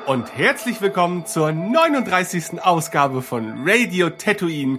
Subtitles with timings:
[0.00, 2.62] Hallo und herzlich willkommen zur 39.
[2.62, 4.78] Ausgabe von Radio Tatooine,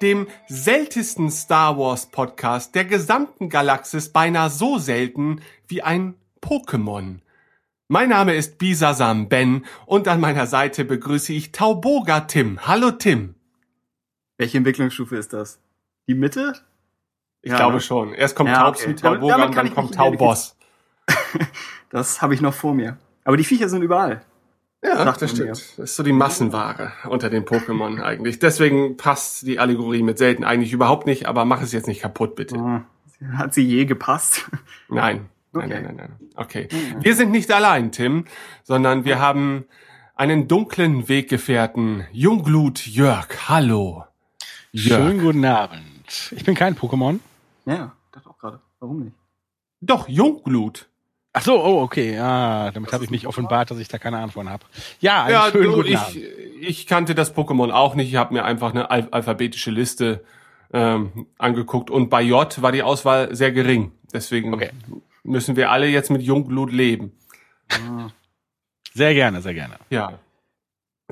[0.00, 7.20] dem seltensten Star Wars Podcast der gesamten Galaxis, beinahe so selten wie ein Pokémon.
[7.88, 12.66] Mein Name ist Bisasam Ben und an meiner Seite begrüße ich Tauboga Tim.
[12.66, 13.34] Hallo Tim.
[14.38, 15.60] Welche Entwicklungsstufe ist das?
[16.08, 16.54] Die Mitte?
[17.42, 17.80] Ich ja, glaube ne?
[17.80, 18.14] schon.
[18.14, 18.94] Erst kommt ja, Taubsi, okay.
[18.94, 20.56] Tauboga und dann kommt Tauboss.
[21.90, 22.98] das habe ich noch vor mir.
[23.24, 24.22] Aber die Viecher sind überall.
[24.84, 25.50] Ja, das stimmt.
[25.50, 28.38] Das ist so die Massenware unter den Pokémon eigentlich.
[28.38, 32.34] Deswegen passt die Allegorie mit selten eigentlich überhaupt nicht, aber mach es jetzt nicht kaputt,
[32.34, 32.56] bitte.
[32.56, 32.84] Ah,
[33.38, 34.50] hat sie je gepasst?
[34.88, 35.28] Nein.
[35.54, 35.66] Okay.
[35.68, 36.30] Nein, nein, nein, nein.
[36.34, 36.66] Okay.
[37.00, 38.24] Wir sind nicht allein, Tim,
[38.62, 39.66] sondern wir haben
[40.14, 43.28] einen dunklen Weggefährten, Jungglut Jörg.
[43.50, 44.04] Hallo.
[44.72, 45.02] Jörg.
[45.02, 46.32] Schönen guten Abend.
[46.34, 47.20] Ich bin kein Pokémon.
[47.66, 48.60] Ja, das auch gerade.
[48.80, 49.16] Warum nicht?
[49.82, 50.88] Doch, Jungglut.
[51.34, 52.14] Ach so, oh, okay.
[52.14, 54.64] Ja, damit habe ich mich offenbart, dass ich da keine Ahnung von habe.
[55.00, 56.16] Ja, einen ja, schönen guten ich, Abend.
[56.60, 58.08] ich kannte das Pokémon auch nicht.
[58.08, 60.24] Ich habe mir einfach eine al alphabetische Liste
[60.74, 63.92] ähm, angeguckt und bei J war die Auswahl sehr gering.
[64.12, 64.70] Deswegen okay.
[65.22, 67.12] müssen wir alle jetzt mit Jungglut leben.
[68.92, 69.76] Sehr gerne, sehr gerne.
[69.88, 70.18] Ja.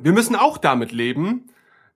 [0.01, 1.51] Wir müssen auch damit leben,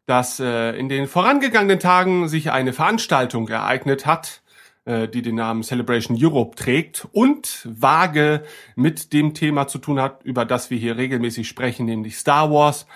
[0.06, 4.42] dass äh, in den vorangegangenen Tagen sich eine Veranstaltung ereignet hat,
[4.87, 8.45] die den Namen Celebration Europe trägt und vage
[8.77, 12.87] mit dem Thema zu tun hat, über das wir hier regelmäßig sprechen, nämlich Star Wars.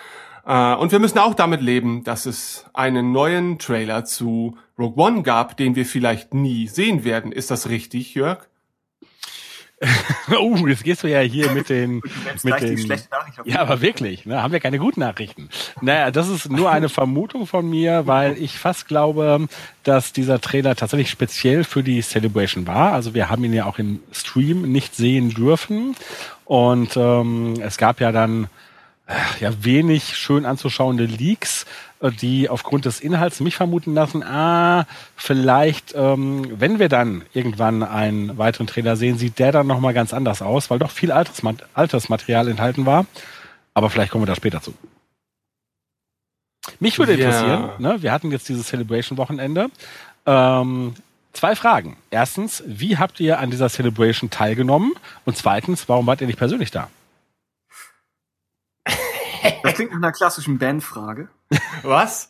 [0.45, 5.21] Äh, und wir müssen auch damit leben, dass es einen neuen Trailer zu Rogue One
[5.21, 7.31] gab, den wir vielleicht nie sehen werden.
[7.31, 8.47] Ist das richtig, Jörg?
[10.39, 12.01] Oh, jetzt gehst du ja hier mit den,
[12.43, 12.99] mit den
[13.45, 15.49] ja, aber wirklich, ne, haben wir keine guten Nachrichten.
[15.81, 19.47] Naja, das ist nur eine Vermutung von mir, weil ich fast glaube,
[19.83, 22.93] dass dieser Trailer tatsächlich speziell für die Celebration war.
[22.93, 25.95] Also wir haben ihn ja auch im Stream nicht sehen dürfen
[26.45, 28.49] und ähm, es gab ja dann
[29.07, 31.65] äh, ja wenig schön anzuschauende Leaks
[32.01, 38.37] die aufgrund des Inhalts mich vermuten lassen, ah, vielleicht, ähm, wenn wir dann irgendwann einen
[38.37, 41.41] weiteren Trailer sehen, sieht der dann nochmal ganz anders aus, weil doch viel altes,
[41.73, 43.05] altes Material enthalten war.
[43.73, 44.73] Aber vielleicht kommen wir da später zu.
[46.79, 47.93] Mich würde interessieren, ja.
[47.93, 49.69] ne, wir hatten jetzt dieses Celebration-Wochenende.
[50.25, 50.93] Ähm,
[51.33, 51.97] zwei Fragen.
[52.11, 54.93] Erstens, wie habt ihr an dieser Celebration teilgenommen?
[55.25, 56.89] Und zweitens, warum wart ihr nicht persönlich da?
[59.63, 61.29] Das klingt nach einer klassischen Bandfrage.
[61.83, 62.29] Was?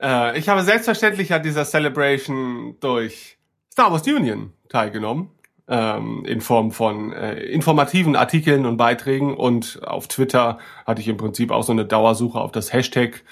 [0.00, 3.38] Äh, ich habe selbstverständlich an dieser Celebration durch
[3.72, 5.30] Star Wars Union teilgenommen.
[5.66, 11.16] Ähm, in Form von äh, informativen Artikeln und Beiträgen und auf Twitter hatte ich im
[11.16, 13.22] Prinzip auch so eine Dauersuche auf das Hashtag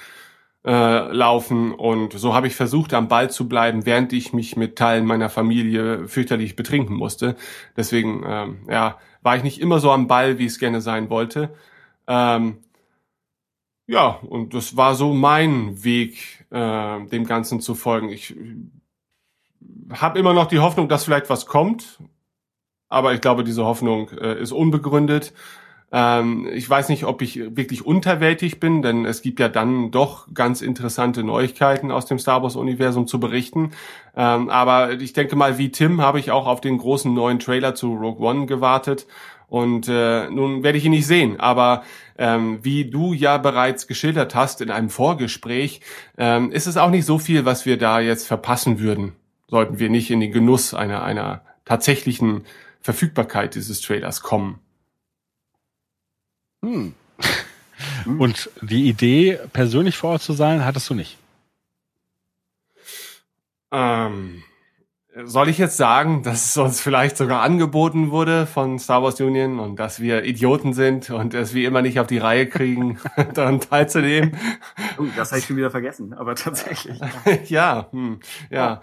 [0.65, 4.77] äh, laufen und so habe ich versucht am Ball zu bleiben, während ich mich mit
[4.77, 7.37] Teilen meiner Familie fürchterlich betrinken musste.
[7.77, 11.53] Deswegen ähm, ja war ich nicht immer so am Ball, wie es gerne sein wollte.
[12.06, 12.59] Ähm,
[13.92, 18.08] ja, und das war so mein Weg, äh, dem Ganzen zu folgen.
[18.08, 18.34] Ich
[19.91, 21.98] habe immer noch die Hoffnung, dass vielleicht was kommt,
[22.88, 25.34] aber ich glaube, diese Hoffnung äh, ist unbegründet.
[25.92, 30.26] Ähm, ich weiß nicht, ob ich wirklich unterwältig bin, denn es gibt ja dann doch
[30.32, 33.72] ganz interessante Neuigkeiten aus dem Star Wars-Universum zu berichten.
[34.16, 37.75] Ähm, aber ich denke mal, wie Tim habe ich auch auf den großen neuen Trailer
[37.75, 39.06] zu Rogue One gewartet.
[39.48, 41.82] Und äh, nun werde ich ihn nicht sehen, aber
[42.19, 45.81] ähm, wie du ja bereits geschildert hast in einem Vorgespräch,
[46.19, 49.12] ähm, ist es auch nicht so viel, was wir da jetzt verpassen würden,
[49.49, 52.45] sollten wir nicht in den Genuss einer, einer tatsächlichen
[52.81, 54.59] Verfügbarkeit dieses Trailers kommen.
[56.64, 56.94] Hm.
[58.19, 61.19] Und die Idee, persönlich vor Ort zu sein, hattest du nicht?
[63.73, 64.43] Ähm,
[65.25, 69.59] soll ich jetzt sagen, dass es uns vielleicht sogar angeboten wurde von Star Wars Union
[69.59, 72.99] und dass wir Idioten sind und es wie immer nicht auf die Reihe kriegen,
[73.35, 74.37] daran teilzunehmen?
[74.99, 76.99] Oh, das habe ich schon wieder vergessen, aber tatsächlich.
[77.47, 78.20] ja, hm,
[78.50, 78.81] ja,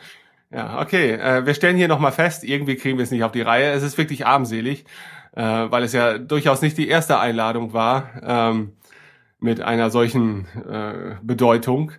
[0.52, 1.14] ja, okay.
[1.14, 3.72] Äh, wir stellen hier nochmal fest, irgendwie kriegen wir es nicht auf die Reihe.
[3.72, 4.86] Es ist wirklich armselig,
[5.36, 8.74] äh, weil es ja durchaus nicht die erste Einladung war ähm,
[9.40, 11.92] mit einer solchen äh, Bedeutung.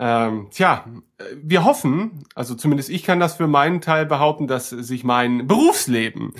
[0.00, 0.84] Ähm, tja,
[1.34, 6.32] wir hoffen, also zumindest ich kann das für meinen Teil behaupten, dass sich mein Berufsleben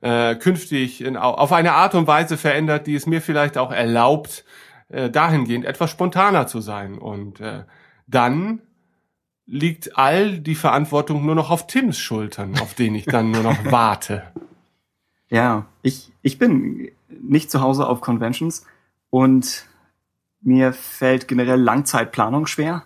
[0.00, 4.44] äh, künftig in, auf eine Art und Weise verändert, die es mir vielleicht auch erlaubt,
[4.88, 6.98] äh, dahingehend etwas spontaner zu sein.
[6.98, 7.64] Und äh,
[8.06, 8.60] dann
[9.46, 13.64] liegt all die Verantwortung nur noch auf Tims Schultern, auf den ich dann nur noch
[13.70, 14.24] warte.
[15.28, 18.66] Ja, ich, ich bin nicht zu Hause auf Conventions
[19.10, 19.66] und
[20.40, 22.84] mir fällt generell Langzeitplanung schwer.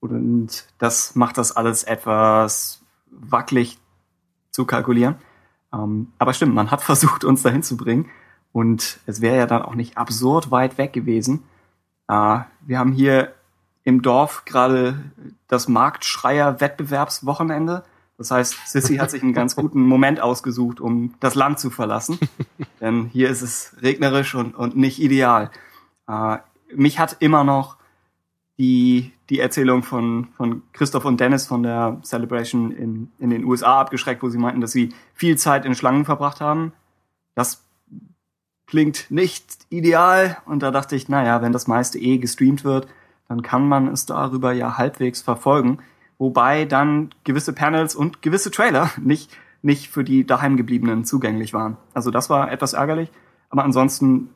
[0.00, 3.78] Und das macht das alles etwas wackelig
[4.50, 5.16] zu kalkulieren.
[5.72, 8.08] Ähm, aber stimmt, man hat versucht, uns dahin zu bringen.
[8.52, 11.44] Und es wäre ja dann auch nicht absurd weit weg gewesen.
[12.08, 13.34] Äh, wir haben hier
[13.84, 15.02] im Dorf gerade
[15.48, 17.84] das Marktschreier-Wettbewerbswochenende.
[18.18, 22.18] Das heißt, Sissy hat sich einen ganz guten Moment ausgesucht, um das Land zu verlassen.
[22.80, 25.50] Denn hier ist es regnerisch und, und nicht ideal.
[26.08, 26.38] Äh,
[26.74, 27.76] mich hat immer noch
[28.58, 33.80] die, die Erzählung von, von Christoph und Dennis von der Celebration in, in den USA
[33.80, 36.72] abgeschreckt, wo sie meinten, dass sie viel Zeit in Schlangen verbracht haben.
[37.36, 37.64] Das
[38.66, 40.36] klingt nicht ideal.
[40.46, 42.88] Und da dachte ich, naja, wenn das meiste eh gestreamt wird,
[43.28, 45.78] dann kann man es darüber ja halbwegs verfolgen.
[46.18, 49.30] Wobei dann gewisse Panels und gewisse Trailer nicht,
[49.62, 51.76] nicht für die daheimgebliebenen zugänglich waren.
[51.94, 53.10] Also das war etwas ärgerlich.
[53.48, 54.30] Aber ansonsten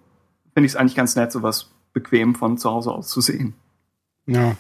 [0.53, 3.55] finde ich es eigentlich ganz nett, sowas bequem von zu Hause aus zu sehen.
[4.27, 4.57] Ja.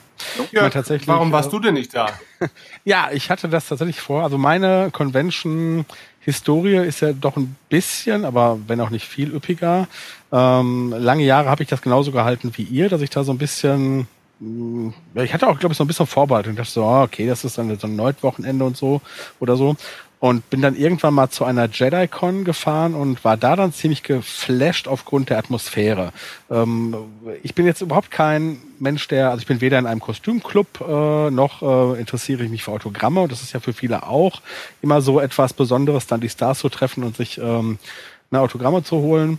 [0.52, 2.10] ja tatsächlich, warum warst du denn nicht da?
[2.84, 4.22] ja, ich hatte das tatsächlich vor.
[4.22, 9.88] Also meine Convention-Historie ist ja doch ein bisschen, aber wenn auch nicht viel üppiger.
[10.30, 13.38] Ähm, lange Jahre habe ich das genauso gehalten wie ihr, dass ich da so ein
[13.38, 14.06] bisschen
[15.14, 16.52] ich hatte auch, glaube ich, so ein bisschen Vorbereitung.
[16.52, 19.00] Ich dachte so, ah, okay, das ist dann so ein Neut-Wochenende und so
[19.38, 19.76] oder so
[20.24, 24.88] und bin dann irgendwann mal zu einer JediCon gefahren und war da dann ziemlich geflasht
[24.88, 26.14] aufgrund der Atmosphäre.
[26.50, 26.96] Ähm,
[27.42, 31.30] ich bin jetzt überhaupt kein Mensch, der, also ich bin weder in einem Kostümclub äh,
[31.30, 34.40] noch äh, interessiere ich mich für Autogramme und das ist ja für viele auch
[34.80, 37.76] immer so etwas Besonderes, dann die Stars zu treffen und sich ähm,
[38.30, 39.38] eine Autogramme zu holen.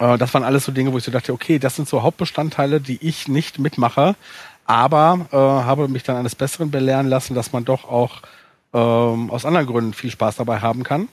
[0.00, 2.80] Äh, das waren alles so Dinge, wo ich so dachte, okay, das sind so Hauptbestandteile,
[2.80, 4.16] die ich nicht mitmache,
[4.64, 8.22] aber äh, habe mich dann eines Besseren belehren lassen, dass man doch auch
[8.72, 11.08] ähm, aus anderen Gründen viel Spaß dabei haben kann.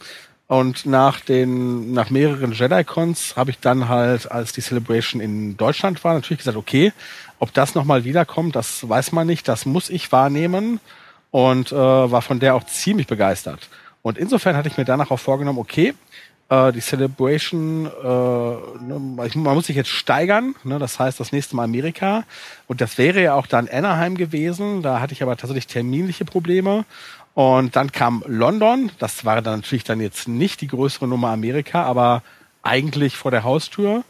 [0.47, 6.03] Und nach den, nach mehreren Jedi-Cons habe ich dann halt, als die Celebration in Deutschland
[6.05, 6.93] war, natürlich gesagt, okay,
[7.39, 10.79] ob das nochmal wiederkommt, das weiß man nicht, das muss ich wahrnehmen
[11.31, 13.69] und äh, war von der auch ziemlich begeistert.
[14.01, 15.93] Und insofern hatte ich mir danach auch vorgenommen, okay,
[16.49, 18.99] äh, die Celebration, äh, ne,
[19.35, 22.23] man muss sich jetzt steigern, ne, das heißt das nächste Mal Amerika
[22.67, 26.85] und das wäre ja auch dann Anaheim gewesen, da hatte ich aber tatsächlich terminliche Probleme
[27.37, 28.89] und dann kam London.
[28.97, 32.23] Das war dann natürlich dann jetzt nicht die größere Nummer Amerika, aber
[32.63, 34.03] eigentlich vor der Haustür.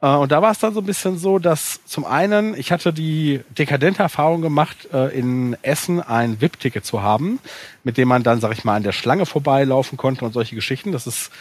[0.00, 2.92] Äh, und da war es dann so ein bisschen so, dass zum einen, ich hatte
[2.92, 7.40] die dekadente Erfahrung gemacht, äh, in Essen ein VIP-Ticket zu haben,
[7.82, 10.92] mit dem man dann, sag ich mal, an der Schlange vorbeilaufen konnte und solche Geschichten.
[10.92, 11.32] Das ist,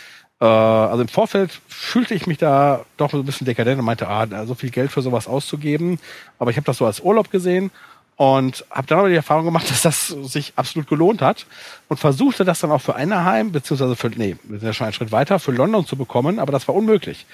[0.41, 4.07] äh, also im Vorfeld fühlte ich mich da doch so ein bisschen dekadent und meinte,
[4.07, 5.99] ah, so viel Geld für sowas auszugeben.
[6.39, 7.69] Aber ich habe das so als Urlaub gesehen
[8.17, 11.45] und habe dann aber die Erfahrung gemacht, dass das sich absolut gelohnt hat
[11.87, 14.93] und versuchte das dann auch für Anaheim, beziehungsweise für, nee, wir sind ja schon einen
[14.93, 17.25] Schritt weiter, für London zu bekommen, aber das war unmöglich.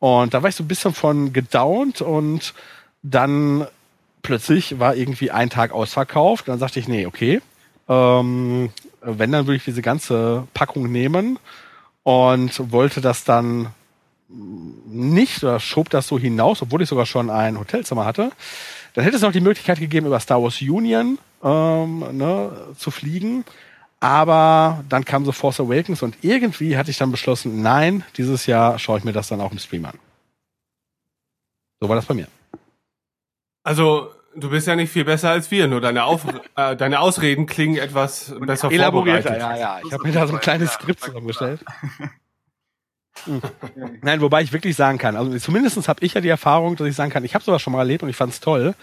[0.00, 2.54] Und da war ich so ein bisschen von gedownt und
[3.02, 3.66] dann
[4.22, 6.48] plötzlich war irgendwie ein Tag ausverkauft.
[6.48, 7.40] Und dann sagte ich, nee, okay,
[7.88, 8.70] ähm,
[9.02, 11.38] wenn, dann würde ich diese ganze Packung nehmen
[12.02, 13.68] und wollte das dann
[14.28, 18.30] nicht oder schob das so hinaus, obwohl ich sogar schon ein Hotelzimmer hatte.
[18.94, 23.44] Dann hätte es noch die Möglichkeit gegeben, über Star Wars Union ähm, ne, zu fliegen.
[24.00, 28.78] Aber dann kam so Force Awakens und irgendwie hatte ich dann beschlossen, nein, dieses Jahr
[28.78, 29.98] schaue ich mir das dann auch im Stream an.
[31.80, 32.28] So war das bei mir.
[33.62, 36.24] Also, du bist ja nicht viel besser als wir, nur deine, Auf
[36.56, 39.80] äh, deine Ausreden klingen etwas besser Elaborierter, ja, ja.
[39.84, 41.64] Ich habe mir da so ein kleines Skript zusammengestellt.
[44.02, 46.94] Nein, wobei ich wirklich sagen kann, also zumindest habe ich ja die Erfahrung, dass ich
[46.94, 48.74] sagen kann, ich habe sowas schon mal erlebt und ich fand es toll.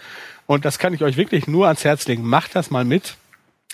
[0.46, 2.26] Und das kann ich euch wirklich nur ans Herz legen.
[2.26, 3.16] Macht das mal mit,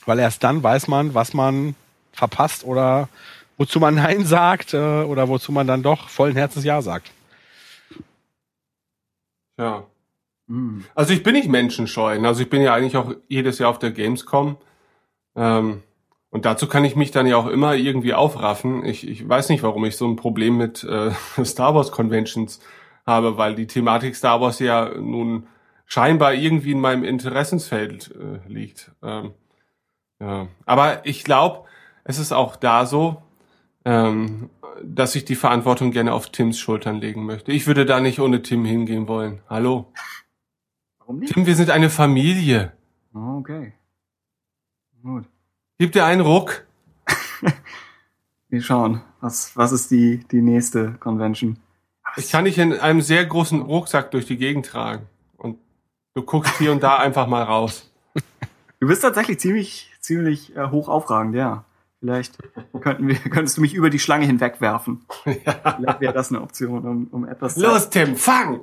[0.06, 1.74] weil erst dann weiß man, was man
[2.12, 3.08] verpasst oder
[3.56, 7.10] wozu man Nein sagt äh, oder wozu man dann doch vollen Herzens Ja sagt.
[9.58, 9.84] Ja.
[10.48, 10.84] Hm.
[10.94, 12.18] Also ich bin nicht menschenscheu.
[12.20, 14.56] Also ich bin ja eigentlich auch jedes Jahr auf der Gamescom.
[15.36, 15.82] Ähm,
[16.34, 18.84] und dazu kann ich mich dann ja auch immer irgendwie aufraffen.
[18.84, 21.12] Ich, ich weiß nicht, warum ich so ein Problem mit äh,
[21.44, 22.58] Star Wars Conventions
[23.06, 25.46] habe, weil die Thematik Star Wars ja nun
[25.86, 28.90] scheinbar irgendwie in meinem Interessensfeld äh, liegt.
[29.00, 29.34] Ähm,
[30.18, 30.48] ja.
[30.66, 31.68] Aber ich glaube,
[32.02, 33.22] es ist auch da so,
[33.84, 34.50] ähm,
[34.82, 37.52] dass ich die Verantwortung gerne auf Tims Schultern legen möchte.
[37.52, 39.40] Ich würde da nicht ohne Tim hingehen wollen.
[39.48, 39.92] Hallo.
[40.98, 41.32] Warum nicht?
[41.32, 42.72] Tim, wir sind eine Familie.
[43.14, 43.74] Oh, okay.
[45.00, 45.26] Gut.
[45.78, 46.64] Gib dir einen Ruck.
[48.48, 49.02] Wir schauen.
[49.20, 51.58] Was, was ist die, die nächste Convention?
[52.16, 55.06] Ich kann dich in einem sehr großen Rucksack durch die Gegend tragen.
[55.36, 55.58] Und
[56.14, 57.90] du guckst hier und da einfach mal raus.
[58.78, 61.64] Du bist tatsächlich ziemlich, ziemlich äh, hoch aufragend, ja.
[61.98, 62.38] Vielleicht
[62.80, 65.04] könnten wir, könntest du mich über die Schlange hinwegwerfen.
[65.24, 65.74] Ja.
[65.76, 68.60] Vielleicht wäre das eine Option, um, um etwas Los, Tim, fang!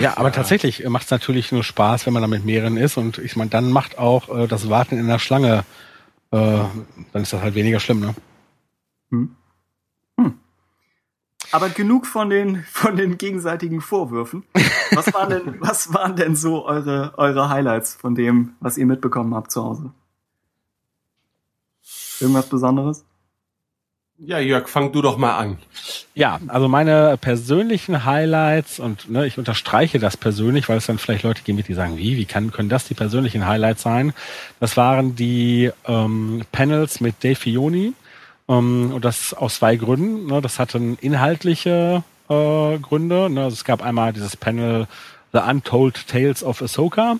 [0.00, 2.96] Ja, aber tatsächlich macht es natürlich nur Spaß, wenn man da mit mehreren ist.
[2.96, 5.64] Und ich meine, dann macht auch äh, das Warten in der Schlange,
[6.30, 6.60] äh,
[7.12, 8.14] dann ist das halt weniger schlimm, ne?
[9.10, 9.36] Hm.
[10.18, 10.38] Hm.
[11.50, 14.44] aber genug von den, von den gegenseitigen Vorwürfen.
[14.92, 19.34] Was waren denn, was waren denn so eure, eure Highlights von dem, was ihr mitbekommen
[19.34, 19.92] habt zu Hause?
[22.20, 23.04] Irgendwas Besonderes?
[24.24, 25.58] Ja, Jörg, fang du doch mal an.
[26.14, 31.24] Ja, also meine persönlichen Highlights und ne, ich unterstreiche das persönlich, weil es dann vielleicht
[31.24, 34.12] Leute geben, die sagen, wie, wie kann, können das die persönlichen Highlights sein?
[34.60, 37.94] Das waren die ähm, Panels mit Dave Fioni
[38.48, 40.26] ähm, und das aus zwei Gründen.
[40.26, 43.28] Ne, das hatten inhaltliche äh, Gründe.
[43.28, 44.86] Ne, also es gab einmal dieses Panel
[45.32, 47.16] The Untold Tales of Ahsoka,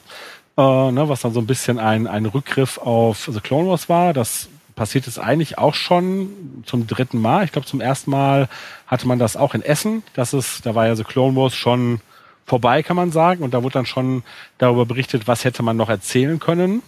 [0.57, 0.61] äh,
[0.93, 4.13] ne, was dann so ein bisschen ein, ein Rückgriff auf The Clone Wars war.
[4.13, 7.45] Das passiert es eigentlich auch schon zum dritten Mal.
[7.45, 8.49] Ich glaube, zum ersten Mal
[8.87, 10.03] hatte man das auch in Essen.
[10.15, 12.01] Das ist, da war ja so Clone Wars schon
[12.47, 13.43] vorbei, kann man sagen.
[13.43, 14.23] Und da wurde dann schon
[14.59, 16.83] darüber berichtet, was hätte man noch erzählen können.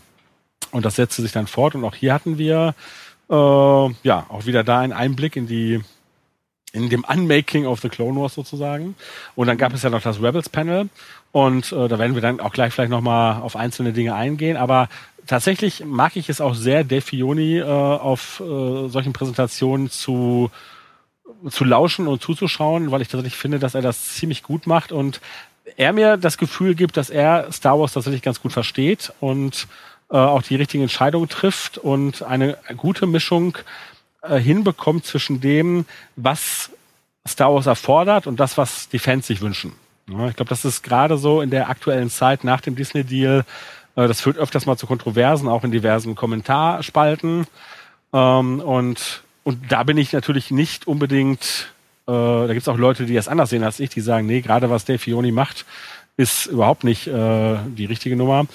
[0.71, 1.75] Und das setzte sich dann fort.
[1.75, 2.75] Und auch hier hatten wir
[3.31, 5.81] äh, ja auch wieder da einen Einblick in die
[6.73, 8.97] in dem Unmaking of the Clone Wars sozusagen.
[9.37, 10.89] Und dann gab es ja noch das Rebels Panel.
[11.31, 14.57] Und äh, da werden wir dann auch gleich vielleicht nochmal auf einzelne Dinge eingehen.
[14.57, 14.89] Aber
[15.27, 20.51] tatsächlich mag ich es auch sehr, Dave Fioni äh, auf äh, solchen Präsentationen zu
[21.51, 25.21] zu lauschen und zuzuschauen, weil ich tatsächlich finde, dass er das ziemlich gut macht und
[25.77, 29.67] er mir das Gefühl gibt, dass er Star Wars tatsächlich ganz gut versteht und
[30.11, 33.57] äh, auch die richtigen Entscheidungen trifft und eine gute Mischung
[34.23, 36.71] äh, hinbekommt zwischen dem, was
[37.27, 39.73] Star Wars erfordert und das, was die Fans sich wünschen.
[40.11, 43.45] Ja, ich glaube, das ist gerade so in der aktuellen Zeit nach dem Disney-Deal
[43.95, 47.47] das führt öfters mal zu Kontroversen, auch in diversen Kommentarspalten.
[48.13, 51.73] Ähm, und, und da bin ich natürlich nicht unbedingt,
[52.07, 54.41] äh, da gibt es auch Leute, die das anders sehen als ich, die sagen, nee,
[54.41, 55.65] gerade was Dave Fioni macht,
[56.17, 58.47] ist überhaupt nicht äh, die richtige Nummer.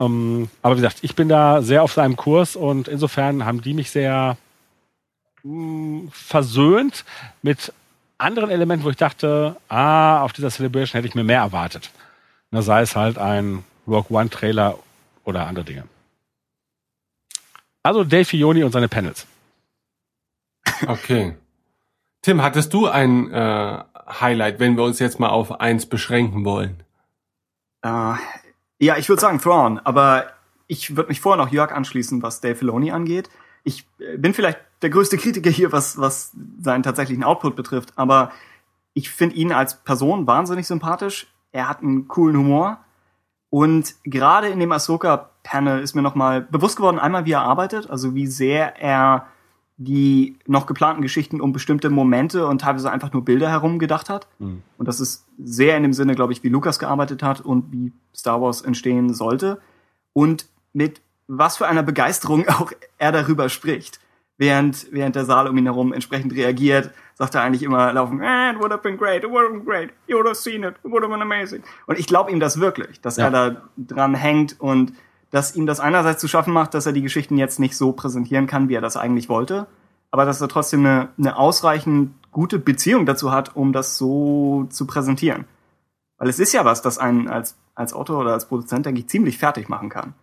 [0.00, 3.74] Ähm, aber wie gesagt, ich bin da sehr auf seinem Kurs und insofern haben die
[3.74, 4.36] mich sehr
[5.42, 7.04] hm, versöhnt
[7.42, 7.72] mit
[8.18, 11.90] anderen Elementen, wo ich dachte, ah, auf dieser Celebration hätte ich mir mehr erwartet.
[12.50, 14.78] Na, sei es halt ein Rogue One Trailer
[15.24, 15.84] oder andere Dinge.
[17.82, 19.26] Also Dave Fioni und seine Panels.
[20.86, 21.36] Okay.
[22.22, 23.82] Tim, hattest du ein äh,
[24.20, 26.82] Highlight, wenn wir uns jetzt mal auf eins beschränken wollen?
[27.84, 28.14] Uh,
[28.78, 30.26] ja, ich würde sagen Thrawn, aber
[30.68, 33.28] ich würde mich vorher noch Jörg anschließen, was Dave Filoni angeht.
[33.64, 38.30] Ich äh, bin vielleicht der größte Kritiker hier, was, was seinen tatsächlichen Output betrifft, aber
[38.94, 41.26] ich finde ihn als Person wahnsinnig sympathisch.
[41.50, 42.81] Er hat einen coolen Humor.
[43.52, 48.14] Und gerade in dem Ahsoka-Panel ist mir nochmal bewusst geworden, einmal wie er arbeitet, also
[48.14, 49.26] wie sehr er
[49.76, 54.26] die noch geplanten Geschichten um bestimmte Momente und teilweise einfach nur Bilder herum gedacht hat.
[54.38, 54.62] Mhm.
[54.78, 57.92] Und das ist sehr in dem Sinne, glaube ich, wie Lukas gearbeitet hat und wie
[58.16, 59.60] Star Wars entstehen sollte.
[60.14, 64.00] Und mit was für einer Begeisterung auch er darüber spricht,
[64.38, 68.50] während, während der Saal um ihn herum entsprechend reagiert sagt er eigentlich immer laufen, eh,
[68.50, 70.74] it would have been great, it would have been great, you would have seen it,
[70.84, 71.62] it would have been amazing.
[71.86, 73.26] Und ich glaube ihm das wirklich, dass ja.
[73.26, 74.92] er da dran hängt und
[75.30, 78.46] dass ihm das einerseits zu schaffen macht, dass er die Geschichten jetzt nicht so präsentieren
[78.46, 79.66] kann, wie er das eigentlich wollte,
[80.10, 84.86] aber dass er trotzdem eine, eine ausreichend gute Beziehung dazu hat, um das so zu
[84.86, 85.46] präsentieren.
[86.18, 89.08] Weil es ist ja was, das einen als, als Autor oder als Produzent, denke ich,
[89.08, 90.14] ziemlich fertig machen kann.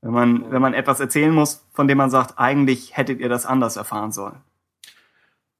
[0.00, 3.44] Wenn man, wenn man etwas erzählen muss, von dem man sagt, eigentlich hättet ihr das
[3.44, 4.36] anders erfahren sollen.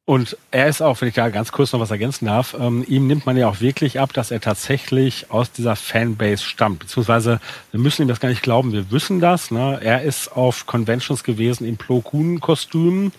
[0.08, 3.06] Und er ist auch, wenn ich da ganz kurz noch was ergänzen darf, ähm, ihm
[3.06, 6.78] nimmt man ja auch wirklich ab, dass er tatsächlich aus dieser Fanbase stammt.
[6.78, 7.40] Beziehungsweise,
[7.72, 9.50] wir müssen ihm das gar nicht glauben, wir wissen das.
[9.50, 9.78] Ne?
[9.82, 13.12] Er ist auf Conventions gewesen in Plo Koon-Kostümen.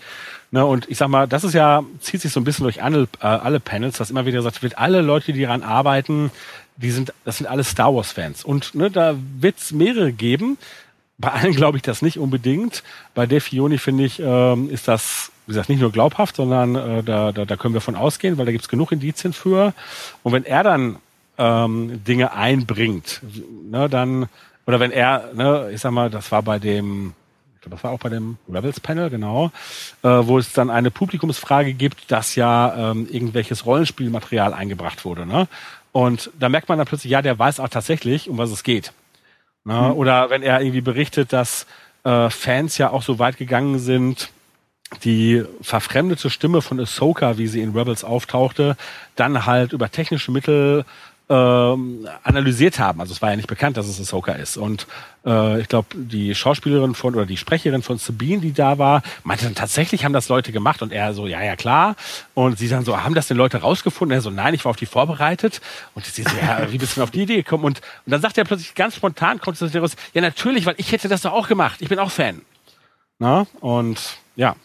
[0.50, 0.66] Ne?
[0.66, 3.26] Und ich sag mal, das ist ja, zieht sich so ein bisschen durch alle, äh,
[3.26, 6.32] alle Panels, dass immer wieder gesagt wird, alle Leute, die daran arbeiten,
[6.74, 8.44] die sind, das sind alle Star Wars-Fans.
[8.44, 10.58] Und ne, da wird es mehrere geben.
[11.18, 12.82] Bei allen glaube ich das nicht unbedingt.
[13.14, 17.02] Bei Dave Fioni, finde ich, ähm, ist das wie gesagt, nicht nur glaubhaft, sondern äh,
[17.02, 19.74] da, da, da können wir von ausgehen, weil da gibt's genug Indizien für.
[20.22, 20.96] Und wenn er dann
[21.38, 23.20] ähm, Dinge einbringt,
[23.68, 24.28] ne, dann,
[24.64, 27.14] oder wenn er, ne, ich sag mal, das war bei dem,
[27.56, 29.50] ich glaube, das war auch bei dem Rebels Panel, genau,
[30.04, 35.26] äh, wo es dann eine Publikumsfrage gibt, dass ja ähm, irgendwelches Rollenspielmaterial eingebracht wurde.
[35.26, 35.48] Ne?
[35.90, 38.92] Und da merkt man dann plötzlich, ja, der weiß auch tatsächlich, um was es geht.
[39.64, 39.74] Ne?
[39.74, 39.92] Mhm.
[39.96, 41.66] Oder wenn er irgendwie berichtet, dass
[42.04, 44.30] äh, Fans ja auch so weit gegangen sind,
[45.04, 48.76] die verfremdete Stimme von Ahsoka, wie sie in Rebels auftauchte,
[49.16, 50.84] dann halt über technische Mittel
[51.30, 53.00] ähm, analysiert haben.
[53.00, 54.56] Also es war ja nicht bekannt, dass es Ahsoka ist.
[54.56, 54.88] Und
[55.24, 59.44] äh, ich glaube, die Schauspielerin von oder die Sprecherin von Sabine, die da war, meinte
[59.44, 61.94] dann tatsächlich haben das Leute gemacht und er so, ja, ja, klar.
[62.34, 64.18] Und sie dann so, haben das denn Leute rausgefunden?
[64.18, 65.60] Er so, nein, ich war auf die vorbereitet.
[65.94, 67.62] Und sie so, ja, wie bist du denn auf die Idee gekommen?
[67.62, 70.90] Und, und dann sagt er plötzlich ganz spontan, kommt es raus, ja, natürlich, weil ich
[70.90, 71.80] hätte das doch auch gemacht.
[71.80, 72.42] Ich bin auch Fan.
[73.20, 73.46] Na?
[73.60, 74.00] Und
[74.34, 74.56] ja,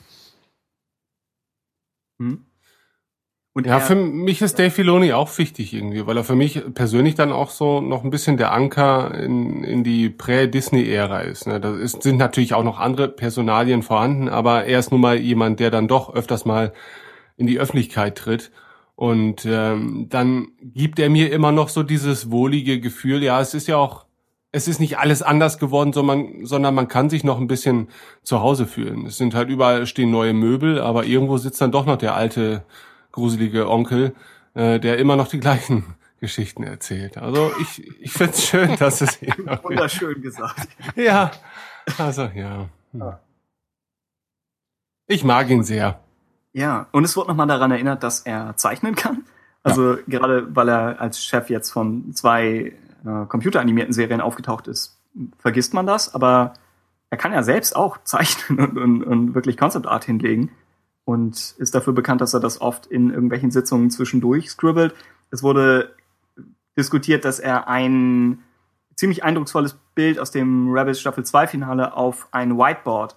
[2.19, 2.45] hm?
[3.57, 7.15] Und ja, für mich ist Dave Filoni auch wichtig irgendwie, weil er für mich persönlich
[7.15, 11.47] dann auch so noch ein bisschen der Anker in, in die Prä-Disney-Ära ist.
[11.47, 11.61] Ne?
[11.61, 15.61] Da ist, sind natürlich auch noch andere Personalien vorhanden, aber er ist nun mal jemand,
[15.61, 16.73] der dann doch öfters mal
[17.37, 18.51] in die Öffentlichkeit tritt.
[18.95, 23.67] Und ähm, dann gibt er mir immer noch so dieses wohlige Gefühl, ja, es ist
[23.67, 24.05] ja auch,
[24.55, 27.89] es ist nicht alles anders geworden, sondern, man kann sich noch ein bisschen
[28.23, 29.05] zu Hause fühlen.
[29.05, 32.63] Es sind halt überall stehen neue Möbel, aber irgendwo sitzt dann doch noch der alte
[33.11, 34.15] gruselige Onkel,
[34.53, 37.17] äh, der immer noch die gleichen Geschichten erzählt.
[37.17, 39.19] Also ich, ich finde es schön, dass es
[39.63, 40.69] Wunderschön gesagt.
[40.95, 41.31] Ja,
[41.97, 42.69] also ja.
[45.07, 45.99] Ich mag ihn sehr.
[46.53, 49.25] Ja, und es wurde nochmal daran erinnert, dass er zeichnen kann.
[49.63, 50.01] Also ja.
[50.07, 52.71] gerade weil er als Chef jetzt von zwei
[53.05, 54.99] äh, computeranimierten Serien aufgetaucht ist,
[55.37, 56.53] vergisst man das, aber
[57.09, 60.51] er kann ja selbst auch zeichnen und, und, und wirklich Concept Art hinlegen
[61.05, 64.95] und ist dafür bekannt, dass er das oft in irgendwelchen Sitzungen zwischendurch scribbelt.
[65.29, 65.95] Es wurde
[66.77, 68.39] diskutiert, dass er ein
[68.95, 73.15] ziemlich eindrucksvolles Bild aus dem Rebels Staffel 2 Finale auf ein Whiteboard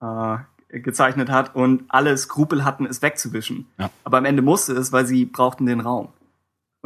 [0.00, 3.66] äh, gezeichnet hat und alle Skrupel hatten, es wegzuwischen.
[3.78, 3.90] Ja.
[4.04, 6.08] Aber am Ende musste es, weil sie brauchten den Raum.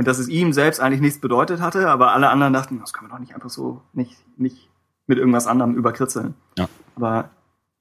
[0.00, 3.10] Und dass es ihm selbst eigentlich nichts bedeutet hatte, aber alle anderen dachten, das können
[3.10, 4.70] wir doch nicht einfach so nicht, nicht
[5.06, 6.32] mit irgendwas anderem überkritzeln.
[6.56, 6.70] Ja.
[6.96, 7.28] Aber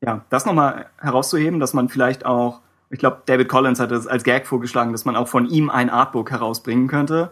[0.06, 2.60] ja, das nochmal herauszuheben, dass man vielleicht auch,
[2.90, 5.90] ich glaube, David Collins hat es als Gag vorgeschlagen, dass man auch von ihm ein
[5.90, 7.32] Artbook herausbringen könnte.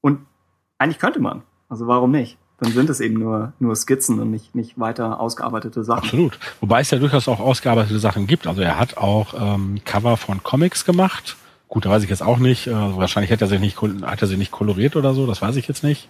[0.00, 0.26] Und
[0.76, 1.44] eigentlich könnte man.
[1.68, 2.36] Also warum nicht?
[2.58, 6.02] Dann sind es eben nur, nur Skizzen und nicht, nicht weiter ausgearbeitete Sachen.
[6.02, 6.36] Absolut.
[6.60, 8.48] Wobei es ja durchaus auch ausgearbeitete Sachen gibt.
[8.48, 11.36] Also er hat auch ähm, Cover von Comics gemacht.
[11.68, 12.66] Gut, da weiß ich jetzt auch nicht.
[12.66, 15.56] Äh, wahrscheinlich hat er sich nicht, hat er sie nicht koloriert oder so, das weiß
[15.56, 16.08] ich jetzt nicht.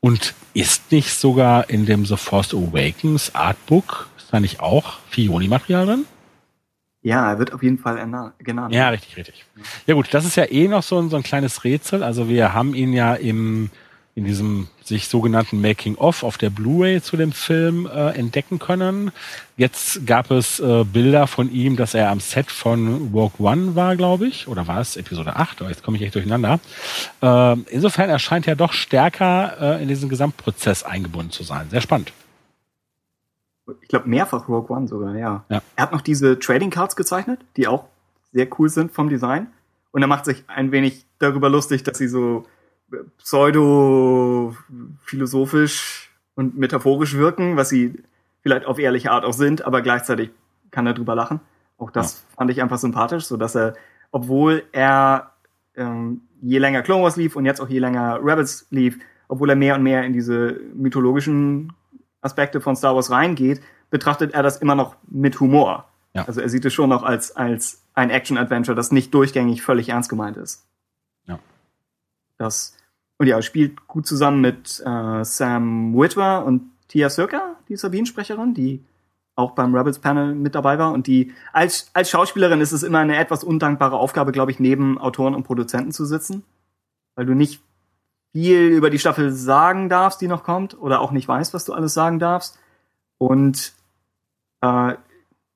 [0.00, 6.04] Und ist nicht sogar in dem The Force Awakens Artbook da nicht auch Fioni-Material drin?
[7.02, 7.96] Ja, er wird auf jeden Fall
[8.38, 8.74] genannt.
[8.74, 9.44] Ja, richtig, richtig.
[9.86, 12.02] Ja gut, das ist ja eh noch so ein, so ein kleines Rätsel.
[12.02, 13.70] Also wir haben ihn ja im
[14.14, 19.10] in diesem sich sogenannten Making-of auf der Blu-ray zu dem Film äh, entdecken können.
[19.56, 23.96] Jetzt gab es äh, Bilder von ihm, dass er am Set von Rogue One war,
[23.96, 25.62] glaube ich, oder war es Episode 8?
[25.62, 26.60] Oh, jetzt komme ich echt durcheinander.
[27.22, 31.70] Äh, insofern erscheint er doch stärker äh, in diesen Gesamtprozess eingebunden zu sein.
[31.70, 32.12] Sehr spannend
[33.80, 35.44] ich glaube mehrfach Rogue One sogar, ja.
[35.48, 35.62] ja.
[35.76, 37.86] Er hat noch diese Trading Cards gezeichnet, die auch
[38.32, 39.48] sehr cool sind vom Design.
[39.90, 42.46] Und er macht sich ein wenig darüber lustig, dass sie so
[43.18, 48.02] pseudo-philosophisch und metaphorisch wirken, was sie
[48.40, 50.30] vielleicht auf ehrliche Art auch sind, aber gleichzeitig
[50.70, 51.40] kann er drüber lachen.
[51.78, 52.36] Auch das ja.
[52.36, 53.74] fand ich einfach sympathisch, so dass er,
[54.10, 55.32] obwohl er
[55.74, 59.56] ähm, je länger Clone Wars lief und jetzt auch je länger Rebels lief, obwohl er
[59.56, 61.72] mehr und mehr in diese mythologischen
[62.20, 65.88] Aspekte von Star Wars reingeht, betrachtet er das immer noch mit Humor.
[66.14, 66.26] Ja.
[66.26, 70.08] Also er sieht es schon noch als, als ein Action-Adventure, das nicht durchgängig völlig ernst
[70.08, 70.66] gemeint ist.
[71.26, 71.38] Ja.
[72.38, 72.76] Das,
[73.22, 78.84] und ja, spielt gut zusammen mit äh, Sam Witwer und Tia Sirka, die Sabine-Sprecherin, die
[79.36, 82.98] auch beim Rebels Panel mit dabei war und die als als Schauspielerin ist es immer
[82.98, 86.42] eine etwas undankbare Aufgabe, glaube ich, neben Autoren und Produzenten zu sitzen,
[87.14, 87.62] weil du nicht
[88.32, 91.74] viel über die Staffel sagen darfst, die noch kommt, oder auch nicht weißt, was du
[91.74, 92.58] alles sagen darfst.
[93.18, 93.72] Und
[94.62, 94.94] äh,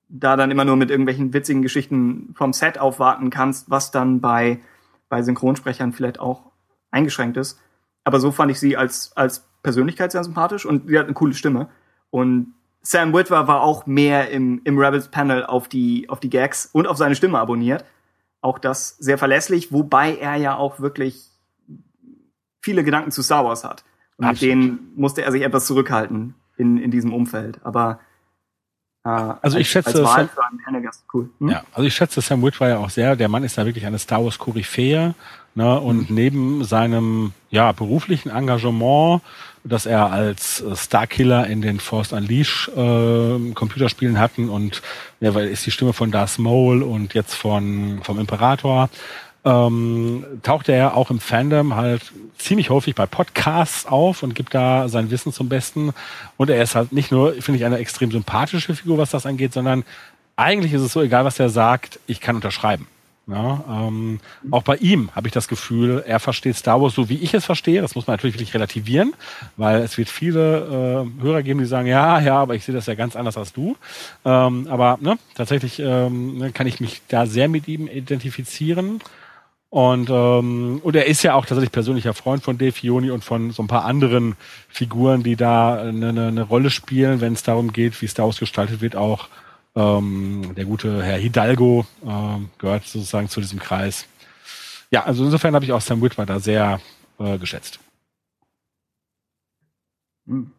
[0.09, 4.61] da dann immer nur mit irgendwelchen witzigen Geschichten vom Set aufwarten kannst, was dann bei,
[5.09, 6.53] bei Synchronsprechern vielleicht auch
[6.91, 7.59] eingeschränkt ist.
[8.05, 11.35] Aber so fand ich sie als, als Persönlichkeit sehr sympathisch und sie hat eine coole
[11.35, 11.69] Stimme.
[12.11, 16.67] Und Sam Witwer war auch mehr im, im Rebels Panel auf die, auf die Gags
[16.73, 17.85] und auf seine Stimme abonniert.
[18.41, 21.31] Auch das sehr verlässlich, wobei er ja auch wirklich
[22.63, 23.85] viele Gedanken zu Star Wars hat.
[24.17, 24.55] Und Absolut.
[24.55, 27.59] mit denen musste er sich etwas zurückhalten in, in diesem Umfeld.
[27.65, 27.99] Aber
[29.05, 30.29] äh, also ich schätze Sam,
[31.13, 31.31] cool.
[31.39, 31.49] Hm?
[31.49, 33.17] Ja, also ich schätze Sam Witwer ja auch sehr.
[33.17, 35.15] Der Mann ist da wirklich eine Star Wars Koryphäe.
[35.57, 35.81] Ne?
[35.81, 36.15] Und mhm.
[36.15, 39.23] neben seinem ja beruflichen Engagement,
[39.65, 44.83] das er als äh, Starkiller in den Force Unleash äh, Computerspielen hatten und
[45.21, 48.89] ja, weil ist die Stimme von Darth Maul und jetzt von vom Imperator
[49.47, 52.03] ähm, taucht er auch im Fandom halt
[52.37, 55.95] ziemlich häufig bei Podcasts auf und gibt da sein Wissen zum Besten.
[56.37, 59.53] Und er ist halt nicht nur, finde ich, eine extrem sympathische Figur, was das angeht,
[59.53, 59.85] sondern
[60.35, 62.89] eigentlich ist es so, egal was er sagt, ich kann unterschreiben.
[63.29, 64.21] Ja, ähm,
[64.53, 67.45] auch bei ihm habe ich das Gefühl, er versteht Star Wars so, wie ich es
[67.45, 67.83] verstehe.
[67.83, 69.15] Das muss man natürlich wirklich relativieren,
[69.57, 72.87] weil es wird viele äh, Hörer geben, die sagen, ja, ja, aber ich sehe das
[72.87, 73.77] ja ganz anders als du.
[74.25, 79.01] Ähm, aber ne, tatsächlich ähm, kann ich mich da sehr mit ihm identifizieren.
[79.71, 83.51] Und, ähm, und er ist ja auch tatsächlich persönlicher Freund von Dave Fioni und von
[83.51, 84.37] so ein paar anderen
[84.69, 88.39] Figuren, die da eine, eine, eine Rolle spielen, wenn es darum geht, wie Star Wars
[88.39, 88.95] gestaltet wird.
[88.95, 89.29] Auch
[89.77, 94.07] ähm, der gute Herr Hidalgo ähm, gehört sozusagen zu diesem Kreis.
[94.91, 96.81] Ja, also insofern habe ich auch Sam Witwer da sehr
[97.19, 97.79] äh, geschätzt.
[100.27, 100.51] Hm.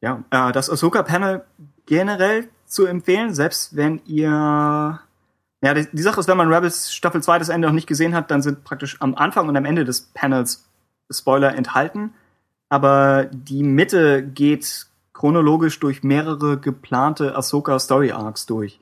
[0.00, 1.44] Ja, äh, das Ahsoka-Panel
[1.84, 5.00] generell zu empfehlen, selbst wenn ihr
[5.62, 8.14] ja, die, die, Sache ist, wenn man Rebels Staffel 2 das Ende noch nicht gesehen
[8.14, 10.68] hat, dann sind praktisch am Anfang und am Ende des Panels
[11.10, 12.14] Spoiler enthalten.
[12.68, 18.78] Aber die Mitte geht chronologisch durch mehrere geplante Ahsoka Story Arcs durch,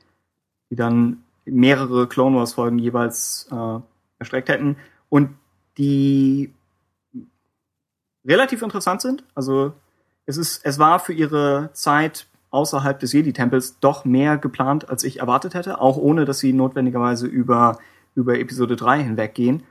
[0.68, 3.78] die dann mehrere Clone Wars Folgen jeweils äh,
[4.18, 4.76] erstreckt hätten
[5.08, 5.30] und
[5.78, 6.52] die
[8.26, 9.22] relativ interessant sind.
[9.36, 9.74] Also
[10.26, 15.20] es ist, es war für ihre Zeit außerhalb des Jedi-Tempels doch mehr geplant, als ich
[15.20, 17.78] erwartet hätte, auch ohne, dass sie notwendigerweise über,
[18.16, 19.62] über Episode 3 hinweggehen.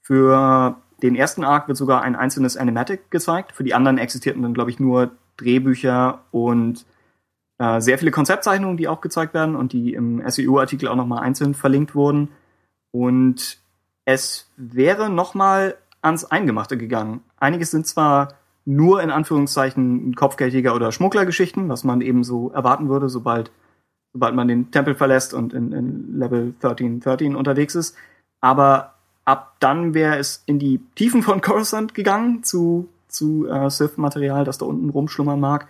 [0.00, 3.52] Für den ersten Arc wird sogar ein einzelnes Animatic gezeigt.
[3.52, 6.84] Für die anderen existierten dann, glaube ich, nur Drehbücher und
[7.58, 11.54] äh, sehr viele Konzeptzeichnungen, die auch gezeigt werden und die im SEU-Artikel auch nochmal einzeln
[11.54, 12.28] verlinkt wurden.
[12.90, 13.58] Und
[14.04, 17.22] es wäre nochmal ans Eingemachte gegangen.
[17.38, 23.08] Einiges sind zwar nur in Anführungszeichen Kopfgeldjäger oder Schmugglergeschichten, was man eben so erwarten würde,
[23.08, 23.50] sobald,
[24.12, 27.96] sobald man den Tempel verlässt und in, in Level 13, 13 unterwegs ist.
[28.40, 28.94] Aber
[29.24, 34.58] ab dann wäre es in die Tiefen von Coruscant gegangen zu, zu äh, Sith-Material, das
[34.58, 35.68] da unten rumschlummern mag.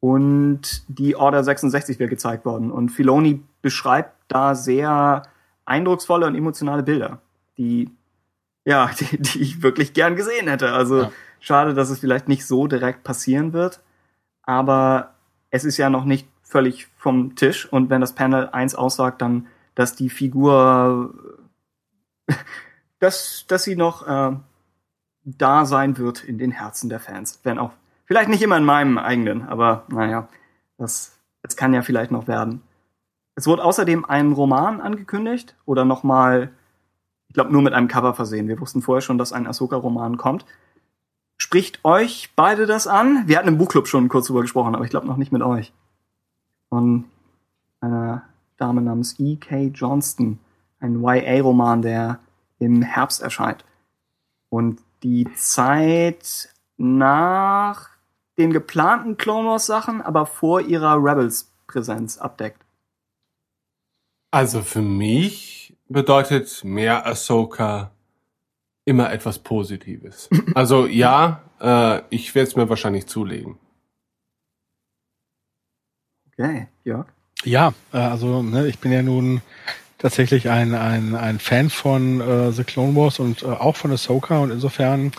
[0.00, 2.70] Und die Order 66 wäre gezeigt worden.
[2.70, 5.22] Und Filoni beschreibt da sehr
[5.64, 7.20] eindrucksvolle und emotionale Bilder,
[7.56, 7.90] die,
[8.64, 10.72] ja, die, die ich wirklich gern gesehen hätte.
[10.72, 13.80] Also, ja Schade, dass es vielleicht nicht so direkt passieren wird,
[14.42, 15.14] aber
[15.48, 19.46] es ist ja noch nicht völlig vom Tisch und wenn das Panel eins aussagt, dann,
[19.74, 21.14] dass die Figur,
[22.98, 24.36] dass, dass sie noch äh,
[25.24, 27.72] da sein wird in den Herzen der Fans, wenn auch
[28.04, 30.28] vielleicht nicht immer in meinem eigenen, aber naja,
[30.78, 32.62] das, das kann ja vielleicht noch werden.
[33.34, 36.50] Es wurde außerdem ein Roman angekündigt oder nochmal,
[37.28, 38.48] ich glaube, nur mit einem Cover versehen.
[38.48, 40.44] Wir wussten vorher schon, dass ein Ahsoka-Roman kommt.
[41.36, 43.22] Spricht euch beide das an?
[43.26, 45.72] Wir hatten im Buchclub schon kurz drüber gesprochen, aber ich glaube noch nicht mit euch.
[46.68, 47.06] Von
[47.80, 48.24] einer
[48.56, 49.70] Dame namens E.K.
[49.74, 50.38] Johnston.
[50.80, 52.18] Ein YA-Roman, der
[52.58, 53.64] im Herbst erscheint.
[54.50, 57.90] Und die Zeit nach
[58.38, 62.64] den geplanten Clone Wars Sachen, aber vor ihrer Rebels Präsenz abdeckt.
[64.30, 67.90] Also für mich bedeutet mehr Ahsoka
[68.84, 70.28] immer etwas Positives.
[70.54, 73.58] Also ja, äh, ich werde es mir wahrscheinlich zulegen.
[76.32, 77.06] Okay, Jörg?
[77.44, 79.42] Ja, äh, also ne, ich bin ja nun
[80.00, 84.38] tatsächlich ein, ein, ein Fan von äh, The Clone Wars und äh, auch von Ahsoka
[84.38, 85.12] und insofern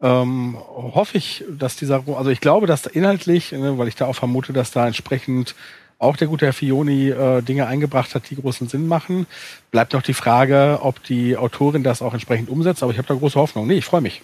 [0.00, 4.06] ähm, hoffe ich, dass dieser, also ich glaube, dass da inhaltlich, ne, weil ich da
[4.06, 5.54] auch vermute, dass da entsprechend
[5.98, 9.26] auch der gute Herr Fioni äh, Dinge eingebracht hat, die großen Sinn machen.
[9.70, 13.14] Bleibt noch die Frage, ob die Autorin das auch entsprechend umsetzt, aber ich habe da
[13.14, 13.66] große Hoffnung.
[13.66, 14.22] Nee, ich freue mich.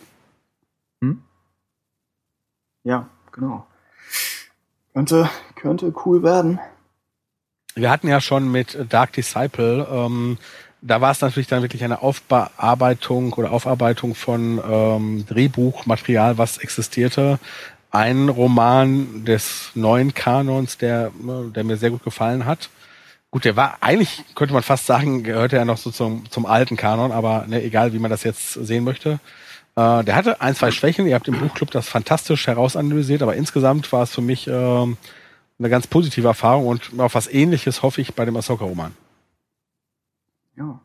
[1.02, 1.20] Hm?
[2.84, 3.66] Ja, genau.
[4.94, 6.58] Könnte, könnte cool werden.
[7.76, 10.38] Wir hatten ja schon mit Dark Disciple, ähm,
[10.80, 17.38] da war es natürlich dann wirklich eine Aufbearbeitung oder Aufarbeitung von ähm, Drehbuchmaterial, was existierte
[17.90, 21.10] ein Roman des neuen Kanons, der,
[21.54, 22.70] der mir sehr gut gefallen hat.
[23.30, 26.76] Gut, der war eigentlich, könnte man fast sagen, gehörte er noch so zum, zum alten
[26.76, 29.18] Kanon, aber ne, egal, wie man das jetzt sehen möchte.
[29.76, 31.06] Äh, der hatte ein, zwei Schwächen.
[31.06, 34.86] Ihr habt im Buchclub das fantastisch herausanalysiert, aber insgesamt war es für mich äh,
[35.58, 38.92] eine ganz positive Erfahrung und auf was ähnliches hoffe ich bei dem Ahsoka-Roman.
[40.56, 40.80] Ja.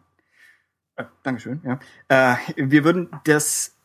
[0.96, 1.80] Äh, Dankeschön, ja.
[2.08, 3.76] Äh, wir würden das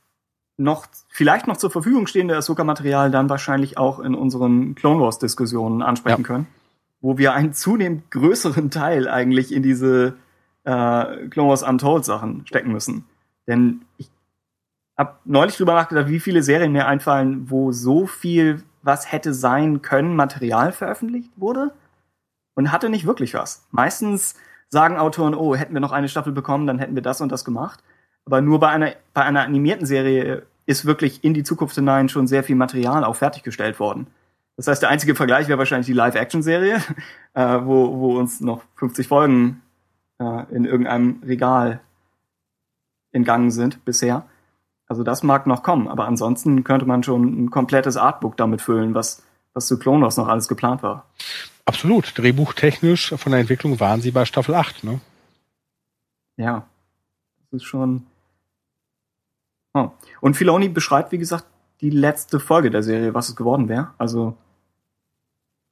[0.56, 6.22] noch vielleicht noch zur Verfügung stehende Ahsoka-Material dann wahrscheinlich auch in unseren Clone Wars-Diskussionen ansprechen
[6.22, 6.26] ja.
[6.26, 6.46] können,
[7.00, 10.16] wo wir einen zunehmend größeren Teil eigentlich in diese
[10.64, 13.04] äh, Clone Wars Untold-Sachen stecken müssen.
[13.46, 14.10] Denn ich
[14.96, 19.82] habe neulich drüber nachgedacht, wie viele Serien mir einfallen, wo so viel, was hätte sein
[19.82, 21.72] können, Material veröffentlicht wurde
[22.54, 23.66] und hatte nicht wirklich was.
[23.70, 24.36] Meistens
[24.68, 27.44] sagen Autoren, oh, hätten wir noch eine Staffel bekommen, dann hätten wir das und das
[27.44, 27.82] gemacht.
[28.24, 32.26] Aber nur bei einer, bei einer animierten Serie ist wirklich in die Zukunft hinein schon
[32.26, 34.06] sehr viel Material auch fertiggestellt worden.
[34.56, 36.80] Das heißt, der einzige Vergleich wäre wahrscheinlich die Live-Action-Serie,
[37.34, 39.62] äh, wo, wo uns noch 50 Folgen
[40.18, 41.80] äh, in irgendeinem Regal
[43.12, 44.26] entgangen sind bisher.
[44.86, 48.94] Also das mag noch kommen, aber ansonsten könnte man schon ein komplettes Artbook damit füllen,
[48.94, 49.22] was,
[49.52, 51.06] was zu Wars noch alles geplant war.
[51.64, 52.16] Absolut.
[52.16, 55.00] Drehbuchtechnisch von der Entwicklung waren sie bei Staffel 8, ne?
[56.36, 56.66] Ja.
[57.50, 58.06] Das ist schon,
[59.76, 59.90] Oh.
[60.22, 61.44] Und Filoni beschreibt, wie gesagt,
[61.82, 63.90] die letzte Folge der Serie, was es geworden wäre.
[63.98, 64.34] Also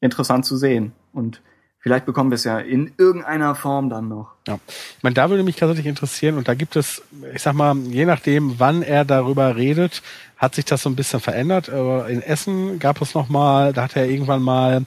[0.00, 0.92] interessant zu sehen.
[1.14, 1.40] Und
[1.84, 4.30] Vielleicht bekommen wir es ja in irgendeiner Form dann noch.
[4.48, 4.58] Ja.
[4.66, 7.02] Ich meine, da würde mich tatsächlich interessieren, und da gibt es,
[7.34, 10.00] ich sag mal, je nachdem, wann er darüber redet,
[10.38, 11.68] hat sich das so ein bisschen verändert.
[11.68, 14.86] In Essen gab es noch mal, da hat er irgendwann mal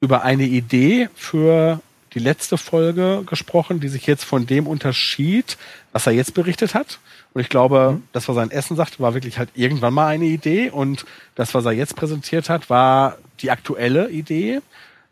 [0.00, 1.80] über eine Idee für
[2.14, 5.58] die letzte Folge gesprochen, die sich jetzt von dem unterschied,
[5.90, 7.00] was er jetzt berichtet hat.
[7.34, 8.02] Und ich glaube, mhm.
[8.12, 10.70] das, was er in Essen sagte, war wirklich halt irgendwann mal eine Idee.
[10.70, 14.60] Und das, was er jetzt präsentiert hat, war die aktuelle Idee.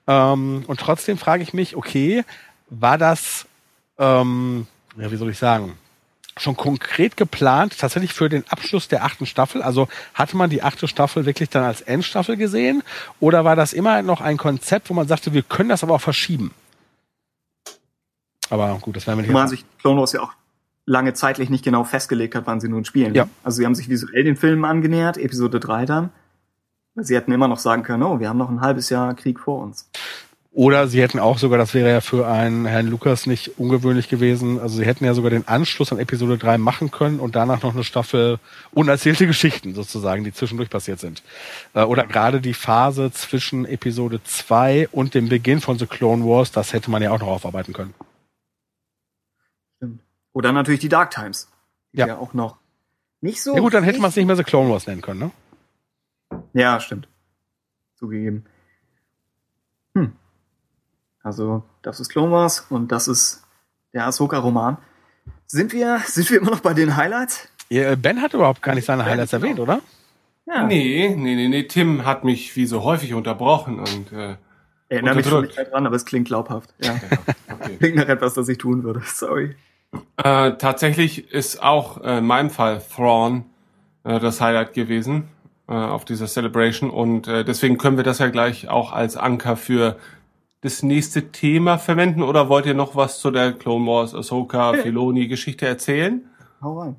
[0.09, 2.25] Ähm, und trotzdem frage ich mich, okay,
[2.71, 3.47] war das,
[3.99, 4.67] ähm,
[4.97, 5.75] ja, wie soll ich sagen,
[6.39, 9.63] schon konkret geplant, tatsächlich für den Abschluss der achten Staffel?
[9.63, 12.83] Also hatte man die achte Staffel wirklich dann als Endstaffel gesehen?
[13.21, 16.01] Oder war das immer noch ein Konzept, wo man sagte, wir können das aber auch
[16.01, 16.53] verschieben?
[18.51, 19.33] Aber gut, das werden wir nicht.
[19.33, 20.33] Man sich Clone Wars ja auch
[20.87, 23.15] lange zeitlich nicht genau festgelegt hat, wann sie nun spielen.
[23.15, 23.29] Ja.
[23.45, 26.11] Also sie haben sich visuell den Filmen angenähert, Episode 3 dann.
[27.03, 29.63] Sie hätten immer noch sagen können, oh, wir haben noch ein halbes Jahr Krieg vor
[29.63, 29.89] uns.
[30.59, 34.59] Oder sie hätten auch sogar, das wäre ja für einen Herrn Lukas nicht ungewöhnlich gewesen,
[34.59, 37.75] also sie hätten ja sogar den Anschluss an Episode 3 machen können und danach noch
[37.75, 38.41] eine Staffel
[38.73, 41.23] unerzählte Geschichten sozusagen, die zwischendurch passiert sind.
[41.75, 46.51] Äh, oder gerade die Phase zwischen Episode 2 und dem Beginn von The Clone Wars,
[46.51, 47.95] das hätte man ja auch noch aufarbeiten können.
[49.77, 50.01] Stimmt.
[50.33, 51.49] Oder natürlich die Dark Times.
[51.93, 52.09] Die ja.
[52.09, 52.57] ja auch noch
[53.21, 53.55] nicht so.
[53.55, 55.31] Ja gut, dann hätte man es nicht mehr The Clone Wars nennen können, ne?
[56.59, 57.07] Ja, stimmt.
[57.95, 58.45] Zugegeben.
[59.95, 60.13] Hm.
[61.23, 63.45] Also, das ist Clone Wars und das ist
[63.93, 64.77] der Ahsoka-Roman.
[65.47, 67.49] Sind wir, sind wir immer noch bei den Highlights?
[67.69, 69.81] Ja, ben hat überhaupt gar nicht seine ben Highlights erwähnt, oder?
[70.47, 70.67] Ja.
[70.67, 71.63] Nee, nee, nee, nee.
[71.69, 74.37] Tim hat mich wie so häufig unterbrochen und äh,
[74.89, 76.75] Erinnere mich schon nicht dran, aber es klingt glaubhaft.
[76.81, 76.95] Ja.
[76.95, 77.01] ja
[77.55, 77.77] okay.
[77.77, 79.03] klingt nach etwas, das ich tun würde.
[79.05, 79.55] Sorry.
[80.17, 83.45] Äh, tatsächlich ist auch äh, in meinem Fall Thrawn
[84.03, 85.29] äh, das Highlight gewesen
[85.69, 89.57] äh, auf dieser Celebration und äh, deswegen können wir das ja gleich auch als Anker
[89.57, 89.97] für
[90.61, 94.73] das nächste Thema verwenden oder wollt ihr noch was zu der Clone Wars, Ahsoka.
[94.75, 96.29] Filoni Geschichte erzählen?
[96.61, 96.97] Hau rein.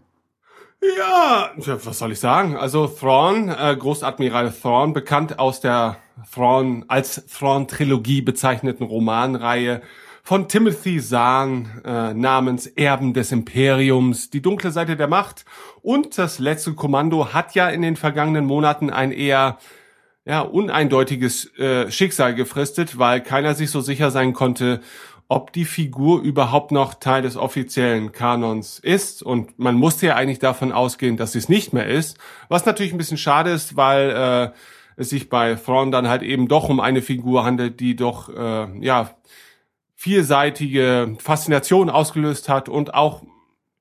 [0.97, 2.55] Ja, was soll ich sagen?
[2.55, 5.97] Also Thrawn, äh, Großadmiral Thrawn, bekannt aus der
[6.33, 9.81] Thrawn als Thrawn-Trilogie bezeichneten Romanreihe
[10.23, 15.45] von Timothy Zahn äh, namens Erben des Imperiums, die dunkle Seite der Macht
[15.81, 19.57] und das letzte Kommando hat ja in den vergangenen Monaten ein eher
[20.25, 24.81] ja, uneindeutiges äh, Schicksal gefristet, weil keiner sich so sicher sein konnte,
[25.27, 29.21] ob die Figur überhaupt noch Teil des offiziellen Kanons ist.
[29.21, 32.17] Und man musste ja eigentlich davon ausgehen, dass sie es nicht mehr ist.
[32.47, 34.51] Was natürlich ein bisschen schade ist, weil äh,
[34.99, 38.67] es sich bei Thrawn dann halt eben doch um eine Figur handelt, die doch äh,
[38.85, 39.11] ja
[39.99, 43.21] vielseitige Faszination ausgelöst hat und auch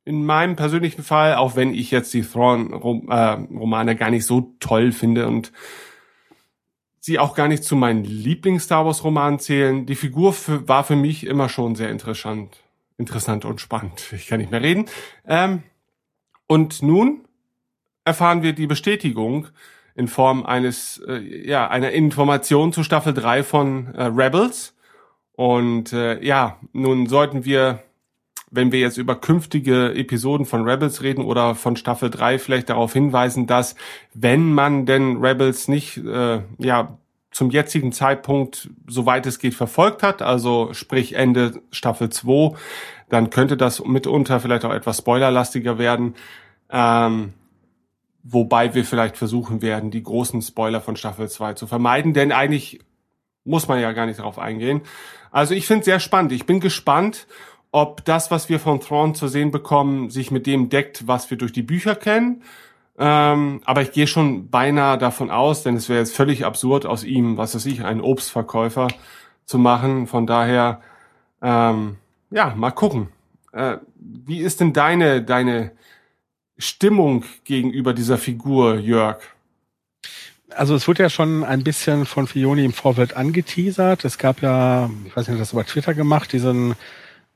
[0.04, 5.28] in meinem persönlichen Fall, auch wenn ich jetzt die Thrawn-Romane gar nicht so toll finde
[5.28, 5.52] und
[6.98, 10.34] sie auch gar nicht zu meinen Lieblings-Star Wars-Romanen zählen, die Figur
[10.66, 12.64] war für mich immer schon sehr interessant,
[12.96, 14.12] interessant und spannend.
[14.12, 14.86] Ich kann nicht mehr reden.
[15.24, 15.62] Ähm,
[16.48, 17.28] und nun
[18.04, 19.46] erfahren wir die Bestätigung
[19.94, 24.74] in Form eines, äh, ja, einer Information zu Staffel 3 von äh, Rebels
[25.38, 27.84] und äh, ja, nun sollten wir,
[28.50, 32.92] wenn wir jetzt über künftige Episoden von Rebels reden oder von Staffel 3, vielleicht darauf
[32.92, 33.76] hinweisen, dass
[34.12, 36.98] wenn man denn Rebels nicht äh, ja
[37.30, 42.56] zum jetzigen Zeitpunkt, soweit es geht, verfolgt hat, also sprich Ende Staffel 2,
[43.08, 46.16] dann könnte das mitunter vielleicht auch etwas spoilerlastiger werden.
[46.68, 47.32] Ähm,
[48.24, 52.80] wobei wir vielleicht versuchen werden, die großen Spoiler von Staffel 2 zu vermeiden, denn eigentlich
[53.44, 54.82] muss man ja gar nicht darauf eingehen.
[55.30, 56.32] Also ich finde es sehr spannend.
[56.32, 57.26] Ich bin gespannt,
[57.70, 61.38] ob das, was wir von Thrawn zu sehen bekommen, sich mit dem deckt, was wir
[61.38, 62.42] durch die Bücher kennen.
[62.98, 67.04] Ähm, aber ich gehe schon beinahe davon aus, denn es wäre jetzt völlig absurd, aus
[67.04, 68.88] ihm, was weiß ich, einen Obstverkäufer
[69.44, 70.06] zu machen.
[70.06, 70.80] Von daher,
[71.40, 71.96] ähm,
[72.30, 73.08] ja, mal gucken.
[73.52, 75.72] Äh, wie ist denn deine, deine
[76.56, 79.18] Stimmung gegenüber dieser Figur, Jörg?
[80.58, 84.04] Also es wurde ja schon ein bisschen von Fioni im Vorfeld angeteasert.
[84.04, 86.74] Es gab ja, ich weiß nicht, das über Twitter gemacht, diesen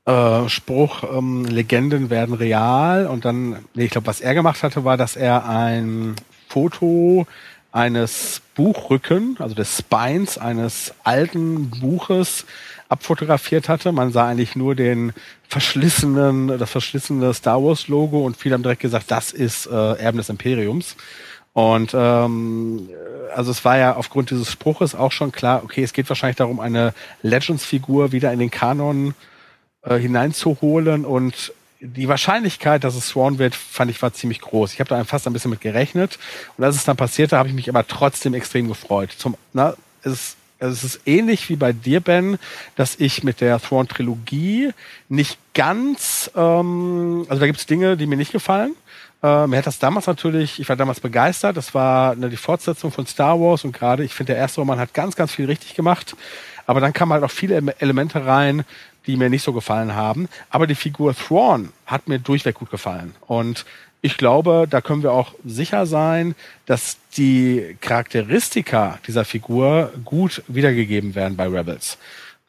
[0.05, 3.07] äh, Spruch, ähm, Legenden werden real.
[3.07, 6.15] Und dann, nee, ich glaube, was er gemacht hatte, war, dass er ein
[6.49, 7.25] Foto
[7.71, 12.45] eines Buchrücken, also des Spines eines alten Buches
[12.89, 13.91] abfotografiert hatte.
[13.91, 15.13] Man sah eigentlich nur den
[15.47, 20.17] verschlissenen, das verschlissene Star Wars Logo und viele haben direkt gesagt, das ist äh, Erben
[20.17, 20.95] des Imperiums.
[21.53, 22.89] Und ähm,
[23.33, 26.59] also es war ja aufgrund dieses Spruches auch schon klar, okay, es geht wahrscheinlich darum,
[26.59, 29.13] eine Legends-Figur wieder in den Kanon
[29.83, 34.73] äh, hineinzuholen und die Wahrscheinlichkeit, dass es Swan wird, fand ich war ziemlich groß.
[34.73, 36.17] Ich habe da fast ein bisschen mit gerechnet
[36.57, 39.11] und als es dann passierte, habe ich mich aber trotzdem extrem gefreut.
[39.11, 42.39] Zum, na, es es ist ähnlich wie bei dir, Ben,
[42.75, 44.71] dass ich mit der Thrawn-Trilogie
[45.09, 48.73] nicht ganz, ähm, also da gibt es Dinge, die mir nicht gefallen.
[49.23, 52.91] Äh, mir hat das damals natürlich, ich war damals begeistert, das war ne, die Fortsetzung
[52.91, 55.75] von Star Wars und gerade, ich finde, der erste Roman hat ganz, ganz viel richtig
[55.75, 56.15] gemacht.
[56.65, 58.65] Aber dann kamen halt auch viele Elemente rein,
[59.05, 60.29] die mir nicht so gefallen haben.
[60.49, 63.15] Aber die Figur Thrawn hat mir durchweg gut gefallen.
[63.27, 63.65] Und
[64.01, 71.15] ich glaube, da können wir auch sicher sein, dass die Charakteristika dieser Figur gut wiedergegeben
[71.15, 71.97] werden bei Rebels.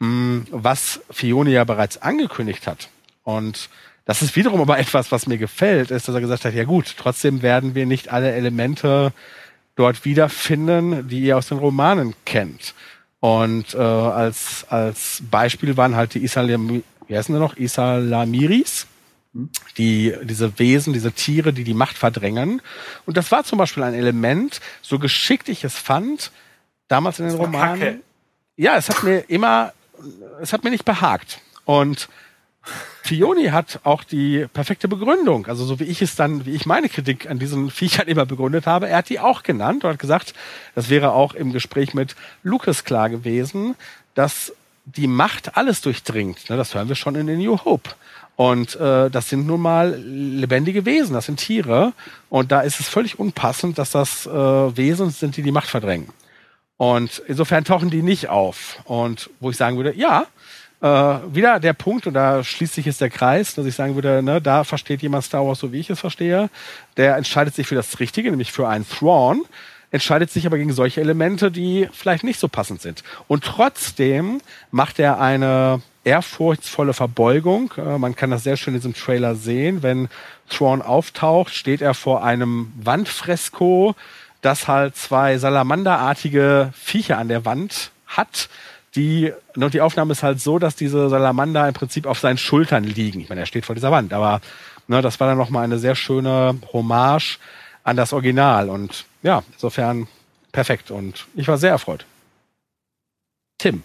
[0.01, 2.89] Hm, was Fione ja bereits angekündigt hat.
[3.23, 3.69] Und
[4.05, 6.95] das ist wiederum aber etwas, was mir gefällt, ist, dass er gesagt hat, ja gut,
[6.97, 9.13] trotzdem werden wir nicht alle Elemente
[9.77, 12.75] dort wiederfinden, die ihr aus den Romanen kennt.
[13.21, 17.57] Und äh, als, als Beispiel waren halt die Isalam, wie heißen die noch?
[17.57, 18.87] Isalamiris
[19.79, 22.63] die, diese Wesen, diese Tiere, die die Macht verdrängen.
[23.05, 26.31] Und das war zum Beispiel ein Element, so geschickt ich es fand,
[26.89, 27.81] damals in den Romanen.
[27.81, 28.01] Kacke.
[28.57, 29.73] Ja, es hat mir immer,
[30.41, 31.41] es hat mir nicht behagt.
[31.65, 32.09] Und
[33.03, 36.89] Fioni hat auch die perfekte Begründung, also so wie ich es dann, wie ich meine
[36.89, 40.33] Kritik an diesen Viechern immer begründet habe, er hat die auch genannt und hat gesagt,
[40.75, 43.75] das wäre auch im Gespräch mit Lucas klar gewesen,
[44.15, 44.53] dass
[44.87, 46.49] die Macht alles durchdringt.
[46.51, 47.91] Ne, das hören wir schon in The New Hope.
[48.37, 51.93] Und äh, das sind nun mal lebendige Wesen, das sind Tiere.
[52.31, 56.09] Und da ist es völlig unpassend, dass das äh, Wesen sind, die die Macht verdrängen.
[56.77, 58.81] Und insofern tauchen die nicht auf.
[58.85, 60.27] Und wo ich sagen würde, ja,
[60.85, 64.23] äh, wieder der Punkt, und da schließt sich jetzt der Kreis, dass ich sagen würde,
[64.23, 66.51] ne, da versteht jemand Star Wars so, wie ich es verstehe.
[66.99, 69.45] Der entscheidet sich für das Richtige, nämlich für einen Thrawn,
[69.91, 73.03] entscheidet sich aber gegen solche Elemente, die vielleicht nicht so passend sind.
[73.29, 77.73] Und trotzdem macht er eine ehrfurchtsvolle Verbeugung.
[77.79, 79.83] Äh, man kann das sehr schön in diesem Trailer sehen.
[79.83, 80.09] Wenn
[80.51, 83.95] Thrawn auftaucht, steht er vor einem Wandfresko,
[84.43, 88.51] das halt zwei salamanderartige Viecher an der Wand hat.
[88.97, 92.85] Die, und die Aufnahme ist halt so, dass diese Salamander im Prinzip auf seinen Schultern
[92.85, 93.21] liegen.
[93.21, 94.41] Ich meine, er steht vor dieser Wand, aber
[94.87, 97.39] ne, das war dann nochmal eine sehr schöne Hommage
[97.83, 98.69] an das Original.
[98.69, 100.07] Und ja, insofern
[100.53, 100.91] perfekt.
[100.91, 102.07] Und ich war sehr erfreut.
[103.59, 103.83] Tim.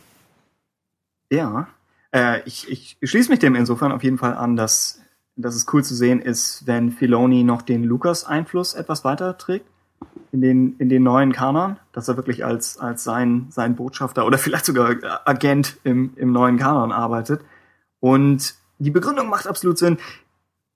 [1.32, 1.68] Ja,
[2.14, 5.02] äh, ich, ich schließe mich dem insofern auf jeden Fall an, dass,
[5.36, 9.66] dass es cool zu sehen ist, wenn Filoni noch den Lukas-Einfluss etwas weiter trägt
[10.32, 14.38] in den, in den neuen Kanon, dass er wirklich als, als sein, sein Botschafter oder
[14.38, 17.42] vielleicht sogar Agent im, im neuen Kanon arbeitet.
[18.00, 19.98] Und die Begründung macht absolut Sinn.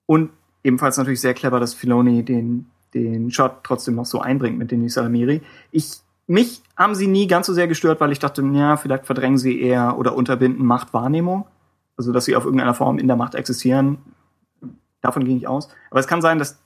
[0.06, 0.30] Und
[0.62, 4.88] ebenfalls natürlich sehr clever, dass Filoni den, den Shot trotzdem noch so einbringt mit den
[4.88, 5.40] Salamiri.
[5.70, 9.38] Ich mich haben sie nie ganz so sehr gestört, weil ich dachte, ja, vielleicht verdrängen
[9.38, 11.46] sie eher oder unterbinden Machtwahrnehmung.
[11.96, 13.98] Also, dass sie auf irgendeiner Form in der Macht existieren.
[15.00, 15.68] Davon ging ich aus.
[15.90, 16.58] Aber es kann sein, dass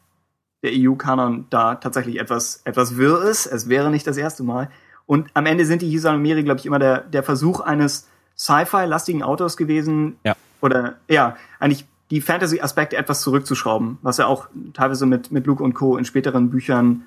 [0.63, 3.47] der EU-Kanon da tatsächlich etwas, etwas wirr ist.
[3.47, 4.71] Es wäre nicht das erste Mal.
[5.07, 9.57] Und am Ende sind die Hisanomeri, glaube ich, immer der, der Versuch eines Sci-Fi-lastigen Autors
[9.57, 10.17] gewesen.
[10.25, 10.35] Ja.
[10.61, 15.75] Oder, ja, eigentlich die Fantasy-Aspekte etwas zurückzuschrauben, was er auch teilweise mit, mit Luke und
[15.75, 15.97] Co.
[15.97, 17.05] in späteren Büchern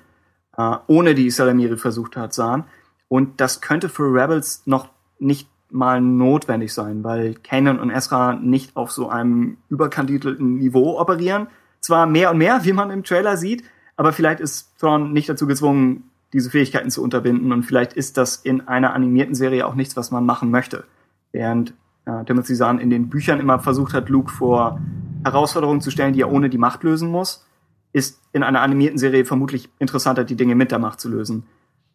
[0.56, 2.64] äh, ohne die Salamiri versucht hat, sahen.
[3.08, 4.88] Und das könnte für Rebels noch
[5.18, 11.46] nicht mal notwendig sein, weil Kanan und Ezra nicht auf so einem überkandidelten Niveau operieren.
[11.82, 13.64] Zwar mehr und mehr, wie man im Trailer sieht,
[13.96, 18.36] aber vielleicht ist Thrawn nicht dazu gezwungen, diese Fähigkeiten zu unterbinden und vielleicht ist das
[18.36, 20.84] in einer animierten Serie auch nichts, was man machen möchte.
[21.30, 21.74] Während
[22.06, 24.80] äh, Timothy Zahn in den Büchern immer versucht hat, Luke vor
[25.24, 27.46] Herausforderungen zu stellen, die er ohne die Macht lösen muss,
[27.92, 31.44] ist in einer animierten Serie vermutlich interessanter, die Dinge mit der Macht zu lösen.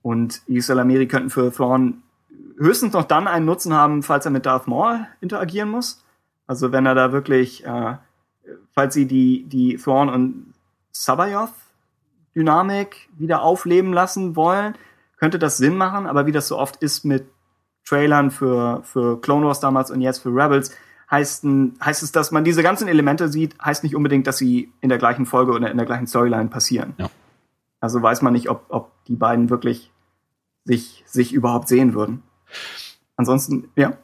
[0.03, 2.03] Und Isalamiri könnten für Thrawn
[2.57, 6.03] höchstens noch dann einen Nutzen haben, falls er mit Darth Maul interagieren muss.
[6.45, 7.95] Also wenn er da wirklich, äh,
[8.73, 10.53] falls sie die, die Thrawn und
[10.91, 11.51] Sabayoth
[12.35, 14.75] Dynamik wieder aufleben lassen wollen,
[15.17, 17.25] könnte das Sinn machen, aber wie das so oft ist mit
[17.83, 20.71] Trailern für, für Clone Wars damals und jetzt für Rebels,
[21.09, 21.45] heißt,
[21.83, 24.97] heißt es, dass man diese ganzen Elemente sieht, heißt nicht unbedingt, dass sie in der
[24.97, 26.93] gleichen Folge oder in der gleichen Storyline passieren.
[26.97, 27.09] Ja.
[27.79, 29.91] Also weiß man nicht, ob, ob die beiden wirklich
[30.65, 32.23] sich, sich überhaupt sehen würden.
[33.15, 33.97] Ansonsten, ja.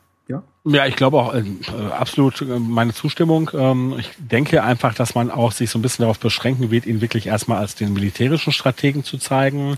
[0.65, 1.43] Ja, ich glaube auch äh,
[1.91, 3.51] absolut äh, meine Zustimmung.
[3.53, 7.01] Ähm, ich denke einfach, dass man auch sich so ein bisschen darauf beschränken wird, ihn
[7.01, 9.77] wirklich erstmal als den militärischen Strategen zu zeigen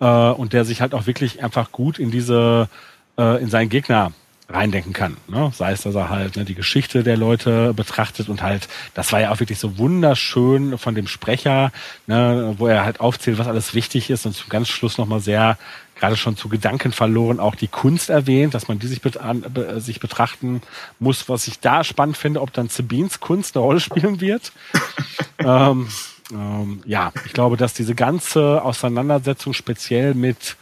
[0.00, 2.68] äh, und der sich halt auch wirklich einfach gut in diese,
[3.16, 4.10] äh, in seinen Gegner
[4.48, 5.16] reindenken kann.
[5.28, 5.52] Ne?
[5.54, 9.20] Sei es, dass er halt ne, die Geschichte der Leute betrachtet und halt, das war
[9.20, 11.70] ja auch wirklich so wunderschön von dem Sprecher,
[12.08, 15.56] ne, wo er halt aufzählt, was alles wichtig ist und zum ganz Schluss nochmal sehr,
[15.94, 19.18] gerade schon zu Gedanken verloren, auch die Kunst erwähnt, dass man die sich, bet
[19.52, 20.62] be sich betrachten
[20.98, 24.52] muss, was ich da spannend finde, ob dann Sabines Kunst eine Rolle spielen wird.
[25.38, 25.88] ähm,
[26.32, 30.56] ähm, ja, ich glaube, dass diese ganze Auseinandersetzung speziell mit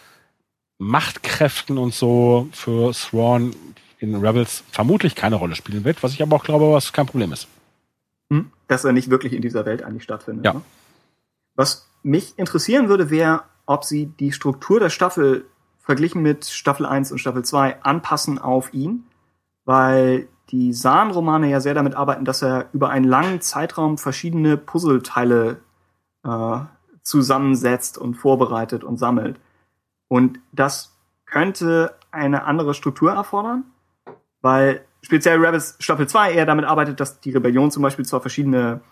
[0.78, 3.54] Machtkräften und so für Thrawn
[3.98, 7.32] in Rebels vermutlich keine Rolle spielen wird, was ich aber auch glaube, was kein Problem
[7.32, 7.46] ist.
[8.30, 8.50] Hm?
[8.66, 10.44] Dass er nicht wirklich in dieser Welt eigentlich stattfindet.
[10.44, 10.54] Ja.
[10.54, 10.62] Ne?
[11.54, 15.46] Was mich interessieren würde, wäre, ob sie die Struktur der Staffel
[15.78, 19.04] verglichen mit Staffel 1 und Staffel 2 anpassen auf ihn,
[19.64, 25.60] weil die Sahn-Romane ja sehr damit arbeiten, dass er über einen langen Zeitraum verschiedene Puzzleteile
[26.24, 26.58] äh,
[27.02, 29.40] zusammensetzt und vorbereitet und sammelt.
[30.08, 30.92] Und das
[31.24, 33.64] könnte eine andere Struktur erfordern,
[34.42, 38.82] weil speziell Rebels Staffel 2 eher damit arbeitet, dass die Rebellion zum Beispiel zwar verschiedene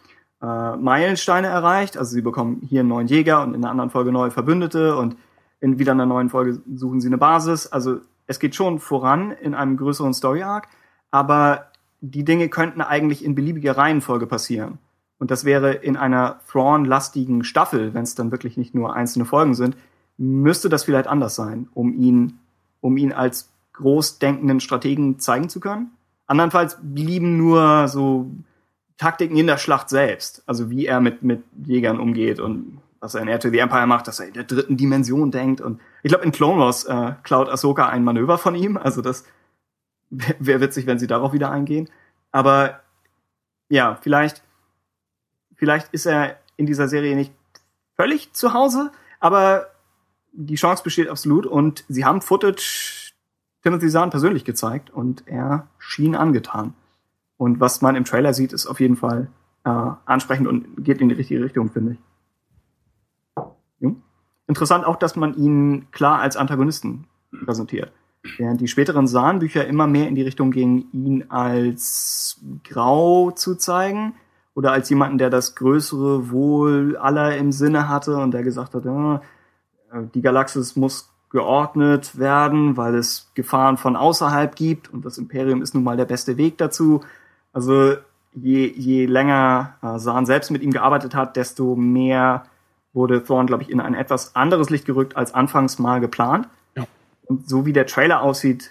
[0.42, 4.12] äh, Meilensteine erreicht, also sie bekommen hier einen neuen Jäger und in einer anderen Folge
[4.12, 5.16] neue Verbündete und
[5.60, 7.66] in wieder einer neuen Folge suchen sie eine Basis.
[7.66, 10.68] Also es geht schon voran in einem größeren Story Arc,
[11.10, 11.66] aber
[12.00, 14.78] die Dinge könnten eigentlich in beliebiger Reihenfolge passieren.
[15.18, 19.54] Und das wäre in einer Thrawn-lastigen Staffel, wenn es dann wirklich nicht nur einzelne Folgen
[19.54, 19.76] sind,
[20.16, 22.38] müsste das vielleicht anders sein, um ihn,
[22.80, 25.90] um ihn als großdenkenden Strategen zeigen zu können.
[26.26, 28.30] Andernfalls blieben nur so
[29.00, 33.22] Taktiken in der Schlacht selbst, also wie er mit, mit Jägern umgeht und was er
[33.22, 35.62] in Air to the Empire macht, dass er in der dritten Dimension denkt.
[35.62, 38.76] Und ich glaube, in Clone Wars äh, klaut Ahsoka ein Manöver von ihm.
[38.76, 39.24] Also das
[40.10, 41.88] wäre witzig, wenn sie darauf wieder eingehen.
[42.30, 42.80] Aber
[43.70, 44.42] ja, vielleicht,
[45.56, 47.32] vielleicht ist er in dieser Serie nicht
[47.96, 49.68] völlig zu Hause, aber
[50.32, 53.14] die Chance besteht absolut und sie haben Footage
[53.62, 56.74] Timothy Zahn persönlich gezeigt und er schien angetan.
[57.40, 59.30] Und was man im Trailer sieht, ist auf jeden Fall
[59.64, 59.70] äh,
[60.04, 61.98] ansprechend und geht in die richtige Richtung, finde ich.
[64.46, 67.06] Interessant auch, dass man ihn klar als Antagonisten
[67.46, 67.92] präsentiert.
[68.36, 74.16] Während die späteren Sahnbücher immer mehr in die Richtung gingen, ihn als grau zu zeigen
[74.54, 78.84] oder als jemanden, der das größere Wohl aller im Sinne hatte und der gesagt hat,
[78.84, 79.22] ja,
[80.14, 85.74] die Galaxis muss geordnet werden, weil es Gefahren von außerhalb gibt und das Imperium ist
[85.74, 87.00] nun mal der beste Weg dazu.
[87.52, 87.96] Also
[88.34, 92.44] je, je länger äh, Sahn selbst mit ihm gearbeitet hat, desto mehr
[92.92, 96.48] wurde Thorn, glaube ich, in ein etwas anderes Licht gerückt als anfangs mal geplant.
[96.76, 96.84] Ja.
[97.26, 98.70] Und so wie der Trailer aussieht,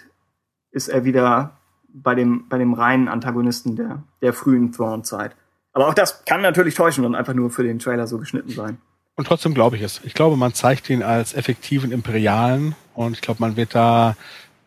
[0.70, 1.52] ist er wieder
[1.88, 5.34] bei dem, bei dem reinen Antagonisten der, der frühen Thrawn-Zeit.
[5.72, 8.78] Aber auch das kann natürlich täuschen und einfach nur für den Trailer so geschnitten sein.
[9.16, 10.00] Und trotzdem glaube ich es.
[10.04, 14.16] Ich glaube, man zeigt ihn als effektiven Imperialen und ich glaube, man wird da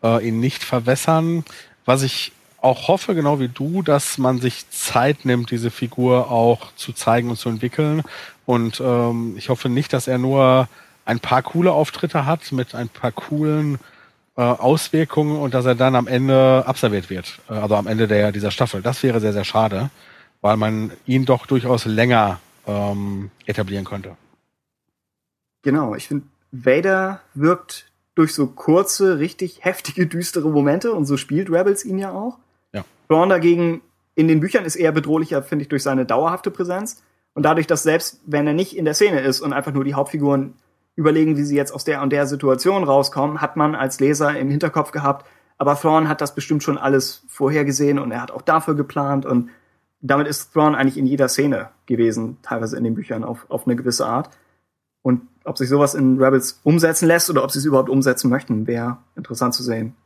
[0.02, 1.44] äh, ihn nicht verwässern.
[1.84, 2.32] Was ich
[2.64, 7.28] auch hoffe, genau wie du, dass man sich Zeit nimmt, diese Figur auch zu zeigen
[7.28, 8.02] und zu entwickeln.
[8.46, 10.68] Und ähm, ich hoffe nicht, dass er nur
[11.04, 13.78] ein paar coole Auftritte hat mit ein paar coolen
[14.36, 18.32] äh, Auswirkungen und dass er dann am Ende abserviert wird, äh, also am Ende der,
[18.32, 18.80] dieser Staffel.
[18.80, 19.90] Das wäre sehr, sehr schade,
[20.40, 24.16] weil man ihn doch durchaus länger ähm, etablieren könnte.
[25.62, 31.50] Genau, ich finde, Vader wirkt durch so kurze, richtig heftige, düstere Momente und so spielt
[31.50, 32.38] Rebels ihn ja auch.
[33.08, 33.82] Thrawn dagegen
[34.14, 37.02] in den Büchern ist eher bedrohlicher, finde ich, durch seine dauerhafte Präsenz.
[37.34, 39.94] Und dadurch, dass selbst wenn er nicht in der Szene ist und einfach nur die
[39.94, 40.54] Hauptfiguren
[40.96, 44.50] überlegen, wie sie jetzt aus der und der Situation rauskommen, hat man als Leser im
[44.50, 45.26] Hinterkopf gehabt,
[45.58, 49.50] aber Thrawn hat das bestimmt schon alles vorhergesehen und er hat auch dafür geplant und
[50.00, 53.74] damit ist Thrawn eigentlich in jeder Szene gewesen, teilweise in den Büchern auf, auf eine
[53.74, 54.28] gewisse Art.
[55.02, 58.66] Und ob sich sowas in Rebels umsetzen lässt oder ob sie es überhaupt umsetzen möchten,
[58.66, 59.96] wäre interessant zu sehen.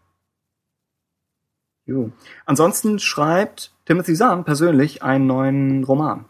[1.88, 2.12] Jo.
[2.44, 6.26] Ansonsten schreibt Timothy Zahn persönlich einen neuen Roman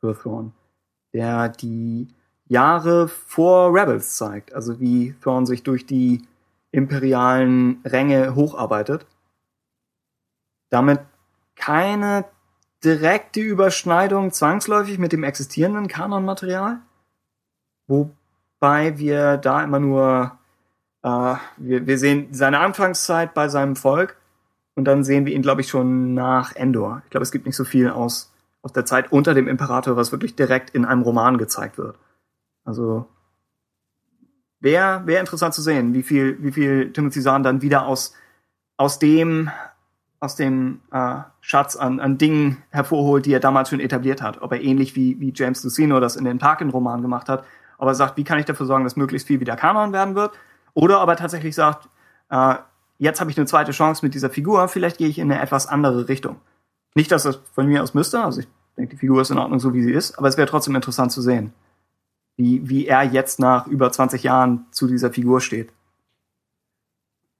[0.00, 0.54] für Thrawn,
[1.12, 2.08] der die
[2.46, 6.22] Jahre vor Rebels zeigt, also wie Thrawn sich durch die
[6.70, 9.04] imperialen Ränge hocharbeitet.
[10.70, 11.00] Damit
[11.56, 12.24] keine
[12.82, 16.78] direkte Überschneidung zwangsläufig mit dem existierenden Kanonmaterial,
[17.86, 20.38] wobei wir da immer nur
[21.02, 24.16] äh, wir, wir sehen seine Anfangszeit bei seinem Volk
[24.74, 27.02] und dann sehen wir ihn, glaube ich, schon nach Endor.
[27.04, 30.12] Ich glaube, es gibt nicht so viel aus, aus der Zeit unter dem Imperator, was
[30.12, 31.96] wirklich direkt in einem Roman gezeigt wird.
[32.64, 33.06] Also
[34.60, 38.14] wäre wär interessant zu sehen, wie viel, wie viel Timothy Zahn dann wieder aus,
[38.76, 39.50] aus dem,
[40.20, 44.40] aus dem äh, Schatz an, an Dingen hervorholt, die er damals schon etabliert hat.
[44.40, 47.44] Ob er ähnlich wie, wie James Lucino das in den Tarkin-Roman gemacht hat,
[47.78, 50.32] ob er sagt, wie kann ich dafür sorgen, dass möglichst viel wieder Kanon werden wird,
[50.74, 51.88] oder ob er tatsächlich sagt,
[52.30, 52.54] äh,
[53.02, 55.66] jetzt habe ich eine zweite Chance mit dieser Figur, vielleicht gehe ich in eine etwas
[55.66, 56.36] andere Richtung.
[56.94, 58.46] Nicht, dass das von mir aus müsste, also ich
[58.76, 61.10] denke, die Figur ist in Ordnung, so wie sie ist, aber es wäre trotzdem interessant
[61.10, 61.52] zu sehen,
[62.36, 65.70] wie, wie er jetzt nach über 20 Jahren zu dieser Figur steht.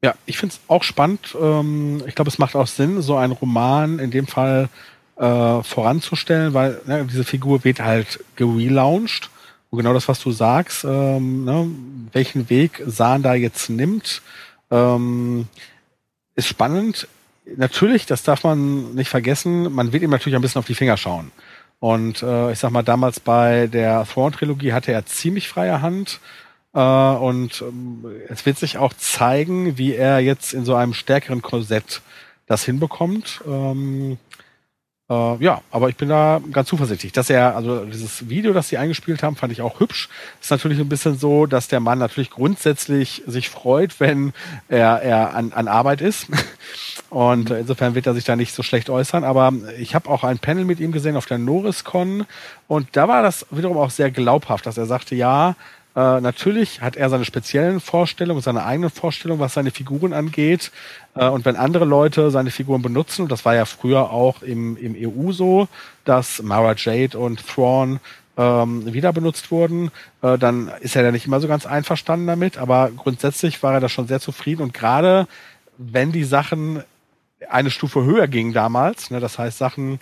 [0.05, 1.37] Ja, ich finde es auch spannend.
[1.41, 4.69] Ähm, ich glaube, es macht auch Sinn, so einen Roman in dem Fall
[5.17, 9.31] äh, voranzustellen, weil ne, diese Figur wird halt gelauncht
[9.71, 11.71] Und genau das, was du sagst, ähm, ne,
[12.13, 14.23] welchen Weg Sahn da jetzt nimmt,
[14.73, 15.47] ähm,
[16.35, 17.07] ist spannend.
[17.57, 20.97] Natürlich, das darf man nicht vergessen, man wird ihm natürlich ein bisschen auf die Finger
[20.97, 21.31] schauen.
[21.79, 26.21] Und äh, ich sag mal, damals bei der Thrawn-Trilogie hatte er ziemlich freie Hand.
[26.75, 31.43] Äh, und ähm, es wird sich auch zeigen, wie er jetzt in so einem stärkeren
[31.43, 32.01] Korsett
[32.47, 33.41] das hinbekommt.
[33.47, 34.19] Ähm,
[35.13, 38.79] äh, ja, aber ich bin da ganz zuversichtlich, dass er, also dieses Video, das sie
[38.79, 40.09] eingespielt haben, fand ich auch hübsch.
[40.41, 44.33] Ist natürlich ein bisschen so, dass der Mann natürlich grundsätzlich sich freut, wenn
[44.69, 46.29] er, er an, an Arbeit ist.
[47.11, 49.23] Und insofern wird er sich da nicht so schlecht äußern.
[49.23, 52.25] Aber ich habe auch ein Panel mit ihm gesehen auf der NorisCon
[52.69, 55.57] und da war das wiederum auch sehr glaubhaft, dass er sagte, ja,
[55.95, 60.73] äh, natürlich hat er seine speziellen Vorstellungen, seine eigenen Vorstellungen, was seine Figuren angeht.
[61.15, 64.77] Äh, und wenn andere Leute seine Figuren benutzen, und das war ja früher auch im,
[64.77, 65.69] im EU so,
[66.05, 68.01] dass Mara Jade und Thrawn
[68.37, 69.91] ähm, wieder benutzt wurden,
[70.23, 72.59] äh, dann ist er ja nicht immer so ganz einverstanden damit.
[72.59, 74.63] Aber grundsätzlich war er da schon sehr zufrieden.
[74.63, 75.27] Und gerade
[75.77, 76.83] wenn die Sachen
[77.51, 79.99] eine Stufe höher gingen damals, ne, das heißt Sachen,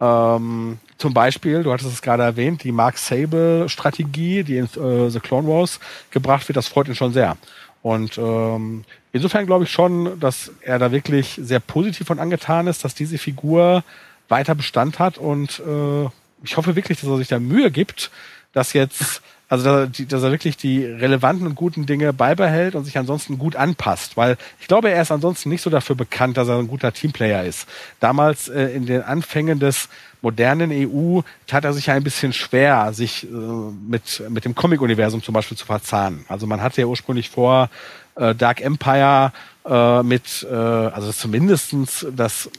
[0.00, 5.20] ähm, zum Beispiel, du hattest es gerade erwähnt, die Mark Sable-Strategie, die in äh, The
[5.20, 5.80] Clone Wars
[6.10, 7.36] gebracht wird, das freut ihn schon sehr.
[7.82, 8.84] Und ähm,
[9.14, 13.16] insofern glaube ich schon, dass er da wirklich sehr positiv von angetan ist, dass diese
[13.16, 13.82] Figur
[14.28, 15.16] weiter Bestand hat.
[15.16, 16.08] Und äh,
[16.42, 18.10] ich hoffe wirklich, dass er sich da Mühe gibt,
[18.52, 22.84] dass jetzt also dass er, dass er wirklich die relevanten und guten Dinge beibehält und
[22.84, 24.16] sich ansonsten gut anpasst.
[24.16, 27.44] Weil ich glaube, er ist ansonsten nicht so dafür bekannt, dass er ein guter Teamplayer
[27.44, 27.68] ist.
[28.00, 29.88] Damals äh, in den Anfängen des
[30.22, 35.22] modernen EU tat er sich ja ein bisschen schwer, sich äh, mit, mit dem Comic-Universum
[35.22, 36.24] zum Beispiel zu verzahnen.
[36.28, 37.68] Also man hatte ja ursprünglich vor,
[38.16, 39.32] äh, Dark Empire
[39.64, 42.50] äh, mit, äh, also zumindestens das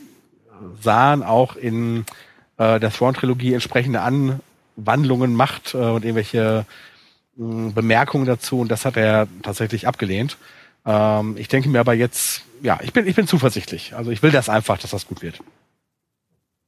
[0.82, 2.06] sahen auch in
[2.58, 4.40] äh, der Thrawn-Trilogie entsprechende an
[4.76, 6.66] Wandlungen macht äh, und irgendwelche
[7.38, 10.38] äh, Bemerkungen dazu und das hat er tatsächlich abgelehnt.
[10.86, 13.96] Ähm, ich denke mir aber jetzt, ja, ich bin, ich bin zuversichtlich.
[13.96, 15.42] Also ich will das einfach, dass das gut wird.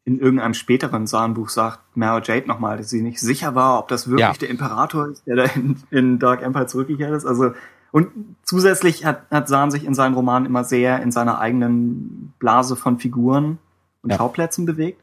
[0.06, 4.08] In irgendeinem späteren Sahnbuch sagt Mara Jade nochmal, dass sie nicht sicher war, ob das
[4.08, 4.34] wirklich ja.
[4.34, 7.26] der Imperator ist, der da in, in Dark Empire zurückgekehrt ist.
[7.26, 7.54] Also
[7.92, 12.76] und zusätzlich hat, hat Sahn sich in seinen Romanen immer sehr in seiner eigenen Blase
[12.76, 13.60] von Figuren
[14.02, 14.18] und ja.
[14.18, 15.02] Schauplätzen bewegt.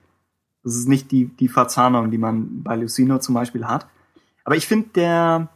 [0.63, 3.87] Das ist nicht die, die Verzahnung, die man bei Lucino zum Beispiel hat.
[4.45, 5.49] Aber ich finde, der,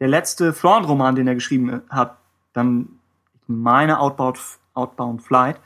[0.00, 2.16] der letzte Thrawn-Roman, den er geschrieben hat,
[2.52, 2.88] dann,
[3.46, 4.38] meine Outbound,
[4.72, 5.60] Outbound Flight,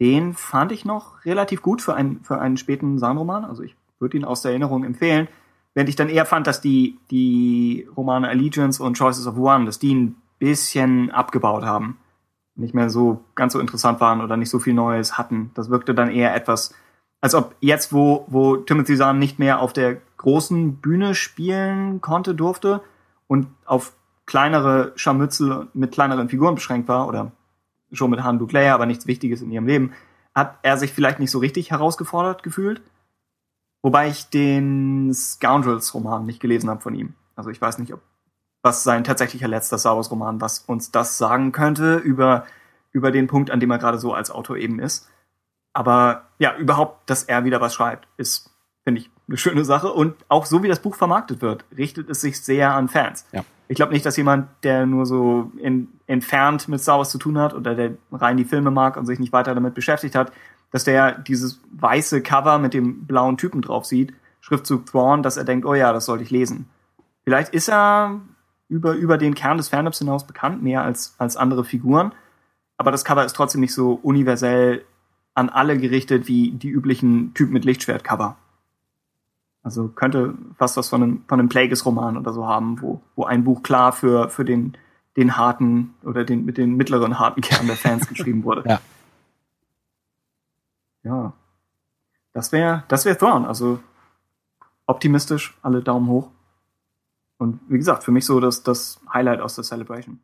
[0.00, 3.44] den fand ich noch relativ gut für einen, für einen späten Zahn-Roman.
[3.44, 5.28] Also ich würde ihn aus der Erinnerung empfehlen.
[5.74, 9.78] Während ich dann eher fand, dass die, die Romane Allegiance und Choices of One, dass
[9.78, 11.98] die ein bisschen abgebaut haben.
[12.56, 15.52] Nicht mehr so ganz so interessant waren oder nicht so viel Neues hatten.
[15.54, 16.74] Das wirkte dann eher etwas
[17.22, 22.34] als ob jetzt, wo, wo Timothy Zahn nicht mehr auf der großen Bühne spielen konnte,
[22.34, 22.82] durfte
[23.28, 23.92] und auf
[24.26, 27.30] kleinere Scharmützel mit kleineren Figuren beschränkt war oder
[27.92, 29.92] schon mit Han Duclair, aber nichts Wichtiges in ihrem Leben,
[30.34, 32.82] hat er sich vielleicht nicht so richtig herausgefordert gefühlt.
[33.82, 37.14] Wobei ich den Scoundrels-Roman nicht gelesen habe von ihm.
[37.36, 38.00] Also ich weiß nicht, ob
[38.62, 42.46] was sein tatsächlicher letzter Star Wars-Roman, was uns das sagen könnte über,
[42.92, 45.08] über den Punkt, an dem er gerade so als Autor eben ist.
[45.72, 48.50] Aber ja, überhaupt, dass er wieder was schreibt, ist,
[48.84, 49.92] finde ich, eine schöne Sache.
[49.92, 53.26] Und auch so wie das Buch vermarktet wird, richtet es sich sehr an Fans.
[53.32, 53.44] Ja.
[53.68, 57.38] Ich glaube nicht, dass jemand, der nur so in, entfernt mit Star Wars zu tun
[57.38, 60.30] hat oder der rein die Filme mag und sich nicht weiter damit beschäftigt hat,
[60.70, 65.44] dass der dieses weiße Cover mit dem blauen Typen drauf sieht, Schriftzug Thrawn, dass er
[65.44, 66.68] denkt, oh ja, das sollte ich lesen.
[67.24, 68.20] Vielleicht ist er
[68.72, 72.12] über, über den Kern des Fandoms hinaus bekannt, mehr als, als andere Figuren.
[72.78, 74.84] Aber das Cover ist trotzdem nicht so universell
[75.34, 78.36] an alle gerichtet wie die üblichen Typ mit Lichtschwert-Cover.
[79.62, 83.44] Also könnte fast was von einem, von einem Plagueis-Roman oder so haben, wo, wo ein
[83.44, 84.76] Buch klar für, für den,
[85.18, 88.64] den harten oder den, mit den mittleren harten Kern der Fans geschrieben wurde.
[88.66, 88.80] Ja.
[91.04, 91.32] Ja.
[92.32, 93.44] Das wäre, das wäre Thrawn.
[93.44, 93.80] Also
[94.86, 96.30] optimistisch, alle Daumen hoch.
[97.42, 100.20] Und wie gesagt, für mich so das, das Highlight aus der Celebration.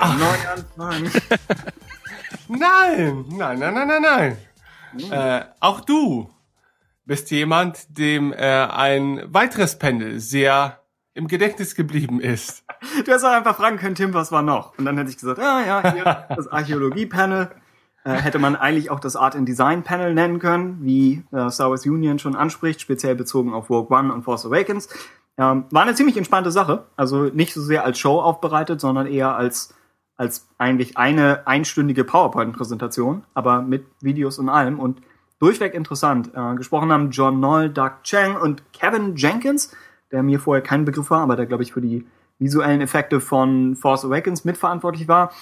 [0.00, 0.18] Ach.
[0.18, 1.10] neu anfangen?
[2.48, 4.38] nein, nein, nein, nein, nein, nein.
[4.92, 5.12] Mhm.
[5.12, 6.30] Äh, auch du
[7.04, 10.80] bist jemand, dem äh, ein weiteres Panel sehr
[11.14, 12.64] im Gedächtnis geblieben ist.
[13.04, 14.78] Du hast auch einfach fragen können, Tim, was war noch?
[14.78, 17.50] Und dann hätte ich gesagt, ah ja, hier das Archäologie-Panel.
[18.04, 21.68] Äh, hätte man eigentlich auch das Art and Design Panel nennen können, wie äh, Star
[21.68, 24.88] Wars Union schon anspricht, speziell bezogen auf Rogue One und Force Awakens.
[25.36, 26.86] Ähm, war eine ziemlich entspannte Sache.
[26.96, 29.74] Also nicht so sehr als Show aufbereitet, sondern eher als,
[30.20, 35.00] als eigentlich eine einstündige PowerPoint-Präsentation, aber mit Videos und allem und
[35.38, 36.30] durchweg interessant.
[36.34, 39.74] Äh, gesprochen haben John Noll, Doug Chang und Kevin Jenkins,
[40.12, 42.06] der mir vorher kein Begriff war, aber der, glaube ich, für die
[42.38, 45.32] visuellen Effekte von Force Awakens mitverantwortlich war.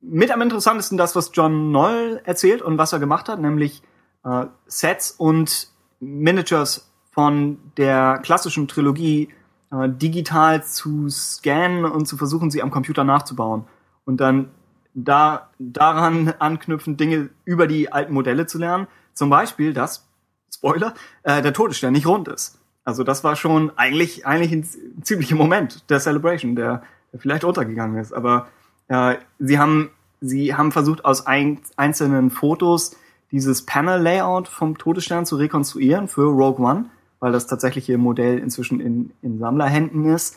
[0.00, 3.84] Mit am interessantesten das, was John Noll erzählt und was er gemacht hat, nämlich
[4.24, 5.68] äh, Sets und
[6.00, 9.28] Miniatures von der klassischen Trilogie
[9.70, 13.64] äh, digital zu scannen und zu versuchen, sie am Computer nachzubauen.
[14.04, 14.50] Und dann
[14.94, 18.86] da, daran anknüpfen, Dinge über die alten Modelle zu lernen.
[19.14, 20.06] Zum Beispiel, dass,
[20.54, 22.58] Spoiler, äh, der Todesstern nicht rund ist.
[22.84, 26.82] Also das war schon eigentlich, eigentlich ein ziemlicher Moment der Celebration, der,
[27.12, 28.12] der vielleicht untergegangen ist.
[28.12, 28.48] Aber
[28.88, 29.90] äh, sie haben,
[30.20, 32.96] sie haben versucht, aus ein, einzelnen Fotos
[33.30, 36.90] dieses Panel-Layout vom Todesstern zu rekonstruieren für Rogue One
[37.22, 40.34] weil das tatsächliche Modell inzwischen in, in Sammlerhänden ist.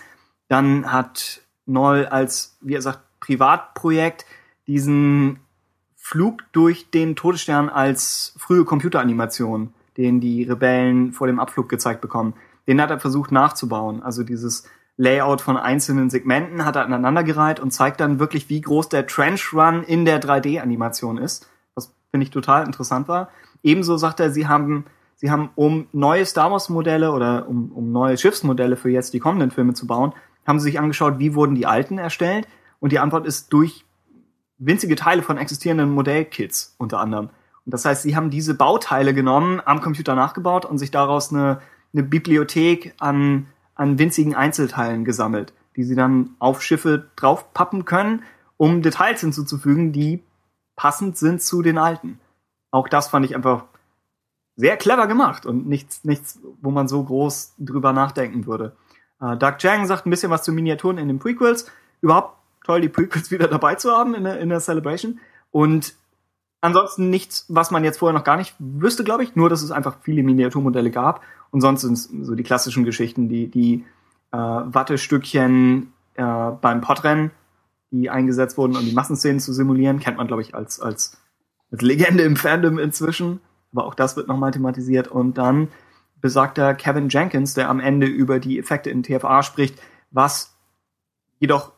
[0.49, 4.25] Dann hat Noll als, wie er sagt, Privatprojekt
[4.67, 5.39] diesen
[5.95, 12.35] Flug durch den Todesstern als frühe Computeranimation, den die Rebellen vor dem Abflug gezeigt bekommen.
[12.67, 14.03] Den hat er versucht nachzubauen.
[14.03, 18.89] Also dieses Layout von einzelnen Segmenten hat er aneinandergereiht und zeigt dann wirklich, wie groß
[18.89, 21.49] der Trench Run in der 3D-Animation ist.
[21.73, 23.29] Was finde ich total interessant war.
[23.63, 27.91] Ebenso sagt er, sie haben sie haben, um neue Star Wars Modelle oder um, um
[27.91, 30.13] neue Schiffsmodelle für jetzt die kommenden Filme zu bauen,
[30.45, 32.47] haben sie sich angeschaut, wie wurden die alten erstellt?
[32.85, 33.83] Und die Antwort ist durch
[34.59, 37.31] winzige Teile von existierenden Modellkits unter anderem.
[37.65, 41.61] Und das heißt, sie haben diese Bauteile genommen, am Computer nachgebaut und sich daraus eine,
[41.93, 48.21] eine Bibliothek an, an winzigen Einzelteilen gesammelt, die sie dann auf Schiffe draufpappen können,
[48.55, 50.21] um Details hinzuzufügen, die
[50.75, 52.19] passend sind zu den alten.
[52.69, 53.63] Auch das fand ich einfach
[54.57, 58.75] sehr clever gemacht und nichts, nichts, wo man so groß drüber nachdenken würde.
[59.19, 61.65] Äh, Doug Chang sagt ein bisschen was zu Miniaturen in den Prequels.
[62.01, 65.19] Überhaupt toll, die Prequels wieder dabei zu haben in der, in der Celebration.
[65.51, 65.95] Und
[66.61, 69.35] ansonsten nichts, was man jetzt vorher noch gar nicht wüsste, glaube ich.
[69.35, 71.21] Nur, dass es einfach viele Miniaturmodelle gab.
[71.51, 73.85] Und sonst sind es so die klassischen Geschichten, die, die
[74.31, 77.31] äh, Wattestückchen äh, beim Podrennen,
[77.91, 79.99] die eingesetzt wurden, um die Massenszenen zu simulieren.
[79.99, 81.17] Kennt man, glaube ich, als, als,
[81.71, 83.39] als Legende im Fandom inzwischen
[83.75, 85.09] aber auch das wird nochmal thematisiert.
[85.09, 85.67] Und dann
[86.21, 90.55] besagter Kevin Jenkins, der am Ende über die Effekte in TFA spricht, was
[91.39, 91.73] jedoch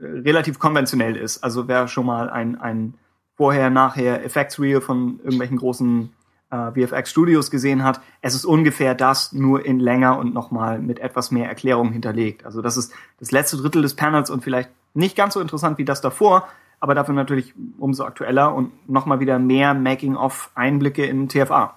[0.00, 1.42] relativ konventionell ist.
[1.42, 2.94] Also wer schon mal ein, ein
[3.34, 6.12] vorher-nachher Effects-Reel von irgendwelchen großen
[6.50, 11.30] äh, VFX-Studios gesehen hat, es ist ungefähr das, nur in länger und nochmal mit etwas
[11.30, 12.44] mehr Erklärung hinterlegt.
[12.44, 15.84] Also das ist das letzte Drittel des Panels und vielleicht nicht ganz so interessant wie
[15.84, 16.48] das davor,
[16.80, 21.76] aber dafür natürlich umso aktueller und nochmal wieder mehr Making-of-Einblicke in TFA.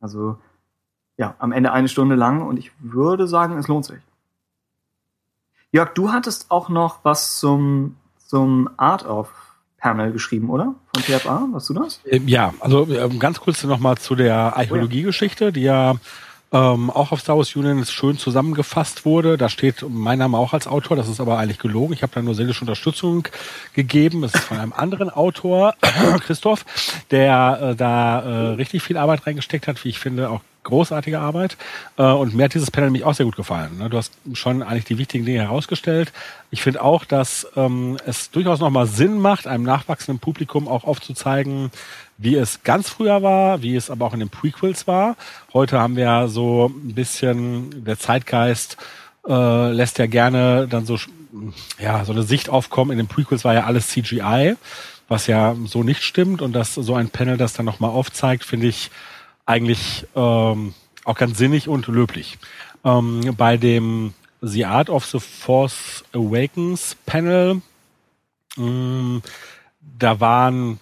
[0.00, 0.38] Also
[1.16, 4.00] ja, am Ende eine Stunde lang und ich würde sagen, es lohnt sich.
[5.76, 9.28] Jörg, du hattest auch noch was zum, zum Art of
[9.76, 10.74] Panel geschrieben, oder?
[10.94, 12.00] Von TFA, warst du das?
[12.06, 15.96] Ähm, ja, also ähm, ganz kurz nochmal zu der Archäologie-Geschichte, die ja
[16.52, 19.36] ähm, auch auf Star Wars Union schön zusammengefasst wurde.
[19.36, 21.92] Da steht mein Name auch als Autor, das ist aber eigentlich gelogen.
[21.92, 23.26] Ich habe da nur seelische Unterstützung
[23.74, 24.22] gegeben.
[24.24, 25.74] Es ist von einem anderen Autor,
[26.20, 26.64] Christoph,
[27.10, 31.56] der äh, da äh, richtig viel Arbeit reingesteckt hat, wie ich finde, auch großartige Arbeit.
[31.96, 33.78] Äh, und mir hat dieses Panel nämlich auch sehr gut gefallen.
[33.78, 33.88] Ne?
[33.88, 36.12] Du hast schon eigentlich die wichtigen Dinge herausgestellt.
[36.50, 41.70] Ich finde auch, dass ähm, es durchaus nochmal Sinn macht, einem nachwachsenden Publikum auch aufzuzeigen,
[42.18, 45.16] wie es ganz früher war, wie es aber auch in den Prequels war.
[45.52, 48.76] Heute haben wir ja so ein bisschen, der Zeitgeist
[49.28, 50.98] äh, lässt ja gerne dann so,
[51.78, 52.92] ja, so eine Sicht aufkommen.
[52.92, 54.56] In den Prequels war ja alles CGI,
[55.08, 56.42] was ja so nicht stimmt.
[56.42, 58.90] Und dass so ein Panel das dann nochmal aufzeigt, finde ich
[59.44, 62.38] eigentlich ähm, auch ganz sinnig und löblich.
[62.84, 67.62] Ähm, bei dem The Art of the Force Awakens Panel,
[68.56, 69.22] ähm,
[69.80, 70.78] da waren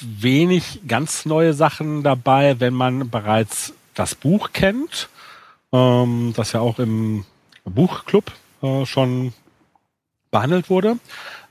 [0.00, 5.08] wenig ganz neue Sachen dabei, wenn man bereits das Buch kennt,
[5.72, 7.24] ähm, das ja auch im
[7.64, 8.32] Buchclub
[8.62, 9.32] äh, schon
[10.30, 10.98] behandelt wurde.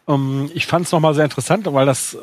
[0.08, 2.18] Ähm, ich fand es nochmal sehr interessant, weil das äh,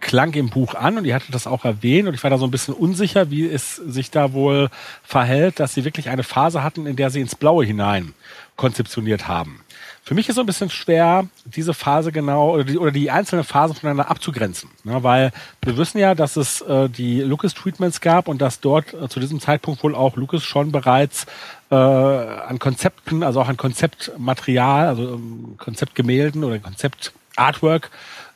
[0.00, 2.46] klang im Buch an und ihr hattet das auch erwähnt und ich war da so
[2.46, 4.68] ein bisschen unsicher, wie es sich da wohl
[5.02, 8.14] verhält, dass sie wirklich eine Phase hatten, in der sie ins Blaue hinein
[8.56, 9.60] konzeptioniert haben.
[10.08, 13.44] Für mich ist so ein bisschen schwer, diese Phase genau oder die, oder die einzelnen
[13.44, 14.70] Phasen voneinander abzugrenzen.
[14.82, 15.02] Ne?
[15.02, 19.20] Weil wir wissen ja, dass es äh, die Lucas-Treatments gab und dass dort äh, zu
[19.20, 21.26] diesem Zeitpunkt wohl auch Lucas schon bereits
[21.70, 27.90] äh, an Konzepten, also auch an Konzeptmaterial, also ähm, Konzeptgemälden oder Konzeptartwork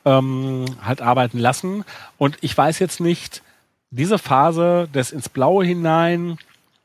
[0.04, 1.86] ähm, halt arbeiten lassen.
[2.18, 3.42] Und ich weiß jetzt nicht,
[3.90, 6.36] diese Phase des ins Blaue hinein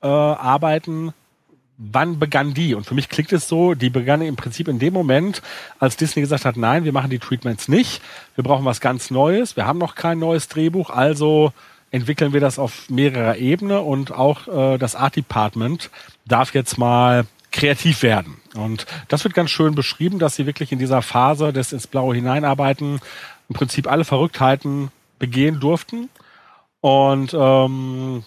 [0.02, 1.14] äh, arbeiten
[1.78, 2.74] wann begann die?
[2.74, 5.42] Und für mich klingt es so, die begann im Prinzip in dem Moment,
[5.80, 8.02] als Disney gesagt hat, nein, wir machen die Treatments nicht,
[8.36, 11.54] wir brauchen was ganz Neues, wir haben noch kein neues Drehbuch, also
[11.92, 15.90] entwickeln wir das auf mehrerer Ebene und auch äh, das Art Department
[16.26, 18.38] darf jetzt mal kreativ werden.
[18.56, 22.16] Und das wird ganz schön beschrieben, dass sie wirklich in dieser Phase des ins Blaue
[22.16, 23.00] hineinarbeiten
[23.50, 26.10] im Prinzip alle Verrücktheiten begehen durften.
[26.82, 28.24] Und ähm,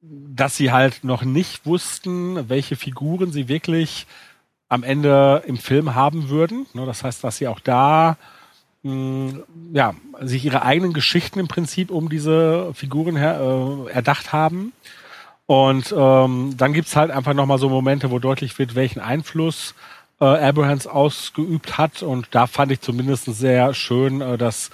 [0.00, 4.06] dass sie halt noch nicht wussten, welche Figuren sie wirklich
[4.68, 6.66] am Ende im Film haben würden.
[6.74, 8.16] Ne, das heißt, dass sie auch da
[8.82, 9.40] mh,
[9.72, 14.72] ja, sich ihre eigenen Geschichten im Prinzip um diese Figuren her, äh, erdacht haben.
[15.46, 19.74] Und ähm, dann gibt's halt einfach nochmal so Momente, wo deutlich wird, welchen Einfluss
[20.20, 22.02] äh, Abrahams ausgeübt hat.
[22.02, 24.70] Und da fand ich zumindest sehr schön, äh, dass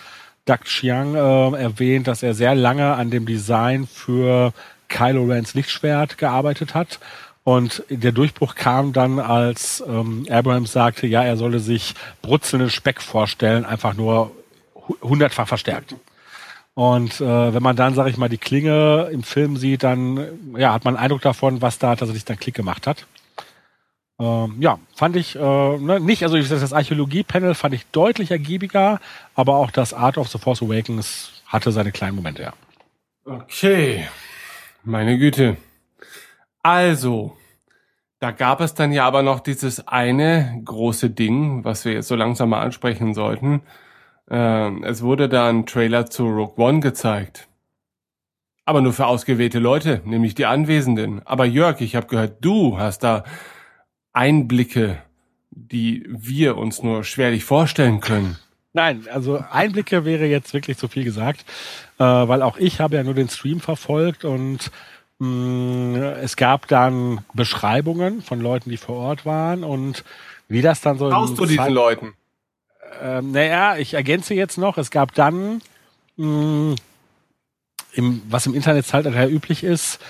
[0.47, 4.53] Doug Chiang äh, erwähnt, dass er sehr lange an dem Design für
[4.89, 6.99] Kylo Rens Lichtschwert gearbeitet hat.
[7.45, 13.03] Und der Durchbruch kam dann, als ähm, Abrams sagte, ja, er solle sich brutzelnden Speck
[13.03, 14.31] vorstellen, einfach nur
[15.03, 15.95] hundertfach verstärkt.
[16.75, 20.73] Und äh, wenn man dann, sage ich mal, die Klinge im Film sieht, dann ja,
[20.73, 23.07] hat man einen Eindruck davon, was da tatsächlich dann Klick gemacht hat.
[24.19, 25.39] Ähm, ja, fand ich äh,
[25.79, 29.01] ne, nicht, also das Archäologie-Panel fand ich deutlich ergiebiger,
[29.35, 32.53] aber auch das Art of the Force Awakens hatte seine kleinen Momente, ja.
[33.25, 34.09] Okay.
[34.87, 35.57] Meine Güte.
[36.63, 37.35] Also,
[38.19, 42.17] da gab es dann ja aber noch dieses eine große Ding, was wir jetzt so
[42.17, 43.63] langsam mal ansprechen sollten.
[44.31, 47.49] Ähm, es wurde da ein Trailer zu Rogue One gezeigt.
[48.67, 51.27] Aber nur für ausgewählte Leute, nämlich die Anwesenden.
[51.27, 53.25] Aber Jörg, ich habe gehört, du hast da
[54.13, 54.99] Einblicke,
[55.51, 58.37] die wir uns nur schwerlich vorstellen können.
[58.77, 61.45] Nein, also Einblicke wäre jetzt wirklich zu viel gesagt,
[61.99, 64.73] äh, weil auch ich habe ja nur den Stream verfolgt und
[65.21, 70.03] mm, es gab dann Beschreibungen von Leuten, die vor Ort waren und
[70.49, 71.09] wie das dann so.
[71.09, 72.15] Brauchst du diesen Leuten?
[73.01, 75.63] Ähm, naja, ich ergänze jetzt noch, es gab dann,
[76.17, 76.75] mh, mm,
[77.93, 80.01] im, was im Internetzeitalter üblich ist,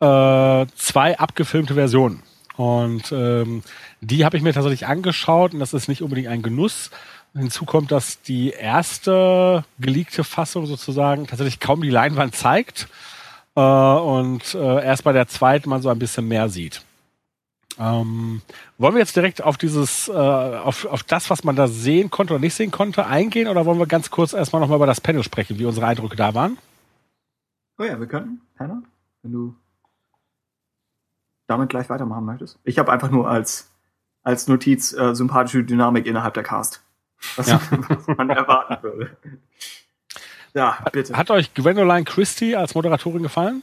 [0.00, 2.22] äh, zwei abgefilmte Versionen.
[2.56, 3.62] Und ähm,
[4.00, 6.90] die habe ich mir tatsächlich angeschaut und das ist nicht unbedingt ein Genuss,
[7.36, 12.88] Hinzu kommt, dass die erste geleakte Fassung sozusagen tatsächlich kaum die Leinwand zeigt
[13.56, 16.84] äh, und äh, erst bei der zweiten man so ein bisschen mehr sieht.
[17.76, 18.40] Ähm,
[18.78, 22.34] wollen wir jetzt direkt auf dieses, äh, auf, auf das, was man da sehen konnte
[22.34, 25.24] oder nicht sehen konnte, eingehen oder wollen wir ganz kurz erstmal nochmal über das Panel
[25.24, 26.56] sprechen, wie unsere Eindrücke da waren?
[27.78, 28.80] Oh ja, wir könnten, Hannah,
[29.22, 29.56] wenn du
[31.48, 32.60] damit gleich weitermachen möchtest.
[32.62, 33.72] Ich habe einfach nur als,
[34.22, 36.83] als Notiz äh, sympathische Dynamik innerhalb der Cast
[37.36, 37.60] was, ja.
[37.88, 39.16] was man erwarten würde.
[40.54, 41.16] Ja, bitte.
[41.16, 43.62] Hat euch Gwendoline Christie als Moderatorin gefallen?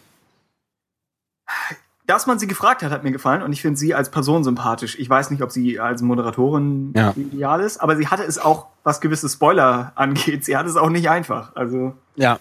[2.05, 4.99] Dass man sie gefragt hat, hat mir gefallen und ich finde sie als Person sympathisch.
[4.99, 7.13] Ich weiß nicht, ob sie als Moderatorin ja.
[7.15, 10.89] ideal ist, aber sie hatte es auch, was gewisse Spoiler angeht, sie hat es auch
[10.89, 11.55] nicht einfach.
[11.55, 12.39] Also, ja.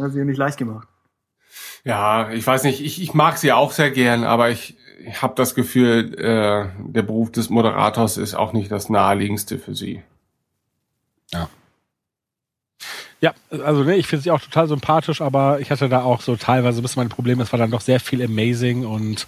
[0.00, 0.88] Hat sie nicht leicht gemacht.
[1.84, 4.76] Ja, ich weiß nicht, ich, ich mag sie auch sehr gern, aber ich,
[5.06, 9.74] ich habe das Gefühl, äh, der Beruf des Moderators ist auch nicht das naheliegendste für
[9.74, 10.02] sie.
[11.34, 11.48] Ja.
[13.20, 16.36] Ja, also ne, ich finde sie auch total sympathisch, aber ich hatte da auch so
[16.36, 19.26] teilweise ein bisschen mein Problem, es war dann doch sehr viel Amazing und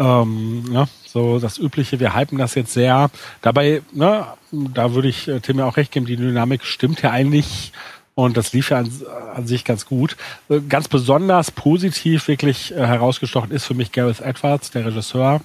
[0.00, 3.10] ähm, ne, so das Übliche, wir hypen das jetzt sehr.
[3.40, 7.12] Dabei, ne, da würde ich äh, Tim ja auch recht geben, die Dynamik stimmt ja
[7.12, 7.72] eigentlich
[8.14, 8.90] und das lief ja an,
[9.34, 10.16] an sich ganz gut.
[10.48, 15.40] Äh, ganz besonders positiv wirklich äh, herausgestochen ist für mich Gareth Edwards, der Regisseur,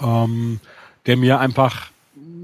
[0.00, 0.60] ähm,
[1.06, 1.90] der mir einfach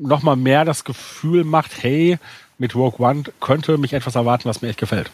[0.02, 2.18] nochmal mehr das Gefühl macht, hey,
[2.58, 5.10] mit Rogue One könnte mich etwas erwarten, was mir echt gefällt.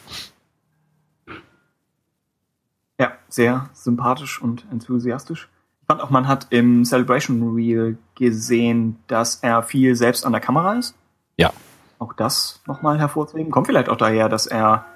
[2.98, 5.48] Ja, sehr sympathisch und enthusiastisch.
[5.80, 10.40] Ich fand auch, man hat im Celebration Reel gesehen, dass er viel selbst an der
[10.40, 10.94] Kamera ist.
[11.36, 11.52] Ja.
[11.98, 13.50] Auch das nochmal hervorzuheben.
[13.50, 14.86] Kommt vielleicht auch daher, dass er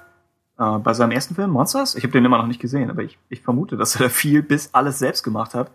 [0.59, 3.18] äh, bei seinem ersten Film, Monsters, ich habe den immer noch nicht gesehen, aber ich,
[3.28, 5.70] ich vermute, dass er da viel bis alles selbst gemacht hat.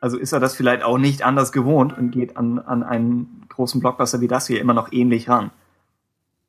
[0.00, 3.80] Also ist er das vielleicht auch nicht anders gewohnt und geht an, an einen großen
[3.80, 5.50] Blockbuster wie das hier immer noch ähnlich ran.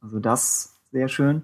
[0.03, 1.43] Also das sehr schön.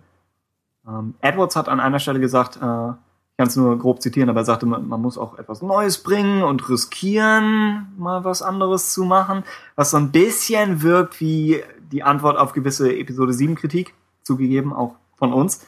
[0.87, 4.41] Ähm, Edwards hat an einer Stelle gesagt, äh, ich kann es nur grob zitieren, aber
[4.41, 9.05] er sagte, man, man muss auch etwas Neues bringen und riskieren, mal was anderes zu
[9.05, 9.43] machen,
[9.75, 13.93] was so ein bisschen wirkt wie die Antwort auf gewisse Episode 7 Kritik,
[14.23, 15.65] zugegeben, auch von uns.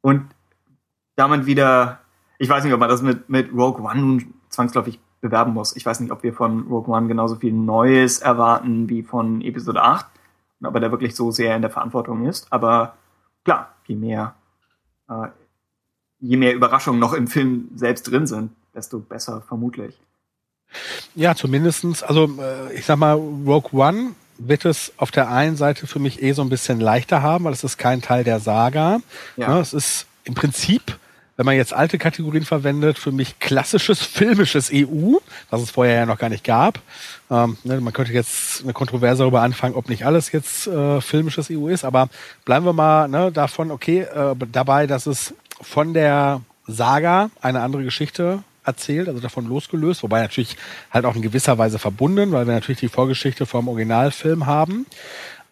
[0.00, 0.26] Und
[1.16, 1.98] damit wieder,
[2.38, 5.76] ich weiß nicht, ob man das mit, mit Rogue One nun zwangsläufig bewerben muss.
[5.76, 9.82] Ich weiß nicht, ob wir von Rogue One genauso viel Neues erwarten wie von Episode
[9.82, 10.06] 8
[10.60, 12.52] und ob er da wirklich so sehr in der Verantwortung ist.
[12.52, 12.94] Aber
[13.44, 14.34] klar, je mehr
[15.08, 15.28] äh,
[16.20, 19.98] je mehr Überraschungen noch im Film selbst drin sind, desto besser vermutlich.
[21.14, 22.02] Ja, zumindestens.
[22.02, 26.22] Also äh, ich sag mal, Rogue One wird es auf der einen Seite für mich
[26.22, 29.00] eh so ein bisschen leichter haben, weil es ist kein Teil der Saga.
[29.36, 29.48] Ja.
[29.48, 30.98] ja es ist im Prinzip,
[31.40, 35.14] wenn man jetzt alte Kategorien verwendet, für mich klassisches filmisches EU,
[35.48, 36.80] was es vorher ja noch gar nicht gab.
[37.30, 41.48] Ähm, ne, man könnte jetzt eine Kontroverse darüber anfangen, ob nicht alles jetzt äh, filmisches
[41.50, 42.10] EU ist, aber
[42.44, 45.32] bleiben wir mal ne, davon, okay, äh, dabei, dass es
[45.62, 50.58] von der Saga eine andere Geschichte erzählt, also davon losgelöst, wobei natürlich
[50.90, 54.84] halt auch in gewisser Weise verbunden, weil wir natürlich die Vorgeschichte vom Originalfilm haben.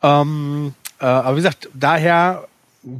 [0.02, 2.46] Ähm, äh, aber wie gesagt, daher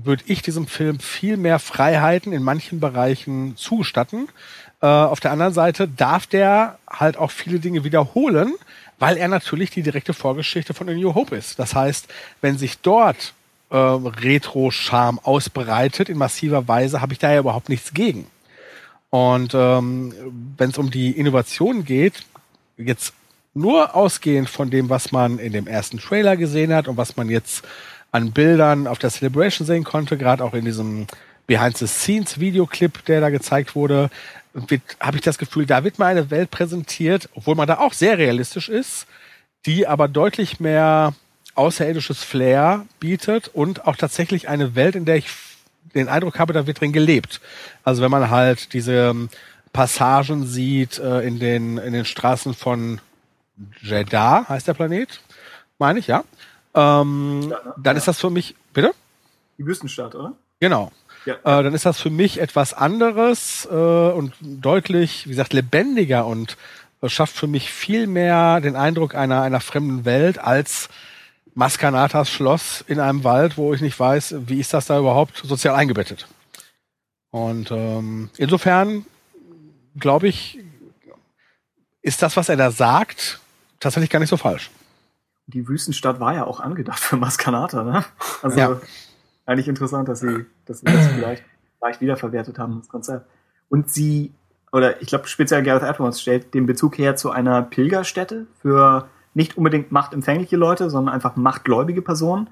[0.05, 4.29] würde ich diesem Film viel mehr Freiheiten in manchen Bereichen zugestatten.
[4.81, 8.55] Äh, auf der anderen Seite darf der halt auch viele Dinge wiederholen,
[8.99, 11.59] weil er natürlich die direkte Vorgeschichte von A New Hope ist.
[11.59, 12.09] Das heißt,
[12.41, 13.35] wenn sich dort
[13.71, 18.27] äh, Retro-Charme ausbreitet in massiver Weise, habe ich da ja überhaupt nichts gegen.
[19.11, 20.13] Und ähm,
[20.57, 22.25] wenn es um die Innovation geht,
[22.77, 23.15] jetzt
[23.55, 27.29] nur ausgehend von dem, was man in dem ersten Trailer gesehen hat und was man
[27.29, 27.65] jetzt
[28.11, 31.07] an Bildern auf der Celebration sehen konnte, gerade auch in diesem
[31.47, 34.11] Behind-the-Scenes-Videoclip, der da gezeigt wurde,
[35.01, 38.19] habe ich das Gefühl, da wird mal eine Welt präsentiert, obwohl man da auch sehr
[38.19, 39.07] realistisch ist,
[39.67, 41.15] die aber deutlich mehr
[41.55, 45.27] außerirdisches Flair bietet und auch tatsächlich eine Welt, in der ich
[45.95, 47.41] den Eindruck habe, da wird drin gelebt.
[47.83, 49.29] Also wenn man halt diese ähm,
[49.73, 53.01] Passagen sieht äh, in den in den Straßen von
[53.83, 55.21] Jeddah, heißt der Planet,
[55.79, 56.25] meine ich, ja.
[56.79, 57.75] Ähm, ja, ne?
[57.77, 57.99] Dann ja.
[57.99, 58.95] ist das für mich, bitte?
[59.59, 60.35] Die Wüstenstadt, oder?
[60.61, 60.93] Genau.
[61.25, 61.35] Ja.
[61.35, 66.57] Äh, dann ist das für mich etwas anderes äh, und deutlich, wie gesagt, lebendiger und
[67.03, 70.89] äh, schafft für mich viel mehr den Eindruck einer einer fremden Welt als
[71.55, 75.75] Maskanatas Schloss in einem Wald, wo ich nicht weiß, wie ist das da überhaupt sozial
[75.75, 76.29] eingebettet.
[77.31, 79.05] Und ähm, insofern
[79.99, 80.61] glaube ich,
[82.01, 83.41] ist das, was er da sagt,
[83.81, 84.71] tatsächlich gar nicht so falsch.
[85.49, 88.05] Die Wüstenstadt war ja auch angedacht für Maskanata, ne?
[88.43, 88.81] Also ja.
[89.47, 91.45] eigentlich interessant, dass sie, dass sie das vielleicht,
[91.79, 93.27] vielleicht wiederverwertet haben, das Konzept.
[93.69, 94.33] Und sie,
[94.73, 99.57] oder ich glaube speziell Gareth Edwards stellt den Bezug her zu einer Pilgerstätte für nicht
[99.57, 102.49] unbedingt machtempfängliche Leute, sondern einfach machtgläubige Personen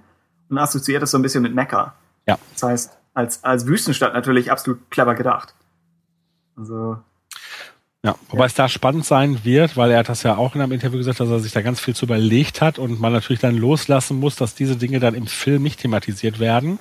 [0.49, 1.95] und assoziiert das so ein bisschen mit Mekka.
[2.27, 2.39] Ja.
[2.53, 5.55] Das heißt, als, als Wüstenstadt natürlich absolut clever gedacht.
[6.57, 6.99] Also.
[8.07, 8.47] Ja, wobei ja.
[8.47, 11.19] es da spannend sein wird, weil er hat das ja auch in einem Interview gesagt,
[11.19, 14.37] dass er sich da ganz viel zu überlegt hat und man natürlich dann loslassen muss,
[14.37, 16.79] dass diese Dinge dann im Film nicht thematisiert werden.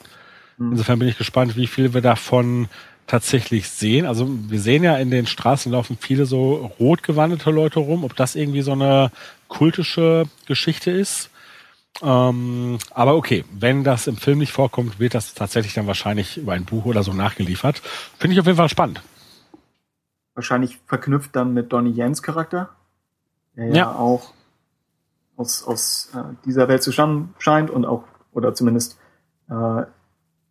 [0.60, 0.74] Mhm.
[0.74, 2.68] Insofern bin ich gespannt, wie viel wir davon
[3.08, 4.06] tatsächlich sehen.
[4.06, 8.16] Also wir sehen ja in den Straßen laufen viele so rot gewandete Leute rum, ob
[8.16, 9.12] das irgendwie so eine
[9.48, 11.32] kultische Geschichte ist.
[12.04, 16.54] Ähm, aber okay, wenn das im Film nicht vorkommt, wird das tatsächlich dann wahrscheinlich über
[16.54, 17.82] ein Buch oder so nachgeliefert.
[18.20, 19.02] Finde ich auf jeden Fall spannend.
[20.36, 22.70] Wahrscheinlich verknüpft dann mit Donnie Jens Charakter,
[23.56, 24.34] der ja, ja auch
[25.38, 28.98] aus, aus äh, dieser Welt zu stammen scheint und auch, oder zumindest
[29.50, 29.84] äh,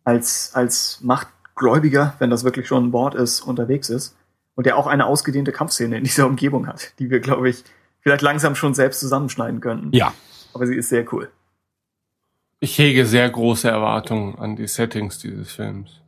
[0.03, 4.15] als, als Machtgläubiger, wenn das wirklich schon ein Wort ist, unterwegs ist.
[4.55, 7.63] Und der auch eine ausgedehnte Kampfszene in dieser Umgebung hat, die wir, glaube ich,
[7.99, 9.91] vielleicht langsam schon selbst zusammenschneiden könnten.
[9.91, 10.13] Ja.
[10.53, 11.29] Aber sie ist sehr cool.
[12.59, 16.01] Ich hege sehr große Erwartungen an die Settings dieses Films.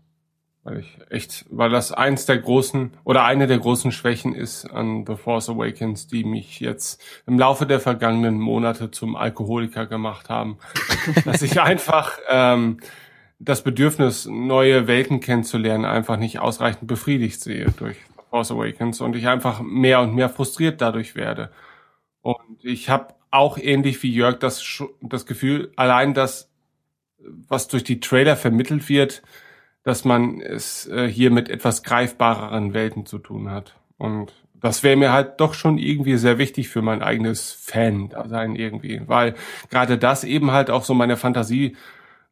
[0.68, 5.06] Weil ich echt, weil das eins der großen oder eine der großen Schwächen ist an
[5.08, 10.58] The Force Awakens, die mich jetzt im Laufe der vergangenen Monate zum Alkoholiker gemacht haben.
[11.24, 12.82] dass ich einfach ähm,
[13.40, 19.16] das Bedürfnis, neue Welten kennenzulernen, einfach nicht ausreichend befriedigt sehe durch The Force Awakens und
[19.16, 21.50] ich einfach mehr und mehr frustriert dadurch werde.
[22.20, 26.52] Und ich habe auch ähnlich wie Jörg das, das Gefühl, allein das,
[27.48, 29.22] was durch die Trailer vermittelt wird,
[29.88, 33.78] dass man es äh, hier mit etwas greifbareren Welten zu tun hat.
[33.98, 39.02] Und das wäre mir halt doch schon irgendwie sehr wichtig für mein eigenes Fan-Dasein irgendwie,
[39.06, 39.36] weil
[39.70, 41.78] gerade das eben halt auch so meine Fantasie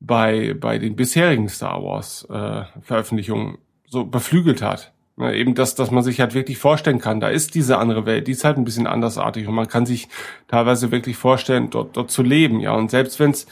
[0.02, 4.92] bei, bei den bisherigen Star Wars äh, Veröffentlichungen so beflügelt hat.
[5.16, 8.28] Ja, eben das, dass man sich halt wirklich vorstellen kann, da ist diese andere Welt,
[8.28, 10.10] die ist halt ein bisschen andersartig und man kann sich
[10.50, 12.74] teilweise wirklich vorstellen, dort, dort zu leben, ja.
[12.74, 13.48] Und selbst wenn es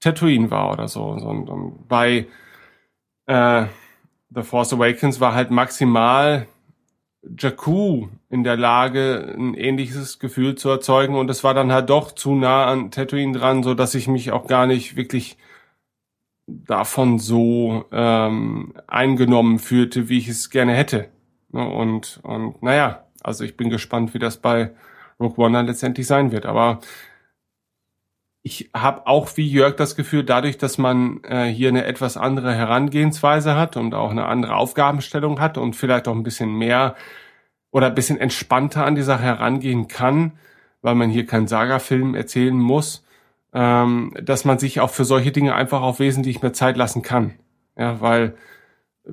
[0.00, 2.26] Tatooine war oder so, so und, und bei
[3.30, 3.66] äh,
[4.34, 6.46] The Force Awakens war halt maximal
[7.38, 12.12] Jakku in der Lage, ein ähnliches Gefühl zu erzeugen und es war dann halt doch
[12.12, 15.36] zu nah an Tatooine dran, so dass ich mich auch gar nicht wirklich
[16.46, 21.08] davon so ähm, eingenommen fühlte, wie ich es gerne hätte.
[21.52, 24.72] Ne, und, und naja, also ich bin gespannt, wie das bei
[25.20, 26.46] Rogue One dann letztendlich sein wird.
[26.46, 26.80] Aber
[28.42, 32.54] ich habe auch wie Jörg das Gefühl, dadurch, dass man äh, hier eine etwas andere
[32.54, 36.96] Herangehensweise hat und auch eine andere Aufgabenstellung hat und vielleicht auch ein bisschen mehr
[37.70, 40.32] oder ein bisschen entspannter an die Sache herangehen kann,
[40.80, 43.04] weil man hier keinen Saga-Film erzählen muss,
[43.52, 47.34] ähm, dass man sich auch für solche Dinge einfach auch wesentlich mehr Zeit lassen kann.
[47.76, 48.36] Ja, weil
[49.04, 49.12] äh,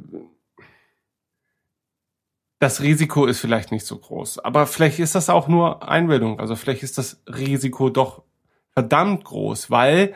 [2.60, 4.40] das Risiko ist vielleicht nicht so groß.
[4.40, 6.40] Aber vielleicht ist das auch nur Einbildung.
[6.40, 8.24] Also vielleicht ist das Risiko doch
[8.78, 10.14] verdammt groß, weil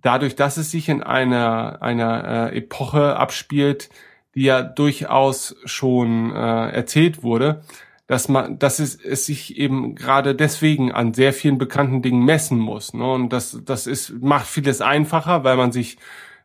[0.00, 3.90] dadurch, dass es sich in einer, einer äh, Epoche abspielt,
[4.34, 7.60] die ja durchaus schon äh, erzählt wurde,
[8.06, 12.58] dass man, dass es, es sich eben gerade deswegen an sehr vielen bekannten Dingen messen
[12.58, 12.94] muss.
[12.94, 13.04] Ne?
[13.04, 15.98] Und das, das ist, macht vieles einfacher, weil man sich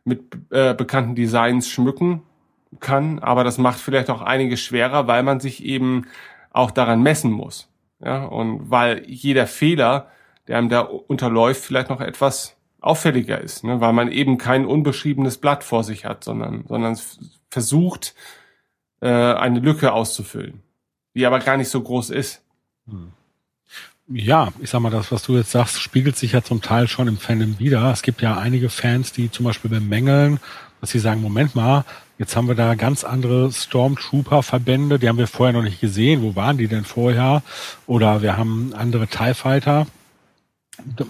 [0.04, 2.20] mit äh, bekannten Designs schmücken
[2.80, 6.04] kann, aber das macht vielleicht auch einiges schwerer, weil man sich eben
[6.50, 7.70] auch daran messen muss.
[8.04, 10.08] Ja, und weil jeder Fehler
[10.48, 13.80] der einem da unterläuft, vielleicht noch etwas auffälliger ist, ne?
[13.80, 16.98] weil man eben kein unbeschriebenes Blatt vor sich hat, sondern, sondern
[17.50, 18.14] versucht,
[19.00, 20.62] äh, eine Lücke auszufüllen,
[21.14, 22.42] die aber gar nicht so groß ist.
[22.88, 23.12] Hm.
[24.08, 27.08] Ja, ich sag mal, das, was du jetzt sagst, spiegelt sich ja zum Teil schon
[27.08, 27.90] im Fandom wieder.
[27.90, 30.38] Es gibt ja einige Fans, die zum Beispiel bemängeln,
[30.80, 31.84] dass sie sagen, Moment mal,
[32.16, 36.22] jetzt haben wir da ganz andere Stormtrooper-Verbände, die haben wir vorher noch nicht gesehen.
[36.22, 37.42] Wo waren die denn vorher?
[37.88, 39.88] Oder wir haben andere TIE Fighter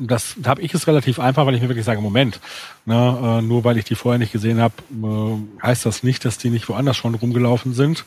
[0.00, 2.40] das da habe ich es relativ einfach, weil ich mir wirklich sage, Moment,
[2.84, 6.38] ne, äh, nur weil ich die vorher nicht gesehen habe, äh, heißt das nicht, dass
[6.38, 8.04] die nicht woanders schon rumgelaufen sind.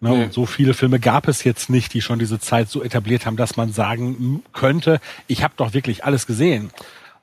[0.00, 0.24] Ne, nee.
[0.24, 3.36] Und so viele Filme gab es jetzt nicht, die schon diese Zeit so etabliert haben,
[3.36, 6.70] dass man sagen könnte, ich habe doch wirklich alles gesehen.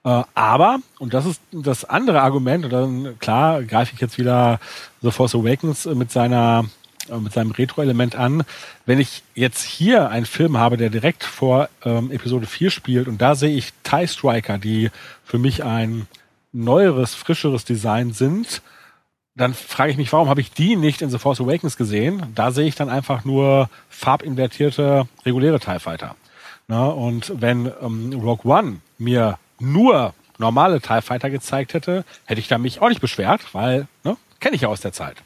[0.04, 4.60] Äh, aber, und das ist das andere Argument, und dann klar greife ich jetzt wieder
[5.02, 6.77] The Force Awakens mit seiner äh,
[7.20, 8.44] mit seinem Retro-Element an.
[8.86, 13.22] Wenn ich jetzt hier einen Film habe, der direkt vor ähm, Episode 4 spielt und
[13.22, 14.90] da sehe ich TIE Striker, die
[15.24, 16.08] für mich ein
[16.52, 18.62] neueres, frischeres Design sind,
[19.36, 22.24] dann frage ich mich, warum habe ich die nicht in The Force Awakens gesehen?
[22.34, 26.16] Da sehe ich dann einfach nur farbinvertierte, reguläre TIE Fighter.
[26.68, 32.48] Na, und wenn ähm, Rogue One mir nur normale TIE Fighter gezeigt hätte, hätte ich
[32.48, 35.18] da mich auch nicht beschwert, weil, ne, kenne ich ja aus der Zeit.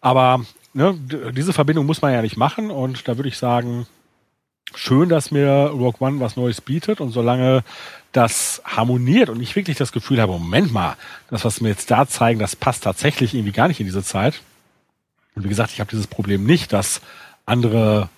[0.00, 0.44] Aber
[0.74, 0.98] ne,
[1.32, 3.86] diese Verbindung muss man ja nicht machen und da würde ich sagen,
[4.74, 7.64] schön, dass mir Rogue One was Neues bietet und solange
[8.12, 10.96] das harmoniert und ich wirklich das Gefühl habe, Moment mal,
[11.30, 14.42] das, was wir jetzt da zeigen, das passt tatsächlich irgendwie gar nicht in diese Zeit.
[15.34, 17.00] Und wie gesagt, ich habe dieses Problem nicht, dass
[17.44, 18.08] andere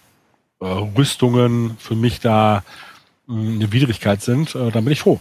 [0.60, 2.62] äh, Rüstungen für mich da
[3.26, 5.20] mh, hm, eine Widrigkeit sind, äh, dann bin ich froh.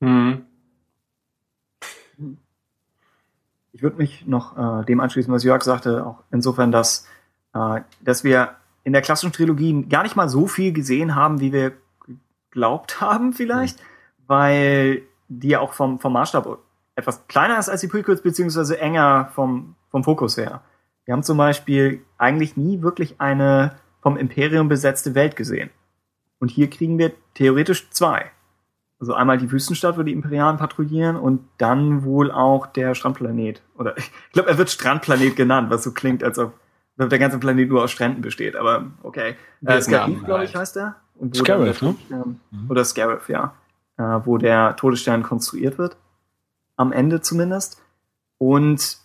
[0.00, 0.47] Hm.
[3.78, 7.06] Ich würde mich noch äh, dem anschließen, was Jörg sagte, auch insofern, dass,
[7.54, 11.52] äh, dass wir in der klassischen Trilogie gar nicht mal so viel gesehen haben, wie
[11.52, 11.74] wir
[12.50, 13.84] geglaubt haben vielleicht, mhm.
[14.26, 16.58] weil die ja auch vom, vom Maßstab
[16.96, 20.60] etwas kleiner ist als die Prequels, beziehungsweise enger vom, vom Fokus her.
[21.04, 25.70] Wir haben zum Beispiel eigentlich nie wirklich eine vom Imperium besetzte Welt gesehen.
[26.40, 28.32] Und hier kriegen wir theoretisch zwei.
[29.00, 33.62] Also einmal die Wüstenstadt, wo die Imperialen patrouillieren und dann wohl auch der Strandplanet.
[33.76, 36.54] Oder ich glaube, er wird Strandplanet genannt, was so klingt, als ob
[36.96, 38.56] der ganze Planet nur aus Stränden besteht.
[38.56, 39.36] Aber okay.
[39.64, 40.96] Äh, Scarif, glaube ich, heißt er.
[41.14, 41.94] Und wo Scarif, ne?
[42.10, 42.40] Mhm.
[42.68, 43.54] Oder Scarif, ja.
[43.98, 45.96] Äh, wo der Todesstern konstruiert wird.
[46.76, 47.80] Am Ende zumindest.
[48.38, 48.98] Und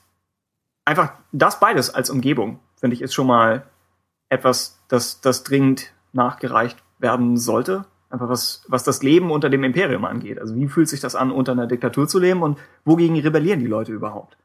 [0.86, 3.64] einfach das beides als Umgebung, finde ich, ist schon mal
[4.30, 10.06] etwas, das, das dringend nachgereicht werden sollte einfach was, was das Leben unter dem Imperium
[10.06, 10.40] angeht.
[10.40, 13.68] Also wie fühlt sich das an, unter einer Diktatur zu leben und wogegen rebellieren die
[13.68, 14.38] Leute überhaupt?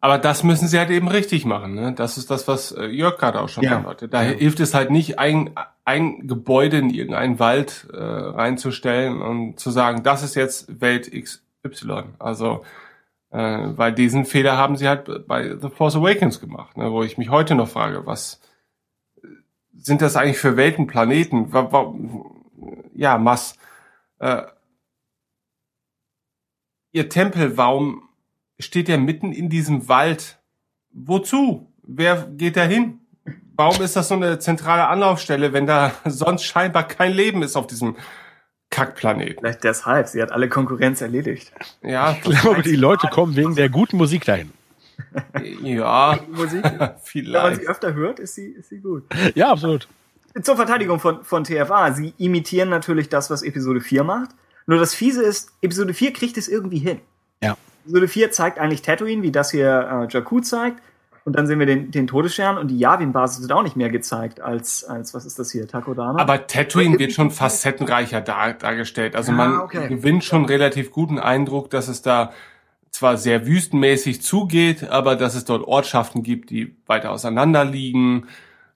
[0.00, 1.74] Aber das müssen sie halt eben richtig machen.
[1.74, 1.92] Ne?
[1.92, 3.76] Das ist das, was äh, Jörg gerade auch schon ja.
[3.76, 4.14] antwortet.
[4.14, 4.30] Da ja.
[4.30, 5.50] hilft es halt nicht, ein,
[5.84, 12.04] ein Gebäude in irgendeinen Wald äh, reinzustellen und zu sagen, das ist jetzt Welt XY.
[12.18, 12.64] Also,
[13.30, 16.90] äh, weil diesen Fehler haben sie halt bei The Force Awakens gemacht, ne?
[16.90, 18.40] wo ich mich heute noch frage, was
[19.76, 21.52] sind das eigentlich für Welten, Planeten?
[22.98, 23.54] Ja, Mass.
[24.18, 24.42] Äh,
[26.90, 28.02] ihr Tempel, warum
[28.58, 30.38] steht ja mitten in diesem Wald?
[30.90, 31.72] Wozu?
[31.84, 33.00] Wer geht da hin?
[33.54, 37.68] Warum ist das so eine zentrale Anlaufstelle, wenn da sonst scheinbar kein Leben ist auf
[37.68, 37.96] diesem
[38.70, 39.38] Kackplaneten?
[39.38, 40.08] Vielleicht deshalb.
[40.08, 41.52] Sie hat alle Konkurrenz erledigt.
[41.82, 44.52] Ja, ich glaube, die Leute kommen wegen der guten Musik dahin.
[45.62, 46.64] ja, Musik.
[47.04, 47.04] vielleicht.
[47.44, 49.04] Wenn man sie öfter hört, ist sie, ist sie gut.
[49.36, 49.86] Ja, absolut.
[50.42, 51.92] Zur Verteidigung von, von TFA.
[51.92, 54.30] Sie imitieren natürlich das, was Episode 4 macht.
[54.66, 57.00] Nur das Fiese ist, Episode 4 kriegt es irgendwie hin.
[57.42, 57.56] Ja.
[57.84, 60.82] Episode 4 zeigt eigentlich Tatooine, wie das hier äh, Jakku zeigt.
[61.24, 64.40] Und dann sehen wir den, den Todesstern und die Yavin-Basis wird auch nicht mehr gezeigt
[64.40, 66.18] als, als was ist das hier, Takodana.
[66.18, 69.14] Aber Tatooine wird schon facettenreicher dar, dargestellt.
[69.14, 69.88] Also ja, man okay.
[69.88, 72.32] gewinnt schon relativ guten Eindruck, dass es da
[72.90, 78.26] zwar sehr wüstenmäßig zugeht, aber dass es dort Ortschaften gibt, die weiter auseinander liegen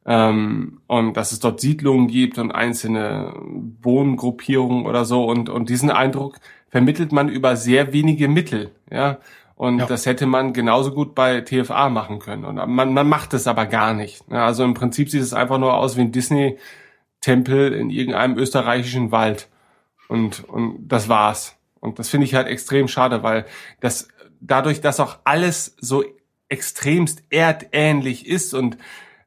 [0.06, 3.34] ähm, und dass es dort Siedlungen gibt und einzelne
[3.82, 6.38] Wohngruppierungen oder so und und diesen Eindruck
[6.68, 9.18] vermittelt man über sehr wenige Mittel, ja.
[9.54, 9.86] Und ja.
[9.86, 12.44] das hätte man genauso gut bei TFA machen können.
[12.44, 14.24] Und man, man macht es aber gar nicht.
[14.28, 19.48] Also im Prinzip sieht es einfach nur aus wie ein Disney-Tempel in irgendeinem österreichischen Wald.
[20.08, 21.58] Und, und das war's.
[21.78, 23.44] Und das finde ich halt extrem schade, weil
[23.80, 24.08] das
[24.40, 26.02] dadurch, dass auch alles so
[26.48, 28.76] extremst erdähnlich ist und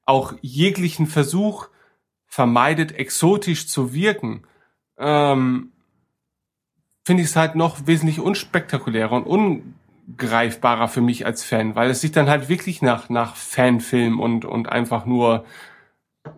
[0.05, 1.67] auch jeglichen Versuch
[2.25, 4.43] vermeidet, exotisch zu wirken,
[4.97, 5.71] ähm,
[7.03, 9.75] finde ich es halt noch wesentlich unspektakulärer und un
[10.17, 14.45] greifbarer für mich als Fan, weil es sich dann halt wirklich nach, nach Fanfilm und,
[14.45, 15.45] und einfach nur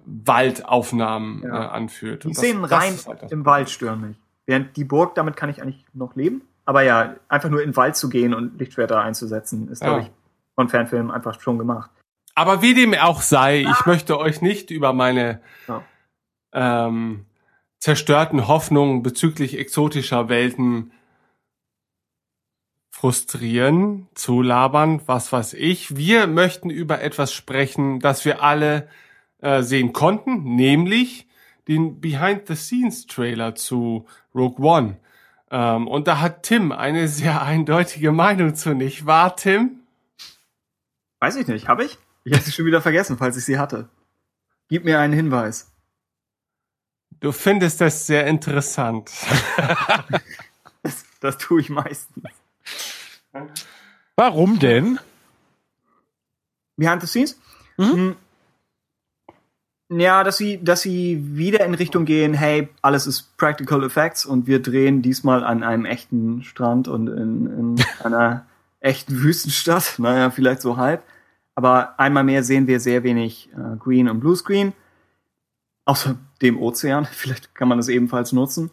[0.06, 1.66] Waldaufnahmen ja.
[1.66, 2.24] äh, anfühlt.
[2.24, 4.18] Die Szenen rein halt im Wald stören mich.
[4.46, 6.42] Während die Burg, damit kann ich eigentlich noch leben.
[6.66, 9.88] Aber ja, einfach nur in den Wald zu gehen und Lichtschwerter einzusetzen, ist, ja.
[9.88, 10.12] glaube ich,
[10.56, 11.90] von Fanfilmen einfach schon gemacht.
[12.38, 15.84] Aber wie dem auch sei, ich möchte euch nicht über meine ja.
[16.54, 17.26] ähm,
[17.80, 20.92] zerstörten Hoffnungen bezüglich exotischer Welten
[22.92, 25.98] frustrieren, zulabern, was weiß ich.
[25.98, 28.88] Wir möchten über etwas sprechen, das wir alle
[29.40, 31.28] äh, sehen konnten, nämlich
[31.68, 34.98] den Behind-the-Scenes-Trailer zu Rogue One.
[35.50, 39.80] Ähm, und da hat Tim eine sehr eindeutige Meinung zu, nicht wahr, Tim?
[41.20, 41.98] Weiß ich nicht, habe ich?
[42.28, 43.88] Ich habe sie schon wieder vergessen, falls ich sie hatte.
[44.68, 45.72] Gib mir einen Hinweis.
[47.22, 49.10] Du findest das sehr interessant.
[50.84, 52.26] das, das tue ich meistens.
[54.18, 55.00] Warum denn?
[56.76, 57.40] Behind the Scenes?
[57.78, 58.16] Mhm.
[59.90, 59.98] Hm.
[59.98, 64.48] Ja, dass sie, dass sie wieder in Richtung gehen, hey, alles ist Practical Effects und
[64.48, 68.46] wir drehen diesmal an einem echten Strand und in, in einer
[68.82, 69.94] echten Wüstenstadt.
[69.98, 71.04] Naja, vielleicht so halb.
[71.58, 74.74] Aber einmal mehr sehen wir sehr wenig äh, Green und Blue Screen.
[75.86, 77.06] Außer dem Ozean.
[77.12, 78.70] Vielleicht kann man das ebenfalls nutzen.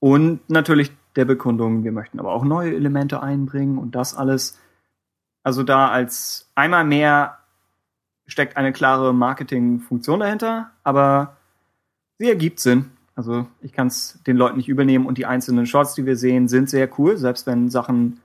[0.00, 1.82] Und natürlich der Bekundung.
[1.82, 4.60] Wir möchten aber auch neue Elemente einbringen und das alles.
[5.44, 7.38] Also da als einmal mehr
[8.26, 11.38] steckt eine klare Marketingfunktion dahinter, aber
[12.18, 12.90] sie ergibt Sinn.
[13.14, 16.48] Also ich kann es den Leuten nicht übernehmen und die einzelnen Shots, die wir sehen,
[16.48, 18.20] sind sehr cool, selbst wenn Sachen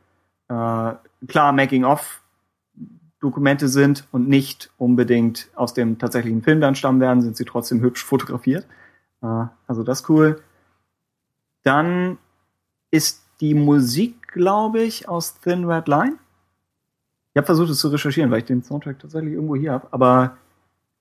[0.50, 0.92] äh,
[1.28, 2.21] klar Making-of
[3.22, 7.82] Dokumente sind und nicht unbedingt aus dem tatsächlichen Film dann stammen werden, sind sie trotzdem
[7.82, 8.66] hübsch fotografiert.
[9.22, 10.42] Äh, also das cool.
[11.64, 12.18] Dann
[12.90, 16.18] ist die Musik, glaube ich, aus Thin Red Line.
[17.34, 20.38] Ich habe versucht, es zu recherchieren, weil ich den Soundtrack tatsächlich irgendwo hier habe, aber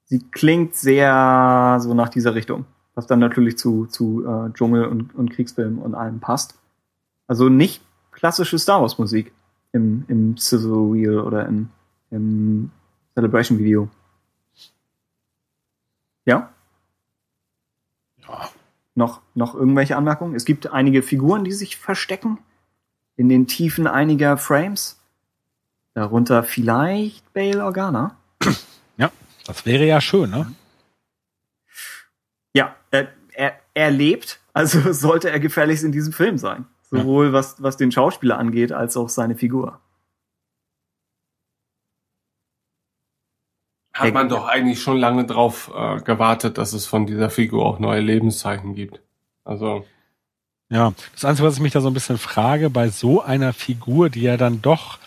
[0.04, 5.14] sie klingt sehr so nach dieser Richtung, was dann natürlich zu, zu äh, Dschungel und,
[5.14, 6.54] und Kriegsfilm und allem passt.
[7.26, 7.82] Also nicht
[8.12, 9.32] klassische Star Wars Musik
[9.72, 11.70] im, im Sizzle Reel oder im,
[12.10, 12.70] im
[13.14, 13.88] Celebration Video.
[16.24, 16.52] Ja?
[18.26, 18.50] Ja.
[18.94, 20.34] Noch, noch irgendwelche Anmerkungen?
[20.34, 22.38] Es gibt einige Figuren, die sich verstecken
[23.16, 24.98] in den Tiefen einiger Frames.
[25.94, 28.16] Darunter vielleicht Bale Organa.
[28.96, 29.10] Ja,
[29.46, 30.54] das wäre ja schön, ne?
[32.54, 36.66] Ja, er, er, er lebt, also sollte er gefährlich in diesem Film sein.
[36.90, 37.32] Sowohl ja.
[37.32, 39.80] was, was den Schauspieler angeht, als auch seine Figur.
[44.00, 47.78] Hat man doch eigentlich schon lange drauf äh, gewartet, dass es von dieser Figur auch
[47.78, 49.00] neue Lebenszeichen gibt.
[49.44, 49.84] Also.
[50.70, 54.08] Ja, das Einzige, was ich mich da so ein bisschen frage, bei so einer Figur,
[54.08, 54.98] die ja dann doch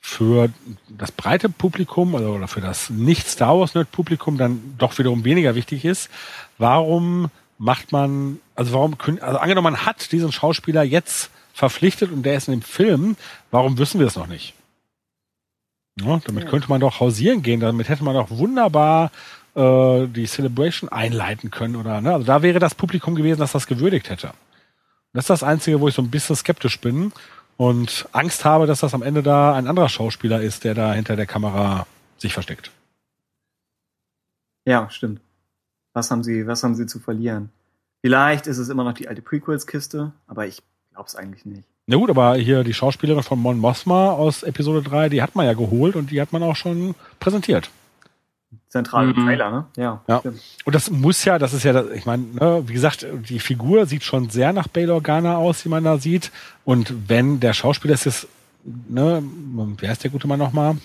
[0.00, 0.50] für
[0.88, 5.24] das breite Publikum also, oder für das nicht Star Wars Nerd Publikum dann doch wiederum
[5.24, 6.10] weniger wichtig ist,
[6.58, 12.34] warum macht man, also warum, also angenommen, man hat diesen Schauspieler jetzt verpflichtet und der
[12.34, 13.16] ist in dem Film,
[13.52, 14.54] warum wissen wir es noch nicht?
[16.00, 19.10] Ja, damit könnte man doch hausieren gehen, damit hätte man doch wunderbar
[19.54, 22.14] äh, die Celebration einleiten können oder ne?
[22.14, 24.32] Also da wäre das Publikum gewesen, das das gewürdigt hätte.
[25.12, 27.12] Das ist das Einzige, wo ich so ein bisschen skeptisch bin
[27.58, 31.16] und Angst habe, dass das am Ende da ein anderer Schauspieler ist, der da hinter
[31.16, 31.86] der Kamera
[32.16, 32.70] sich versteckt.
[34.64, 35.20] Ja, stimmt.
[35.92, 37.50] Was haben sie, was haben sie zu verlieren?
[38.00, 40.62] Vielleicht ist es immer noch die alte Prequels-Kiste, aber ich
[40.92, 41.68] glaub's eigentlich nicht.
[41.92, 45.44] Na gut, aber hier die Schauspielerin von Mon Mothma aus Episode 3, die hat man
[45.44, 47.68] ja geholt und die hat man auch schon präsentiert.
[48.70, 49.26] Zentralen mhm.
[49.26, 49.66] Trailer, ne?
[49.76, 50.00] Ja.
[50.08, 50.22] ja.
[50.64, 54.04] Und das muss ja, das ist ja, ich meine, ne, wie gesagt, die Figur sieht
[54.04, 56.32] schon sehr nach Bail Organa aus, wie man da sieht.
[56.64, 58.26] Und wenn der Schauspieler ist, ist
[58.64, 59.22] ne,
[59.76, 60.78] wer ist der gute Mann nochmal?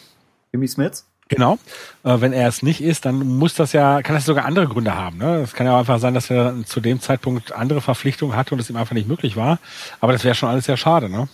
[0.51, 1.05] Jimmy Smith?
[1.29, 1.57] Genau.
[2.03, 4.95] Äh, wenn er es nicht ist, dann muss das ja, kann das sogar andere Gründe
[4.95, 5.17] haben.
[5.17, 5.41] Ne?
[5.41, 8.69] Es kann ja einfach sein, dass er zu dem Zeitpunkt andere Verpflichtungen hatte und es
[8.69, 9.59] ihm einfach nicht möglich war.
[9.99, 11.27] Aber das wäre schon alles sehr schade, ne?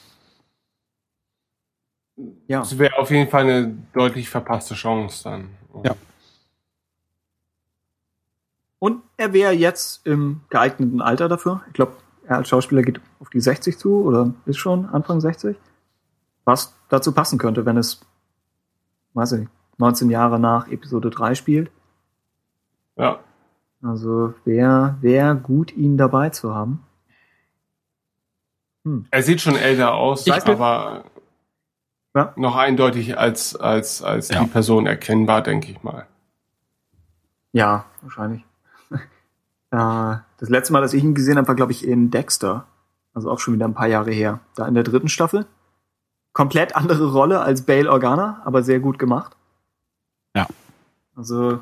[2.47, 2.59] Ja.
[2.59, 5.49] Das wäre auf jeden Fall eine deutlich verpasste Chance dann.
[5.83, 5.95] Ja.
[8.79, 11.61] Und er wäre jetzt im geeigneten Alter dafür.
[11.67, 11.93] Ich glaube,
[12.25, 15.57] er als Schauspieler geht auf die 60 zu oder ist schon Anfang 60.
[16.45, 18.01] Was dazu passen könnte, wenn es,
[19.13, 21.71] weiß ich nicht, 19 Jahre nach Episode 3 spielt.
[22.95, 23.19] Ja.
[23.81, 26.83] Also wäre wär gut, ihn dabei zu haben.
[28.85, 29.05] Hm.
[29.11, 31.03] Er sieht schon älter aus, ich aber
[32.15, 32.33] ja.
[32.35, 34.41] noch eindeutig als, als, als ja.
[34.41, 36.07] die Person erkennbar, denke ich mal.
[37.51, 38.45] Ja, wahrscheinlich.
[39.69, 42.65] das letzte Mal, dass ich ihn gesehen habe, war, glaube ich, in Dexter.
[43.13, 44.39] Also auch schon wieder ein paar Jahre her.
[44.55, 45.45] Da in der dritten Staffel.
[46.33, 49.35] Komplett andere Rolle als Bale Organa, aber sehr gut gemacht.
[50.35, 50.47] Ja.
[51.15, 51.61] Also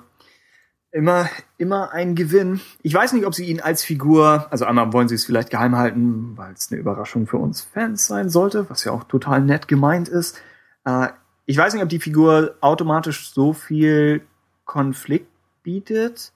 [0.91, 2.61] immer, immer ein Gewinn.
[2.81, 5.75] Ich weiß nicht, ob sie ihn als Figur, also einmal wollen sie es vielleicht geheim
[5.75, 9.67] halten, weil es eine Überraschung für uns Fans sein sollte, was ja auch total nett
[9.67, 10.41] gemeint ist.
[10.85, 11.09] Äh,
[11.45, 14.21] ich weiß nicht, ob die Figur automatisch so viel
[14.65, 15.27] Konflikt
[15.63, 16.33] bietet,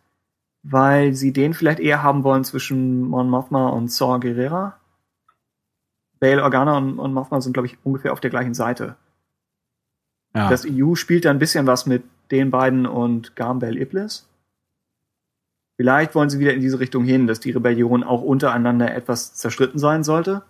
[0.63, 4.77] weil sie den vielleicht eher haben wollen zwischen Mon Mothma und Saw Gerrera.
[6.19, 8.95] Bale Organa und, und Mothma sind, glaube ich, ungefähr auf der gleichen Seite.
[10.33, 10.49] Ja.
[10.49, 14.27] Das EU spielt da ein bisschen was mit den beiden und Gambel Iblis.
[15.77, 19.79] Vielleicht wollen sie wieder in diese Richtung hin, dass die Rebellion auch untereinander etwas zerstritten
[19.79, 20.43] sein sollte.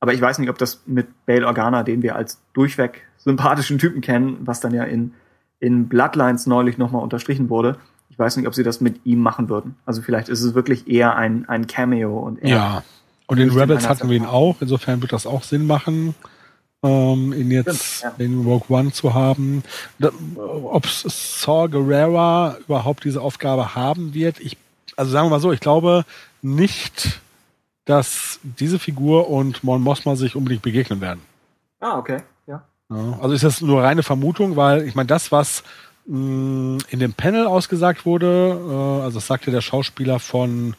[0.00, 4.00] Aber ich weiß nicht, ob das mit Bale Organa, den wir als durchweg sympathischen Typen
[4.00, 5.14] kennen, was dann ja in,
[5.60, 7.78] in Bloodlines neulich nochmal unterstrichen wurde.
[8.10, 9.76] Ich weiß nicht, ob sie das mit ihm machen würden.
[9.84, 12.48] Also vielleicht ist es wirklich eher ein, ein Cameo und eher.
[12.48, 12.84] Ja.
[13.26, 14.56] Und in Rebels hatten wir ihn auch.
[14.60, 16.14] Insofern wird das auch Sinn machen
[16.86, 18.12] ähm, ihn jetzt ja.
[18.18, 19.62] in Rogue One zu haben.
[20.36, 24.56] Ob Saw Gerrera überhaupt diese Aufgabe haben wird, ich,
[24.96, 26.04] also sagen wir mal so, ich glaube
[26.42, 27.20] nicht,
[27.84, 31.20] dass diese Figur und Mon Mothma sich unbedingt begegnen werden.
[31.80, 32.62] Ah, okay, ja.
[32.90, 35.62] ja also ist das nur reine Vermutung, weil ich meine, das, was
[36.06, 40.74] mh, mm, in dem Panel ausgesagt wurde, äh, also das sagte der Schauspieler von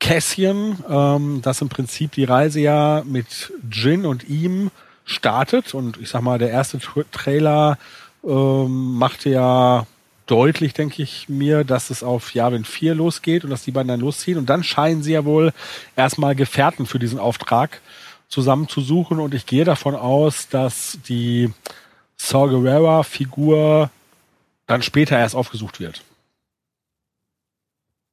[0.00, 4.70] Cassian, ähm, dass im Prinzip die Reise ja mit Jin und ihm
[5.04, 5.74] startet.
[5.74, 7.78] Und ich sag mal, der erste Tra Trailer
[8.24, 9.86] ähm, machte ja
[10.26, 14.00] deutlich, denke ich mir, dass es auf Yavin 4 losgeht und dass die beiden dann
[14.00, 14.38] losziehen.
[14.38, 15.52] Und dann scheinen sie ja wohl
[15.96, 17.80] erstmal Gefährten für diesen Auftrag
[18.28, 19.18] zusammenzusuchen.
[19.18, 21.52] Und ich gehe davon aus, dass die
[22.16, 23.90] Saw Gerrera-Figur
[24.66, 26.04] dann später erst aufgesucht wird.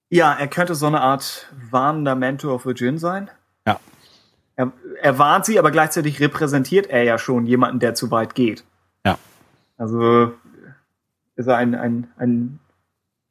[0.10, 3.30] Ja, er könnte so eine Art warnender Mentor für Jin sein.
[3.68, 3.80] Ja
[4.58, 8.66] er, er warnt sie, aber gleichzeitig repräsentiert er ja schon jemanden, der zu weit geht.
[9.06, 9.18] Ja.
[9.78, 10.34] Also
[11.36, 12.60] ist er ein, ein, ein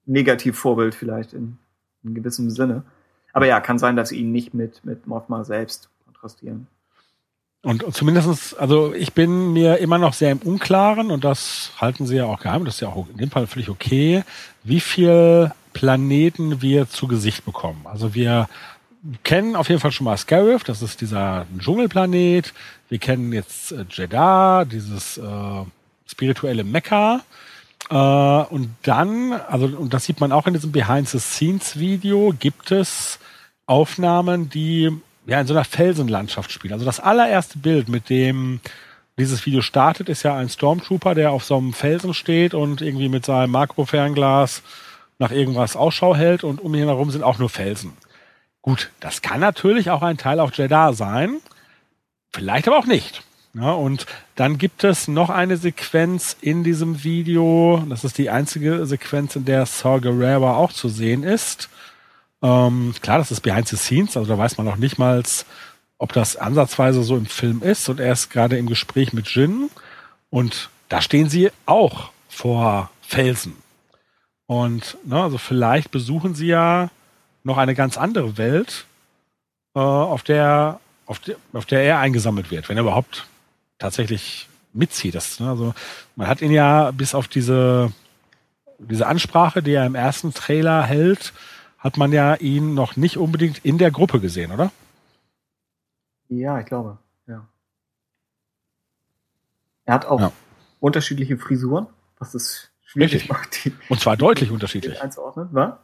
[0.07, 1.59] Negativvorbild vielleicht in,
[2.05, 2.85] in gewissem Sinne.
[3.33, 6.69] Aber ja, kann sein, dass sie ihn nicht mit, mit Mothma selbst kontrastieren.
[7.63, 12.17] Und zumindestens, also ich bin mir immer noch sehr im Unklaren und das halten sie
[12.17, 14.23] ja auch geheim, das ist ja auch in dem Fall völlig okay,
[14.63, 17.81] wie viel Planeten wir zu Gesicht bekommen.
[17.85, 18.49] Also wir
[19.25, 22.53] kennen auf jeden Fall schon mal Scarif, das ist dieser Dschungelplanet.
[22.89, 25.65] Wir kennen jetzt äh, Jeddah, dieses äh,
[26.07, 27.23] spirituelle Mekka.
[27.91, 33.19] Äh, und dann, also und das sieht man auch in diesem Behind-the-Scenes-Video, gibt es
[33.67, 34.91] Aufnahmen, die
[35.27, 36.73] ja in so einer Felsenlandschaft spielen.
[36.73, 38.61] Also das allererste Bild, mit dem
[39.19, 43.09] dieses Video startet, ist ja ein Stormtrooper, der auf so einem Felsen steht und irgendwie
[43.09, 44.63] mit seinem Makrofernglas
[45.19, 47.93] nach irgendwas Ausschau hält und um ihn herum sind auch nur Felsen.
[48.67, 51.37] Gut, das kann natürlich auch ein Teil auf Jeddah sein,
[52.33, 53.23] vielleicht aber auch nicht.
[53.55, 58.85] Ja, und dann gibt es noch eine Sequenz in diesem Video, das ist die einzige
[58.85, 61.69] Sequenz, in der Saw Gerrera auch zu sehen ist.
[62.43, 65.23] Ähm, klar, das ist Behind the Scenes, also da weiß man noch nicht mal,
[65.99, 67.89] ob das ansatzweise so im Film ist.
[67.89, 69.71] Und er ist gerade im Gespräch mit Jin
[70.29, 73.55] und da stehen sie auch vor Felsen.
[74.47, 76.91] Und ne, also vielleicht besuchen sie ja
[77.47, 78.87] noch eine ganz andere Welt,
[79.75, 83.27] äh, auf, der, auf, der, auf der er eingesammelt wird, wenn er überhaupt
[83.79, 85.15] tatsächlich mitzieht.
[85.15, 85.75] Das, ne, also
[86.17, 87.93] man hat ihn ja bis auf diese,
[88.79, 91.33] diese Ansprache, die er im ersten Trailer hält,
[91.79, 94.73] hat man ja ihn noch nicht unbedingt in der Gruppe gesehen, oder?
[96.29, 96.99] Ja, ich glaube,
[97.29, 97.47] ja.
[99.85, 100.33] Er hat auch ja.
[100.81, 101.87] unterschiedliche Frisuren,
[102.19, 103.31] was es schwierig Richtig.
[103.31, 103.65] macht.
[103.65, 105.01] Die, Und zwar deutlich unterschiedlich.
[105.01, 105.75] Einzuordnen, was?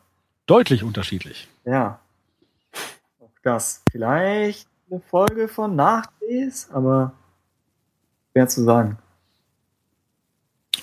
[0.47, 1.48] Deutlich unterschiedlich.
[1.64, 2.01] Ja.
[3.20, 3.82] Auch das.
[3.90, 7.12] Vielleicht eine Folge von Nachdrehs, aber
[8.32, 8.98] schwer zu sagen.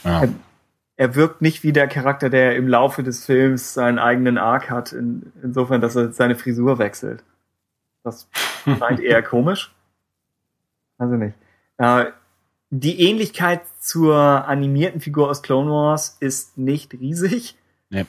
[0.04, 0.22] Ja.
[0.24, 0.30] Er,
[0.96, 4.94] er, wirkt nicht wie der Charakter, der im Laufe des Films seinen eigenen Arc hat,
[4.94, 7.24] in, insofern, dass er seine Frisur wechselt.
[8.04, 8.28] Das
[8.64, 9.74] scheint eher komisch.
[10.98, 11.36] Also nicht.
[11.78, 12.06] Äh,
[12.70, 17.58] die Ähnlichkeit zur animierten Figur aus Clone Wars ist nicht riesig,
[17.90, 18.06] nee.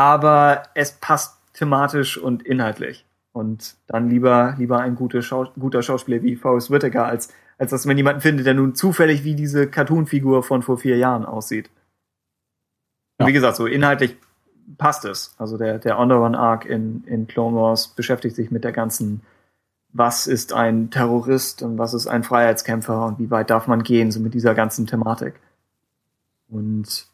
[0.00, 3.04] Aber es passt thematisch und inhaltlich.
[3.32, 7.28] Und dann lieber, lieber ein guter, Schau guter Schauspieler wie Forrest Whitaker, als,
[7.58, 11.26] als dass man jemanden findet, der nun zufällig wie diese Cartoon-Figur von vor vier Jahren
[11.26, 11.68] aussieht.
[13.18, 13.26] Ja.
[13.26, 14.16] Wie gesagt, so inhaltlich
[14.78, 15.34] passt es.
[15.36, 19.20] Also der, der Underrun-Arc in, in Clone Wars beschäftigt sich mit der ganzen
[19.92, 24.12] was ist ein Terrorist und was ist ein Freiheitskämpfer und wie weit darf man gehen,
[24.12, 25.40] so mit dieser ganzen Thematik.
[26.48, 27.08] Und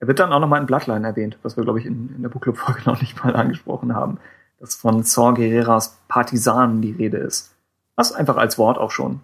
[0.00, 2.28] er wird dann auch nochmal in Bloodline erwähnt, was wir, glaube ich, in, in der
[2.28, 4.18] Bookclub-Folge noch nicht mal angesprochen haben,
[4.60, 7.54] dass von Saw Guerreras Partisanen die Rede ist.
[7.96, 9.20] Was einfach als Wort auch schon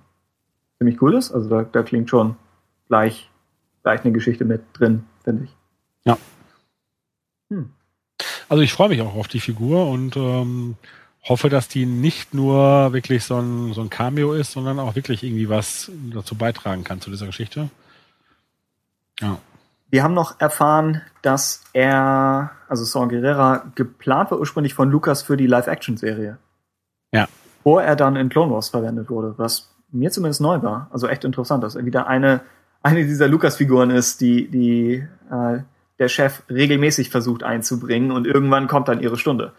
[0.79, 1.33] ziemlich cool ist.
[1.33, 2.37] Also da, da klingt schon
[2.89, 3.31] gleich,
[3.83, 5.57] gleich eine Geschichte mit drin, finde ich.
[6.05, 6.19] Ja.
[7.51, 7.71] Hm.
[8.49, 10.77] Also ich freue mich auch auf die Figur und ähm,
[11.23, 15.23] hoffe, dass die nicht nur wirklich so ein, so ein Cameo ist, sondern auch wirklich
[15.23, 17.71] irgendwie was dazu beitragen kann zu dieser Geschichte.
[19.21, 19.39] Ja.
[19.95, 25.37] Wir haben noch erfahren, dass er, also Saw Gerrera, geplant war ursprünglich von Lucas für
[25.37, 26.37] die Live-Action-Serie.
[27.12, 27.29] Ja.
[27.59, 30.89] Bevor er dann in Clone Wars verwendet wurde, was mir zumindest neu war.
[30.91, 32.41] Also echt interessant, dass er wieder eine,
[32.83, 35.59] eine dieser Lucas-Figuren ist, die, die äh,
[36.01, 39.53] der Chef regelmäßig versucht einzubringen und irgendwann kommt dann ihre Stunde.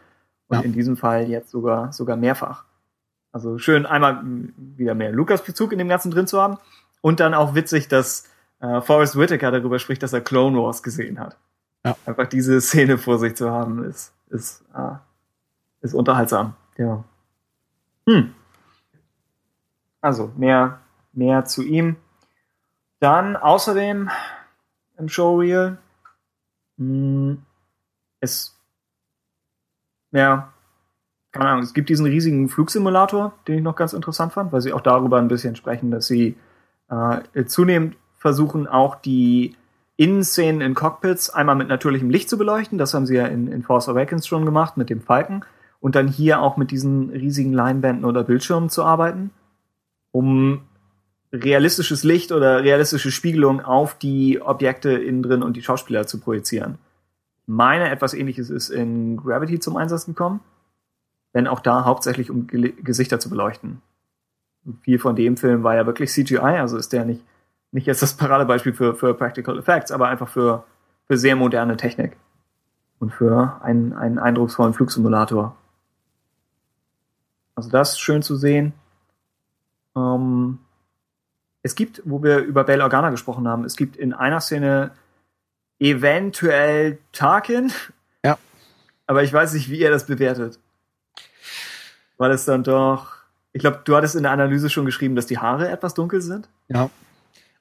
[0.49, 0.63] Und ja.
[0.63, 2.65] in diesem Fall jetzt sogar, sogar mehrfach.
[3.31, 4.21] Also schön, einmal
[4.57, 6.57] wieder mehr Lukas-Bezug in dem Ganzen drin zu haben.
[6.99, 8.25] Und dann auch witzig, dass
[8.59, 11.37] äh, Forrest Whitaker darüber spricht, dass er Clone Wars gesehen hat.
[11.83, 11.95] Ja.
[12.05, 14.95] Einfach diese Szene vor sich zu haben, ist, ist, äh,
[15.81, 16.55] ist unterhaltsam.
[16.77, 17.03] Ja.
[18.07, 18.33] Hm.
[20.01, 20.79] Also, mehr,
[21.13, 21.95] mehr zu ihm.
[22.99, 24.09] Dann außerdem
[24.97, 25.77] im Showreel.
[26.77, 27.45] Mh, hm,
[28.19, 28.55] es
[30.15, 30.53] ja,
[31.33, 34.71] keine Ahnung, es gibt diesen riesigen Flugsimulator, den ich noch ganz interessant fand, weil sie
[34.71, 36.37] auch darüber ein bisschen sprechen, dass sie
[36.89, 39.55] äh, zunehmend versuchen, auch die
[39.97, 42.77] Innenszenen in Cockpits einmal mit natürlichem Licht zu beleuchten.
[42.77, 45.45] Das haben sie ja in, in Force Awakens schon gemacht mit dem Falken.
[45.79, 49.29] Und dann hier auch mit diesen riesigen Leinwänden oder Bildschirmen zu arbeiten,
[50.11, 50.61] um
[51.31, 56.79] realistisches Licht oder realistische Spiegelung auf die Objekte innen drin und die Schauspieler zu projizieren
[57.47, 60.41] meine, etwas ähnliches ist in Gravity zum Einsatz gekommen.
[61.33, 63.81] Denn auch da hauptsächlich um Ge Gesichter zu beleuchten.
[64.81, 67.23] Viel von dem Film war ja wirklich CGI, also ist der nicht,
[67.75, 70.63] nicht jetzt das Paradebeispiel für, für Practical Effects, aber einfach für,
[71.07, 72.15] für sehr moderne Technik.
[72.99, 75.57] Und für einen, einen eindrucksvollen Flugsimulator.
[77.53, 78.71] Also das ist schön zu sehen.
[79.93, 80.59] Ähm,
[81.63, 84.91] es gibt, wo wir über Bell Organa gesprochen haben, es gibt in einer Szene
[85.77, 87.73] eventuell Tarkin.
[88.23, 88.37] Ja.
[89.05, 90.59] Aber ich weiß nicht, wie ihr das bewertet.
[92.17, 93.15] Weil es dann doch.
[93.51, 96.47] Ich glaube, du hattest in der Analyse schon geschrieben, dass die Haare etwas dunkel sind.
[96.69, 96.89] Ja.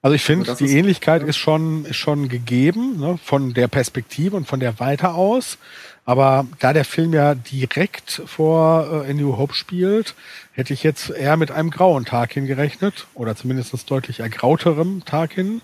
[0.04, 1.28] Also ich finde, also die Ähnlichkeit ja.
[1.28, 5.56] ist schon, ist schon gegeben, ne, von der Perspektive und von der Weiter aus.
[6.04, 10.14] Aber da der Film ja direkt vor äh, A New Hope spielt,
[10.52, 13.06] hätte ich jetzt eher mit einem grauen Tarkin gerechnet.
[13.14, 15.62] Oder zumindest deutlich ergrauterem Tarkin.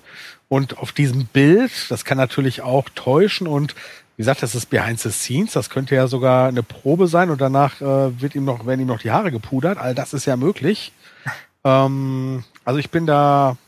[0.48, 3.74] Und auf diesem Bild, das kann natürlich auch täuschen und
[4.16, 7.42] wie gesagt, das ist behind the scenes, das könnte ja sogar eine Probe sein und
[7.42, 9.76] danach äh, wird ihm noch, werden ihm noch die Haare gepudert.
[9.76, 10.92] All das ist ja möglich.
[11.62, 13.58] Ähm, also ich bin da,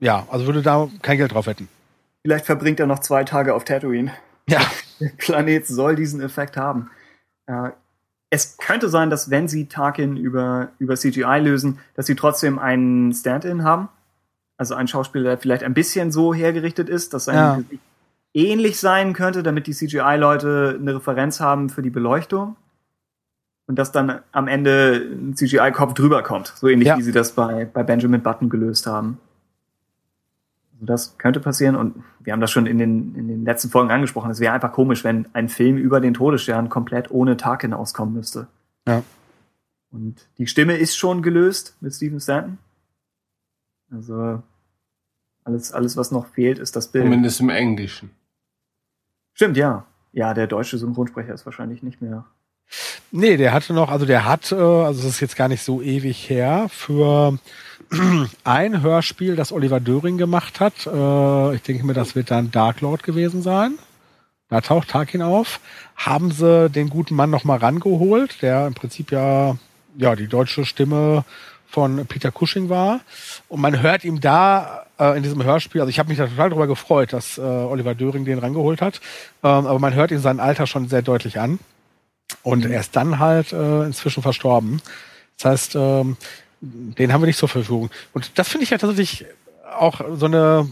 [0.00, 1.68] ja, also würde da kein Geld drauf wetten.
[2.22, 4.12] Vielleicht verbringt er noch zwei Tage auf Tatooine.
[4.48, 4.60] Ja.
[5.00, 6.90] Der Planet soll diesen Effekt haben.
[7.46, 7.70] Äh,
[8.28, 13.12] es könnte sein, dass wenn sie Tarkin über, über CGI lösen, dass sie trotzdem einen
[13.12, 13.88] Stand-in haben
[14.60, 17.56] also ein Schauspieler, der vielleicht ein bisschen so hergerichtet ist, dass sein ja.
[17.56, 17.80] Gesicht
[18.34, 22.56] ähnlich sein könnte, damit die CGI-Leute eine Referenz haben für die Beleuchtung.
[23.66, 26.52] Und dass dann am Ende ein CGI-Kopf drüber kommt.
[26.56, 26.98] So ähnlich ja.
[26.98, 29.18] wie sie das bei, bei Benjamin Button gelöst haben.
[30.80, 33.90] Also das könnte passieren und wir haben das schon in den, in den letzten Folgen
[33.90, 34.30] angesprochen.
[34.30, 38.46] Es wäre einfach komisch, wenn ein Film über den Todesstern komplett ohne Tarkin auskommen müsste.
[38.88, 39.02] Ja.
[39.90, 42.56] Und die Stimme ist schon gelöst mit Steven Stanton.
[43.90, 44.42] Also
[45.44, 47.04] alles, alles, was noch fehlt, ist das Bild.
[47.04, 48.10] Zumindest im Englischen.
[49.34, 49.84] Stimmt, ja.
[50.12, 52.24] Ja, der deutsche Synchronsprecher ist wahrscheinlich nicht mehr.
[53.10, 55.82] Nee, der hatte noch, also der hat, äh, also das ist jetzt gar nicht so
[55.82, 57.38] ewig her, für
[58.44, 60.86] ein Hörspiel, das Oliver Döring gemacht hat.
[60.86, 63.78] Äh, ich denke mir, das wird dann Dark Lord gewesen sein.
[64.48, 65.60] Da taucht Tarkin auf.
[65.96, 69.56] Haben sie den guten Mann nochmal rangeholt, der im Prinzip ja,
[69.96, 71.24] ja die deutsche Stimme
[71.66, 73.00] von Peter Cushing war.
[73.48, 76.50] Und man hört ihm da äh, in diesem Hörspiel, also ich habe mich da total
[76.50, 79.00] darüber gefreut, dass äh, Oliver Döring den rangeholt hat.
[79.42, 81.60] Ähm, aber man hört ihn sein Alter schon sehr deutlich an.
[82.42, 84.80] Und er ist dann halt äh, inzwischen verstorben.
[85.38, 86.16] Das heißt, ähm,
[86.60, 87.90] den haben wir nicht zur Verfügung.
[88.12, 89.26] Und das finde ich ja tatsächlich
[89.78, 90.68] auch so eine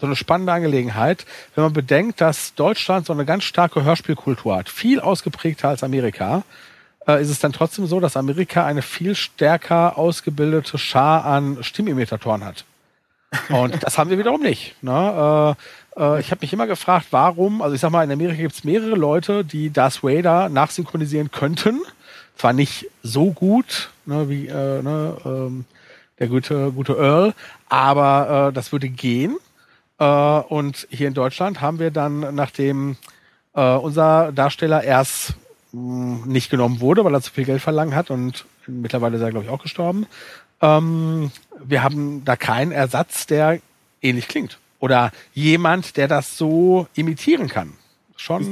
[0.00, 4.70] so eine spannende Angelegenheit, wenn man bedenkt, dass Deutschland so eine ganz starke Hörspielkultur hat,
[4.70, 6.42] viel ausgeprägter als Amerika,
[7.06, 12.44] äh, ist es dann trotzdem so, dass Amerika eine viel stärker ausgebildete Schar an Stimmimitatoren
[12.44, 12.64] hat.
[13.48, 14.74] Und das haben wir wiederum nicht.
[14.82, 15.56] Ne?
[15.96, 18.54] Äh, äh, ich habe mich immer gefragt, warum, also ich sag mal, in Amerika gibt
[18.54, 21.80] es mehrere Leute, die Darth Vader nachsynchronisieren könnten.
[22.36, 25.64] Zwar nicht so gut ne, wie äh, ne, ähm,
[26.18, 27.34] der gute, gute Earl,
[27.68, 29.36] aber äh, das würde gehen.
[29.98, 32.96] Äh, und hier in Deutschland haben wir dann, nachdem
[33.54, 35.34] äh, unser Darsteller erst
[35.72, 39.22] mh, hm, nicht genommen wurde, weil er zu viel Geld verlangt hat und mittlerweile ist
[39.22, 40.06] er, glaube ich, auch gestorben,
[40.60, 41.30] ähm,
[41.62, 43.60] wir haben da keinen Ersatz, der
[44.00, 44.58] ähnlich klingt.
[44.80, 47.72] Oder jemand, der das so imitieren kann.
[48.16, 48.42] Schon.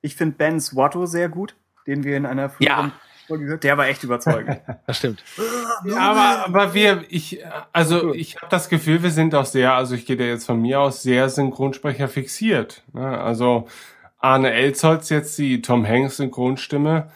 [0.00, 1.54] Ich finde find Ben Swatto sehr gut,
[1.86, 2.92] den wir in einer früheren ja.
[3.28, 4.60] Der war echt überzeugend.
[4.86, 5.22] das stimmt.
[5.84, 7.40] Ja, aber, aber wir, ich,
[7.72, 10.60] also ich habe das Gefühl, wir sind auch sehr, also ich gehe da jetzt von
[10.60, 12.82] mir aus, sehr Synchronsprecher fixiert.
[12.92, 13.06] Ne?
[13.06, 13.68] Also
[14.18, 17.10] Arne Elzholz jetzt die Tom Hanks Synchronstimme,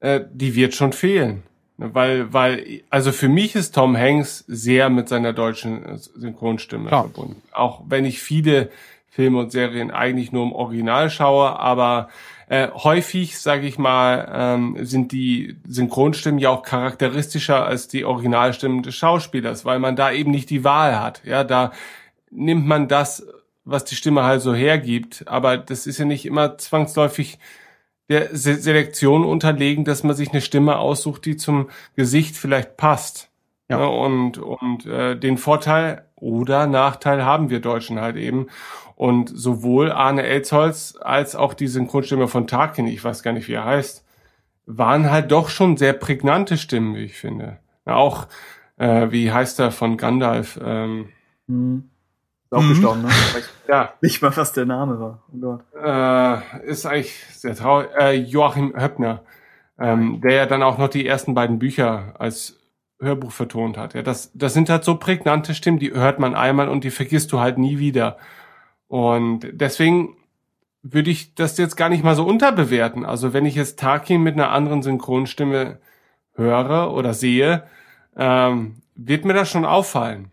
[0.00, 1.42] äh, die wird schon fehlen.
[1.78, 7.04] Weil, weil, also für mich ist Tom Hanks sehr mit seiner deutschen Synchronstimme Klar.
[7.04, 7.42] verbunden.
[7.50, 8.70] Auch wenn ich viele
[9.08, 12.08] Filme und Serien eigentlich nur im Original schaue, aber
[12.52, 18.82] äh, häufig, sage ich mal, ähm, sind die Synchronstimmen ja auch charakteristischer als die Originalstimmen
[18.82, 21.22] des Schauspielers, weil man da eben nicht die Wahl hat.
[21.24, 21.72] Ja, da
[22.30, 23.26] nimmt man das,
[23.64, 27.38] was die Stimme halt so hergibt, aber das ist ja nicht immer zwangsläufig
[28.10, 33.30] der Se Selektion unterlegen, dass man sich eine Stimme aussucht, die zum Gesicht vielleicht passt.
[33.70, 33.80] Ja.
[33.80, 38.48] ja und und äh, den Vorteil oder Nachteil haben wir Deutschen halt eben.
[39.02, 43.54] Und sowohl Arne Elzholz als auch die Synchronstimme von Tarkin, ich weiß gar nicht, wie
[43.54, 44.04] er heißt,
[44.66, 47.58] waren halt doch schon sehr prägnante Stimmen, wie ich finde.
[47.84, 48.28] Auch,
[48.76, 50.56] äh, wie heißt er von Gandalf?
[50.64, 51.08] Ähm,
[51.48, 51.90] hm.
[52.44, 52.68] Ist auch mhm.
[52.68, 53.08] gestorben, ne?
[53.40, 53.92] Ich, ja.
[54.02, 55.24] Nicht mal, was der Name war.
[55.34, 55.64] Oh Gott.
[55.74, 57.88] Äh, ist eigentlich sehr traurig.
[57.98, 59.22] Äh, Joachim Höppner,
[59.80, 62.60] ähm, der ja dann auch noch die ersten beiden Bücher als
[63.00, 63.94] Hörbuch vertont hat.
[63.94, 67.32] Ja, das, das sind halt so prägnante Stimmen, die hört man einmal und die vergisst
[67.32, 68.16] du halt nie wieder.
[68.92, 70.16] Und deswegen
[70.82, 73.04] würde ich das jetzt gar nicht mal so unterbewerten.
[73.04, 75.78] Also wenn ich jetzt Tarkin mit einer anderen Synchronstimme
[76.34, 77.64] höre oder sehe,
[78.16, 80.32] ähm, wird mir das schon auffallen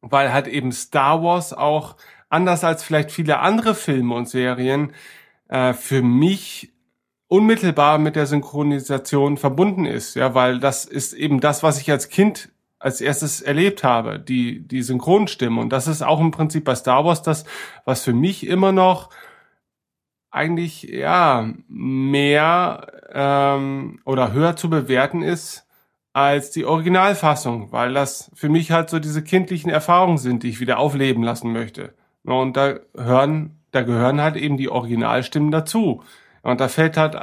[0.00, 1.96] weil halt eben Star Wars auch
[2.28, 4.92] anders als vielleicht viele andere Filme und Serien
[5.48, 6.72] äh, für mich
[7.26, 12.08] unmittelbar mit der Synchronisation verbunden ist, ja, weil das ist eben das, was ich als
[12.08, 16.74] Kind als erstes erlebt habe, die die Synchronstimme und das ist auch im Prinzip bei
[16.74, 17.44] Star Wars das,
[17.84, 19.10] was für mich immer noch
[20.30, 25.66] eigentlich ja mehr ähm, oder höher zu bewerten ist
[26.12, 30.60] als die Originalfassung, weil das für mich halt so diese kindlichen Erfahrungen sind, die ich
[30.60, 31.94] wieder aufleben lassen möchte.
[32.24, 36.02] Und da hören, da gehören halt eben die Originalstimmen dazu.
[36.42, 37.14] Und da fällt halt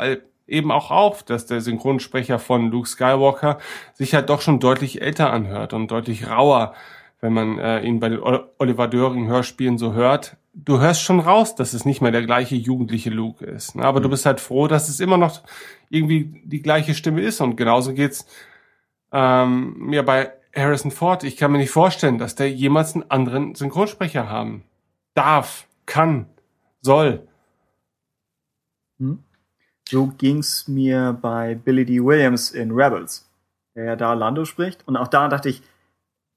[0.48, 3.58] eben auch auf, dass der Synchronsprecher von Luke Skywalker
[3.94, 6.74] sich halt doch schon deutlich älter anhört und deutlich rauer,
[7.22, 10.38] wenn man äh, ihn bei den Oliver Döring Hörspielen so hört.
[10.54, 13.76] Du hörst schon raus, dass es nicht mehr der gleiche jugendliche Luke ist.
[13.76, 13.84] Ne?
[13.84, 14.04] Aber mhm.
[14.04, 15.42] du bist halt froh, dass es immer noch
[15.90, 17.42] irgendwie die gleiche Stimme ist.
[17.42, 18.26] Und genauso geht's
[19.12, 23.56] ähm, ja, bei Harrison Ford, ich kann mir nicht vorstellen, dass der jemals einen anderen
[23.56, 24.64] Synchronsprecher haben
[25.14, 26.28] darf, kann,
[26.82, 27.28] soll.
[29.00, 29.25] Hm.
[29.88, 32.04] So ging's mir bei Billy D.
[32.04, 33.30] Williams in Rebels,
[33.76, 34.88] der ja da Lando spricht.
[34.88, 35.62] Und auch da dachte ich,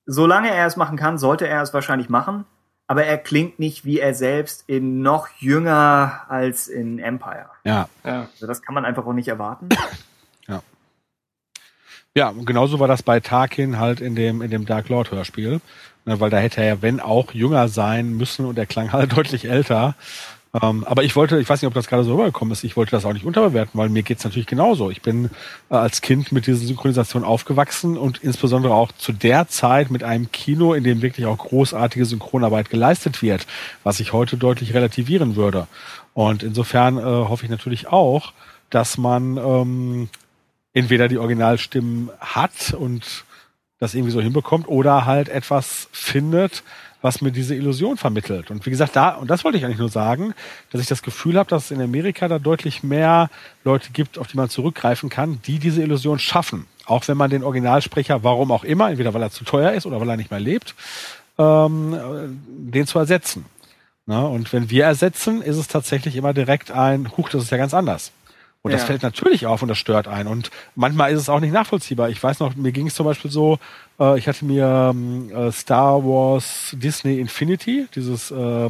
[0.07, 2.45] solange er es machen kann, sollte er es wahrscheinlich machen.
[2.87, 7.51] Aber er klingt nicht wie er selbst in noch jünger als in Empire.
[7.65, 7.89] Ja.
[8.05, 8.29] ja.
[8.33, 9.69] Also das kann man einfach auch nicht erwarten.
[12.19, 15.61] Ja, genauso war das bei Tarkin halt in dem, in dem Dark Lord Hörspiel.
[16.05, 19.13] Ne, weil da hätte er ja, wenn auch, jünger sein müssen und er klang halt
[19.17, 19.95] deutlich älter.
[20.55, 22.93] Ähm, aber ich wollte, ich weiß nicht, ob das gerade so rübergekommen ist, ich wollte
[22.93, 24.91] das auch nicht unterbewerten, weil mir geht's natürlich genauso.
[24.91, 25.27] Ich bin
[25.71, 30.33] äh, als Kind mit dieser Synchronisation aufgewachsen und insbesondere auch zu der Zeit mit einem
[30.33, 33.47] Kino, in dem wirklich auch großartige Synchronarbeit geleistet wird,
[33.85, 35.67] was ich heute deutlich relativieren würde.
[36.15, 38.33] Und insofern äh, hoffe ich natürlich auch,
[38.71, 40.09] dass man ähm,
[40.73, 43.25] entweder die Originalstimmen hat und
[43.79, 46.63] das irgendwie so hinbekommt oder halt etwas findet,
[47.01, 48.51] was mir diese Illusion vermittelt.
[48.51, 50.35] Und wie gesagt, da, und das wollte ich eigentlich nur sagen,
[50.71, 53.31] dass ich das Gefühl habe, dass es in Amerika da deutlich mehr
[53.65, 56.67] Leute gibt, auf die man zurückgreifen kann, die diese Illusion schaffen.
[56.87, 60.01] Auch wenn man den Originalsprecher, warum auch immer, entweder weil er zu teuer ist oder
[60.01, 60.75] weil er nicht mehr lebt,
[61.39, 63.45] ähm, den zu ersetzen.
[64.07, 67.59] Na, und wenn wir ersetzen, ist es tatsächlich immer direkt ein, huch, das ist ja
[67.59, 68.11] ganz anders.
[68.69, 68.77] Und ja.
[68.77, 70.27] das fällt natürlich auf und das stört ein.
[70.27, 72.11] Und manchmal ist es auch nicht nachvollziehbar.
[72.11, 73.59] Ich weiß noch, mir ging es zum Beispiel so,
[73.99, 78.69] äh, ich hatte mir ähm, äh, Star Wars Disney Infinity, dieses äh,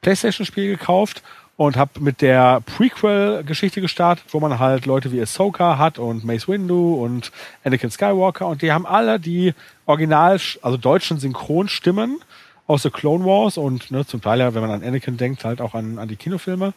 [0.00, 1.22] PlayStation-Spiel gekauft
[1.56, 6.48] und habe mit der Prequel-Geschichte gestartet, wo man halt Leute wie Ahsoka hat und Mace
[6.48, 7.30] Windu und
[7.62, 9.54] Anakin Skywalker und die haben alle die
[9.86, 12.18] Original, also deutschen Synchronstimmen
[12.66, 15.60] aus The Clone Wars und ne, zum Teil ja, wenn man an Anakin denkt, halt
[15.60, 16.74] auch an, an die Kinofilme.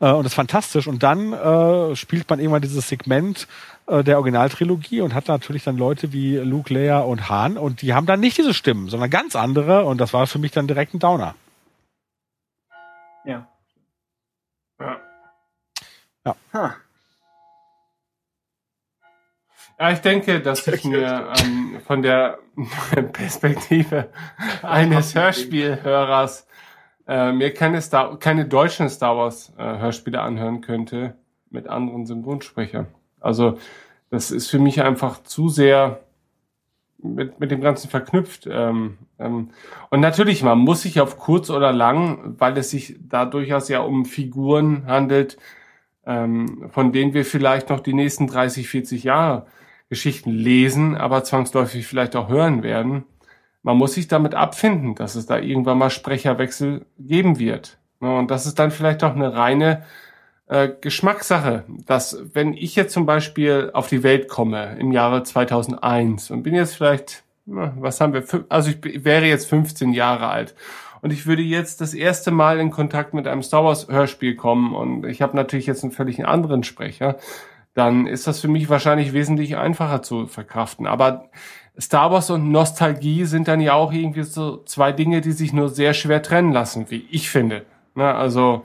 [0.00, 0.86] Äh, und das ist fantastisch.
[0.86, 3.46] Und dann äh, spielt man irgendwann dieses Segment
[3.86, 7.94] äh, der Originaltrilogie und hat natürlich dann Leute wie Luke, Leia und Han und die
[7.94, 10.94] haben dann nicht diese Stimmen, sondern ganz andere und das war für mich dann direkt
[10.94, 11.34] ein Downer.
[13.24, 13.46] Ja.
[14.80, 15.00] Ja.
[16.24, 16.36] Ja.
[16.52, 16.76] Ha.
[19.78, 22.38] Ja, ich denke, dass ich mir ähm, von der
[23.12, 24.08] Perspektive
[24.62, 26.46] eines Hörspielhörers
[27.06, 31.14] äh, mir keine, Star keine deutschen Star Wars äh, Hörspiele anhören könnte
[31.50, 32.86] mit anderen Synchronsprechern.
[33.20, 33.58] Also
[34.10, 36.00] das ist für mich einfach zu sehr
[36.98, 38.48] mit, mit dem Ganzen verknüpft.
[38.50, 39.50] Ähm, ähm,
[39.90, 43.80] und natürlich, man muss sich auf kurz oder lang, weil es sich da durchaus ja
[43.80, 45.36] um Figuren handelt,
[46.06, 49.46] ähm, von denen wir vielleicht noch die nächsten 30, 40 Jahre
[49.90, 53.04] Geschichten lesen, aber zwangsläufig vielleicht auch hören werden
[53.64, 57.78] man muss sich damit abfinden, dass es da irgendwann mal Sprecherwechsel geben wird.
[57.98, 59.84] Und das ist dann vielleicht auch eine reine
[60.46, 66.30] äh, Geschmackssache, dass wenn ich jetzt zum Beispiel auf die Welt komme im Jahre 2001
[66.30, 70.54] und bin jetzt vielleicht, was haben wir, also ich wäre jetzt 15 Jahre alt
[71.00, 74.74] und ich würde jetzt das erste Mal in Kontakt mit einem Star Wars Hörspiel kommen
[74.74, 77.16] und ich habe natürlich jetzt einen völlig anderen Sprecher,
[77.72, 80.86] dann ist das für mich wahrscheinlich wesentlich einfacher zu verkraften.
[80.86, 81.30] Aber
[81.78, 85.68] Star Wars und Nostalgie sind dann ja auch irgendwie so zwei Dinge, die sich nur
[85.68, 87.66] sehr schwer trennen lassen, wie ich finde.
[87.94, 88.64] Na, also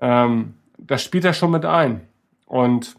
[0.00, 2.02] ähm, das spielt da schon mit ein.
[2.46, 2.96] Und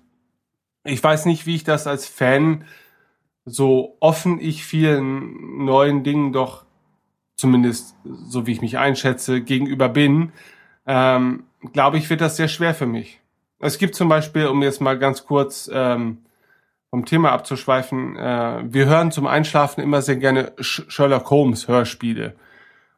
[0.83, 2.65] ich weiß nicht, wie ich das als Fan
[3.45, 6.65] so offen ich vielen neuen Dingen doch
[7.35, 10.33] zumindest so wie ich mich einschätze gegenüber bin,
[10.85, 13.21] ähm, glaube ich, wird das sehr schwer für mich.
[13.59, 16.19] Es gibt zum Beispiel, um jetzt mal ganz kurz ähm,
[16.89, 22.35] vom Thema abzuschweifen, äh, wir hören zum Einschlafen immer sehr gerne Sherlock Holmes Hörspiele.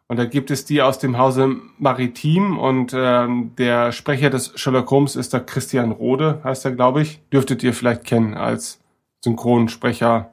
[0.08, 4.92] Und da gibt es die aus dem Hause Maritim und ähm, der Sprecher des Sherlock
[4.92, 7.22] Holmes ist der Christian Rode, heißt er, glaube ich.
[7.30, 8.82] Dürftet ihr vielleicht kennen als
[9.24, 10.32] Synchronsprecher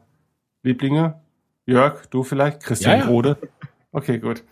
[0.62, 1.20] Lieblinge.
[1.66, 2.62] Jörg, du vielleicht?
[2.62, 3.10] Christian ja, ja.
[3.10, 3.36] Rode.
[3.92, 4.42] Okay, gut.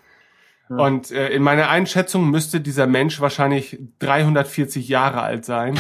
[0.70, 0.76] Ja.
[0.76, 5.78] Und äh, in meiner Einschätzung müsste dieser Mensch wahrscheinlich 340 Jahre alt sein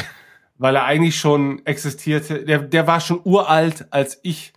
[0.58, 2.44] weil er eigentlich schon existierte.
[2.44, 4.52] Der, der war schon uralt, als ich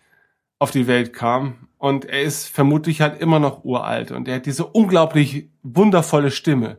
[0.59, 1.67] auf die Welt kam.
[1.77, 4.11] Und er ist vermutlich halt immer noch uralt.
[4.11, 6.77] Und er hat diese unglaublich wundervolle Stimme.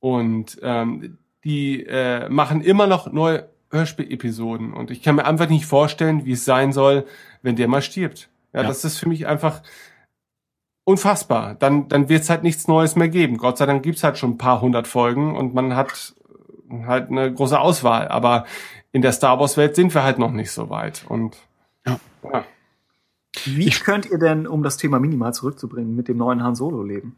[0.00, 4.72] Und ähm, die äh, machen immer noch neue Hörspiel-Episoden.
[4.72, 7.06] Und ich kann mir einfach nicht vorstellen, wie es sein soll,
[7.42, 8.28] wenn der mal stirbt.
[8.52, 8.68] Ja, ja.
[8.68, 9.62] das ist für mich einfach
[10.84, 11.54] unfassbar.
[11.54, 13.36] Dann, dann wird es halt nichts Neues mehr geben.
[13.36, 16.14] Gott sei Dank gibt's halt schon ein paar hundert Folgen und man hat
[16.70, 18.08] halt eine große Auswahl.
[18.08, 18.46] Aber
[18.92, 21.04] in der Star Wars Welt sind wir halt noch nicht so weit.
[21.08, 21.36] Und
[21.86, 21.98] ja.
[22.32, 22.44] ja.
[23.44, 27.16] Wie könnt ihr denn, um das Thema minimal zurückzubringen, mit dem neuen Han Solo leben?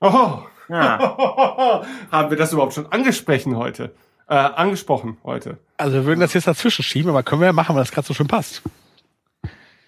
[0.00, 0.38] Oh.
[0.68, 1.82] Ja.
[2.10, 3.94] Haben wir das überhaupt schon angesprochen heute?
[4.28, 5.58] Äh, angesprochen heute.
[5.76, 8.06] Also wir würden das jetzt dazwischen schieben, aber können wir ja machen, weil das gerade
[8.06, 8.62] so schön passt.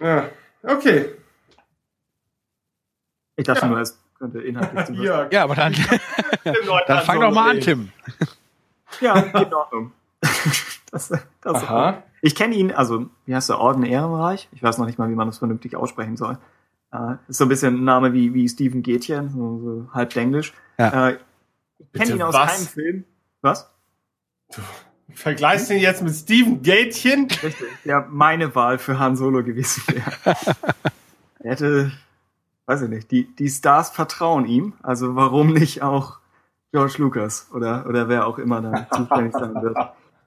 [0.01, 0.28] Ja,
[0.62, 1.11] okay.
[3.36, 3.69] Ich dachte ja.
[3.69, 5.75] nur, es könnte inhaltlich ja, ja, aber dann,
[6.87, 7.91] dann fang doch mal an, Tim.
[9.01, 9.93] Ja, in Ordnung.
[10.91, 12.03] das, das Aha.
[12.23, 14.49] Ich kenne ihn, also, wie heißt der, Orden Ehrenreich?
[14.53, 16.39] Ich weiß noch nicht mal, wie man das vernünftig aussprechen soll.
[16.91, 20.55] Äh, ist so ein bisschen ein Name wie, wie Stephen Gätchen, so, so halb Englisch.
[20.79, 21.09] Ja.
[21.09, 21.19] Äh,
[21.79, 22.53] ich kenne ihn aus was?
[22.55, 23.05] keinem Film.
[23.43, 23.71] Was?
[24.57, 24.63] Du
[25.13, 27.29] vergleichst ihn jetzt mit Stephen Gätchen?
[27.43, 30.37] Richtig, ja, meine Wahl für Han Solo gewesen wäre.
[31.41, 31.93] er hätte
[32.66, 36.19] weiß ich nicht, die, die Stars vertrauen ihm, also warum nicht auch
[36.73, 39.77] George Lucas oder, oder wer auch immer da zuständig sein wird.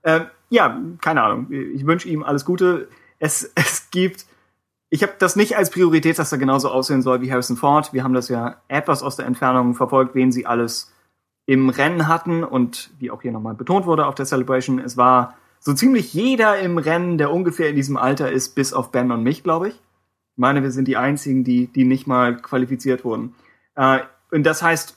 [0.04, 1.52] Ähm, ja, keine Ahnung.
[1.52, 2.88] Ich wünsche ihm alles Gute.
[3.20, 4.26] Es, es gibt,
[4.90, 7.92] ich habe das nicht als Priorität, dass er genauso aussehen soll wie Harrison Ford.
[7.94, 10.94] Wir haben das ja etwas aus der Entfernung verfolgt, wen sie alles
[11.48, 15.36] im Rennen hatten und wie auch hier nochmal betont wurde auf der Celebration, es war
[15.60, 19.24] so ziemlich jeder im Rennen, der ungefähr in diesem Alter ist, bis auf Ben und
[19.24, 19.82] mich, glaube ich.
[20.38, 23.34] Ich meine, wir sind die einzigen, die, die nicht mal qualifiziert wurden.
[23.74, 24.96] Äh, und das heißt,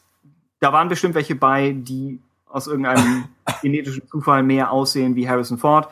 [0.61, 3.25] da waren bestimmt welche bei, die aus irgendeinem
[3.63, 5.89] genetischen Zufall mehr aussehen wie Harrison Ford.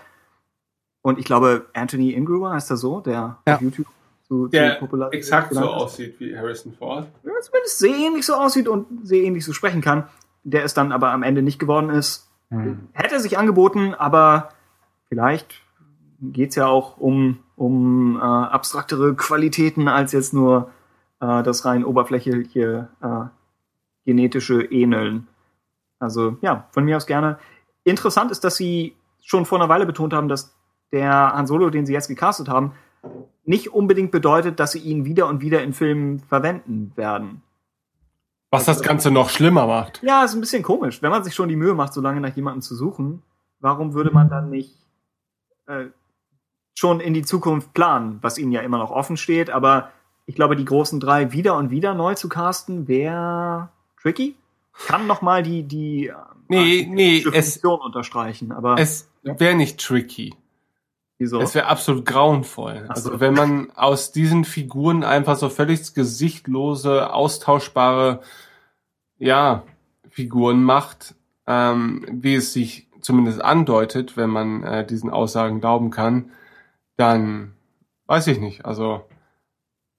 [1.00, 3.54] Und ich glaube, Anthony Ingruber heißt er so, der ja.
[3.54, 3.86] auf YouTube
[4.28, 7.08] so der populär exakt so aussieht wie Harrison Ford.
[7.24, 10.06] Ja, zumindest sehr ähnlich so aussieht und sehr ähnlich so sprechen kann.
[10.44, 12.28] Der es dann aber am Ende nicht geworden ist.
[12.50, 12.88] Hm.
[12.92, 14.50] Hätte sich angeboten, aber
[15.08, 15.54] vielleicht
[16.20, 20.70] geht's ja auch um, um äh, abstraktere Qualitäten als jetzt nur
[21.20, 23.24] äh, das rein oberflächliche äh,
[24.04, 25.26] genetische Ähneln.
[25.98, 27.38] Also ja, von mir aus gerne.
[27.82, 30.54] Interessant ist, dass sie schon vor einer Weile betont haben, dass
[30.92, 32.72] der Han Solo, den sie jetzt gecastet haben,
[33.44, 37.42] nicht unbedingt bedeutet, dass sie ihn wieder und wieder in Filmen verwenden werden.
[38.50, 40.00] Was das Ganze noch schlimmer macht.
[40.02, 41.02] Ja, ist ein bisschen komisch.
[41.02, 43.22] Wenn man sich schon die Mühe macht, so lange nach jemandem zu suchen,
[43.60, 44.74] warum würde man dann nicht
[45.66, 45.86] äh,
[46.78, 49.90] schon in die Zukunft planen, was ihnen ja immer noch offen steht, aber
[50.26, 54.36] ich glaube, die großen drei wieder und wieder neu zu casten, wäre tricky.
[54.86, 56.12] Kann noch mal die die
[56.46, 60.36] nee, nee, Funktion es, unterstreichen, aber es wäre nicht tricky.
[61.18, 61.40] Wieso?
[61.40, 62.84] Es wäre absolut grauenvoll.
[62.84, 62.92] So.
[62.92, 68.20] Also wenn man aus diesen Figuren einfach so völlig gesichtlose, austauschbare,
[69.18, 69.64] ja,
[70.10, 71.16] Figuren macht,
[71.48, 76.30] ähm, wie es sich zumindest andeutet, wenn man äh, diesen Aussagen glauben kann,
[76.98, 77.54] dann
[78.06, 78.66] weiß ich nicht.
[78.66, 79.04] Also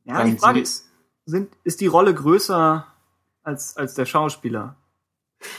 [0.03, 0.89] ja, die Frage ist,
[1.25, 2.85] sind, ist die Rolle größer
[3.43, 4.75] als, als der Schauspieler?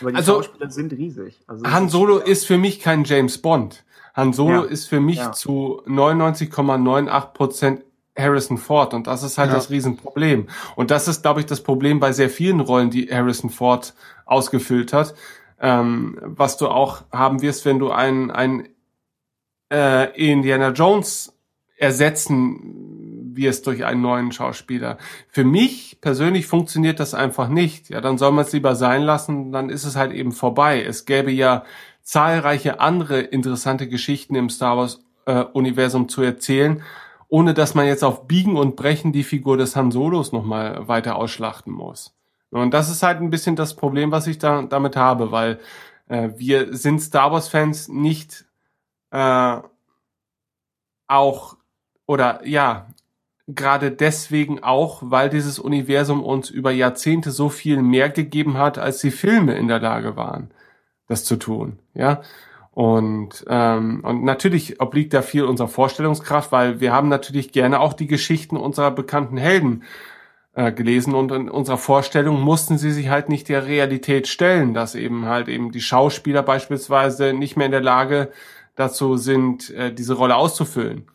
[0.00, 1.40] Aber die also, Schauspieler sind riesig.
[1.46, 3.84] Also Han Solo ist für mich kein James Bond.
[4.14, 4.70] Han Solo ja.
[4.70, 5.32] ist für mich ja.
[5.32, 7.84] zu 99,98 Prozent
[8.18, 9.54] Harrison Ford und das ist halt ja.
[9.54, 10.48] das Riesenproblem.
[10.76, 13.94] Und das ist, glaube ich, das Problem bei sehr vielen Rollen, die Harrison Ford
[14.26, 15.14] ausgefüllt hat,
[15.58, 18.68] ähm, was du auch haben wirst, wenn du einen, einen
[19.70, 21.32] äh, Indiana Jones
[21.76, 24.98] ersetzen wirst durch einen neuen Schauspieler.
[25.28, 27.88] Für mich persönlich funktioniert das einfach nicht.
[27.88, 30.82] Ja, dann soll man es lieber sein lassen, dann ist es halt eben vorbei.
[30.82, 31.64] Es gäbe ja
[32.02, 36.82] zahlreiche andere interessante Geschichten im Star Wars äh, Universum zu erzählen,
[37.28, 41.16] ohne dass man jetzt auf Biegen und Brechen die Figur des Han Solos nochmal weiter
[41.16, 42.14] ausschlachten muss.
[42.50, 45.60] Und das ist halt ein bisschen das Problem, was ich da damit habe, weil
[46.08, 48.44] äh, wir sind Star Wars Fans nicht
[49.10, 49.58] äh,
[51.08, 51.56] auch
[52.06, 52.86] oder ja,
[53.46, 58.98] gerade deswegen auch, weil dieses Universum uns über Jahrzehnte so viel mehr gegeben hat, als
[58.98, 60.50] die Filme in der Lage waren
[61.06, 62.22] das zu tun, ja.
[62.72, 67.94] Und, ähm, und natürlich obliegt da viel unserer Vorstellungskraft, weil wir haben natürlich gerne auch
[67.94, 69.82] die Geschichten unserer bekannten Helden
[70.54, 74.94] äh, gelesen und in unserer Vorstellung mussten sie sich halt nicht der Realität stellen, dass
[74.94, 78.30] eben halt eben die Schauspieler beispielsweise nicht mehr in der Lage
[78.80, 81.06] dazu sind, äh, diese Rolle auszufüllen.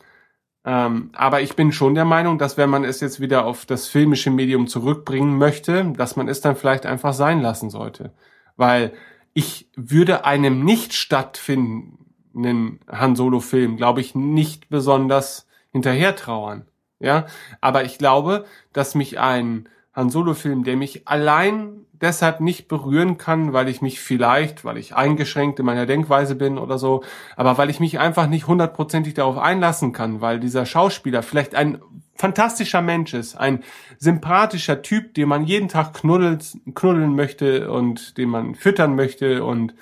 [0.64, 3.86] Ähm, aber ich bin schon der Meinung, dass wenn man es jetzt wieder auf das
[3.86, 8.12] filmische Medium zurückbringen möchte, dass man es dann vielleicht einfach sein lassen sollte.
[8.56, 8.92] Weil
[9.32, 16.66] ich würde einem nicht stattfindenden Han Solo Film, glaube ich, nicht besonders hinterher trauern.
[16.98, 17.26] Ja,
[17.60, 23.18] aber ich glaube, dass mich ein Han Solo Film, der mich allein deshalb nicht berühren
[23.18, 27.02] kann, weil ich mich vielleicht, weil ich eingeschränkt in meiner Denkweise bin oder so,
[27.36, 31.80] aber weil ich mich einfach nicht hundertprozentig darauf einlassen kann, weil dieser Schauspieler vielleicht ein
[32.14, 33.62] fantastischer Mensch ist, ein
[33.98, 39.74] sympathischer Typ, den man jeden Tag knuddelt, knuddeln möchte und den man füttern möchte und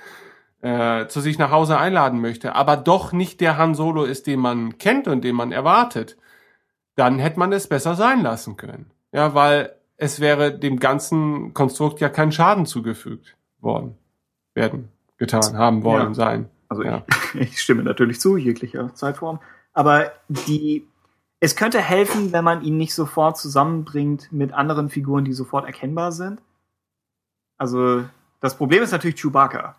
[0.62, 4.40] äh, zu sich nach Hause einladen möchte, aber doch nicht der Han Solo ist, den
[4.40, 6.16] man kennt und den man erwartet,
[6.96, 8.90] dann hätte man es besser sein lassen können.
[9.12, 13.96] Ja, weil es wäre dem ganzen Konstrukt ja kein Schaden zugefügt worden,
[14.54, 16.14] werden, getan, haben wollen, ja.
[16.14, 16.50] sein.
[16.68, 17.04] Also ja.
[17.34, 19.40] ich, ich stimme natürlich zu, jeglicher Zeitform.
[19.72, 20.86] Aber die
[21.44, 26.10] es könnte helfen, wenn man ihn nicht sofort zusammenbringt mit anderen Figuren, die sofort erkennbar
[26.10, 26.40] sind.
[27.58, 28.04] Also,
[28.40, 29.76] das Problem ist natürlich Chewbacca.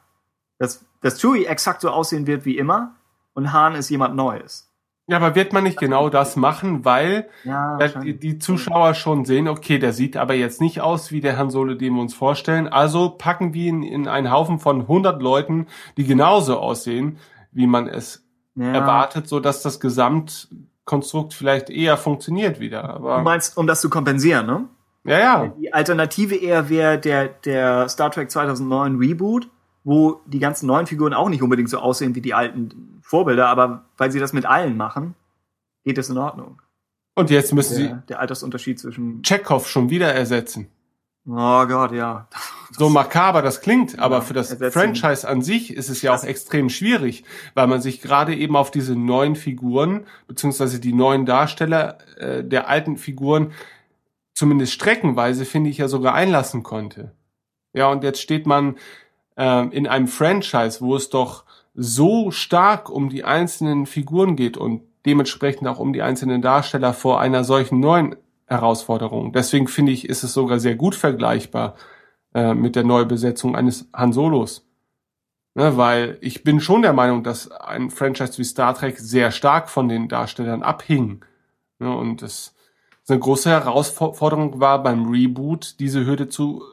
[0.59, 2.93] Dass, dass Chewie exakt so aussehen wird wie immer
[3.33, 4.71] und Han ist jemand Neues.
[5.07, 9.47] Ja, aber wird man nicht genau das machen, weil ja, die, die, Zuschauer schon sehen,
[9.47, 12.67] okay, der sieht aber jetzt nicht aus wie der Han Solo, den wir uns vorstellen.
[12.67, 17.19] Also packen wir ihn in einen Haufen von 100 Leuten, die genauso aussehen,
[17.51, 18.25] wie man es
[18.55, 18.71] ja.
[18.71, 20.49] erwartet, so dass das Gesamt
[20.85, 22.83] Konstrukt vielleicht eher funktioniert wieder.
[22.83, 24.65] Aber du meinst, um das zu kompensieren, ne?
[25.03, 25.47] Ja, ja.
[25.59, 29.49] Die Alternative eher wäre der, der Star Trek 2009 Reboot,
[29.85, 33.85] wo die ganzen neuen Figuren auch nicht unbedingt so aussehen wie die alten Vorbilder, aber
[33.97, 35.13] weil sie das mit allen machen,
[35.85, 36.61] geht es in Ordnung.
[37.13, 40.67] Und jetzt müssen der, sie der Altersunterschied zwischen Chekhov schon wieder ersetzen.
[41.27, 42.27] Oh Gott, ja.
[42.71, 46.23] so makaber das klingt, aber ja, für das Franchise an sich ist es ja auch
[46.23, 47.23] extrem schwierig,
[47.55, 52.67] weil man sich gerade eben auf diese neuen Figuren, beziehungsweise die neuen Darsteller äh, der
[52.67, 53.53] alten Figuren,
[54.33, 57.11] zumindest streckenweise, finde ich, ja sogar einlassen konnte.
[57.73, 58.75] Ja, und jetzt steht man
[59.37, 64.81] äh, in einem Franchise, wo es doch so stark um die einzelnen Figuren geht und
[65.05, 68.15] dementsprechend auch um die einzelnen Darsteller vor einer solchen neuen
[68.47, 69.33] Herausforderung.
[69.33, 71.75] Deswegen finde ich, ist es sogar sehr gut vergleichbar
[72.33, 74.67] äh, mit der Neubesetzung eines Han Solos.
[75.57, 79.69] Ne, weil ich bin schon der Meinung, dass ein Franchise wie Star Trek sehr stark
[79.69, 81.23] von den Darstellern abhing.
[81.79, 82.53] Ne, und es
[83.07, 86.63] eine große Herausforderung war beim Reboot, diese Hürde zu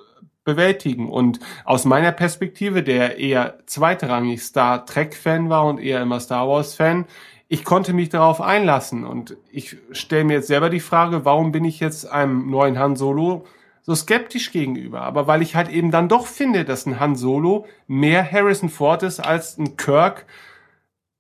[0.45, 1.09] bewältigen.
[1.09, 7.07] Und aus meiner Perspektive, der eher zweitrangig Star Trek-Fan war und eher immer Star Wars-Fan,
[7.49, 9.05] ich konnte mich darauf einlassen.
[9.05, 12.97] Und ich stelle mir jetzt selber die Frage, warum bin ich jetzt einem neuen Han
[12.97, 13.47] Solo
[13.83, 15.03] so skeptisch gegenüber?
[15.03, 19.03] Aber weil ich halt eben dann doch finde, dass ein Han Solo mehr Harrison Ford
[19.03, 20.27] ist, als ein Kirk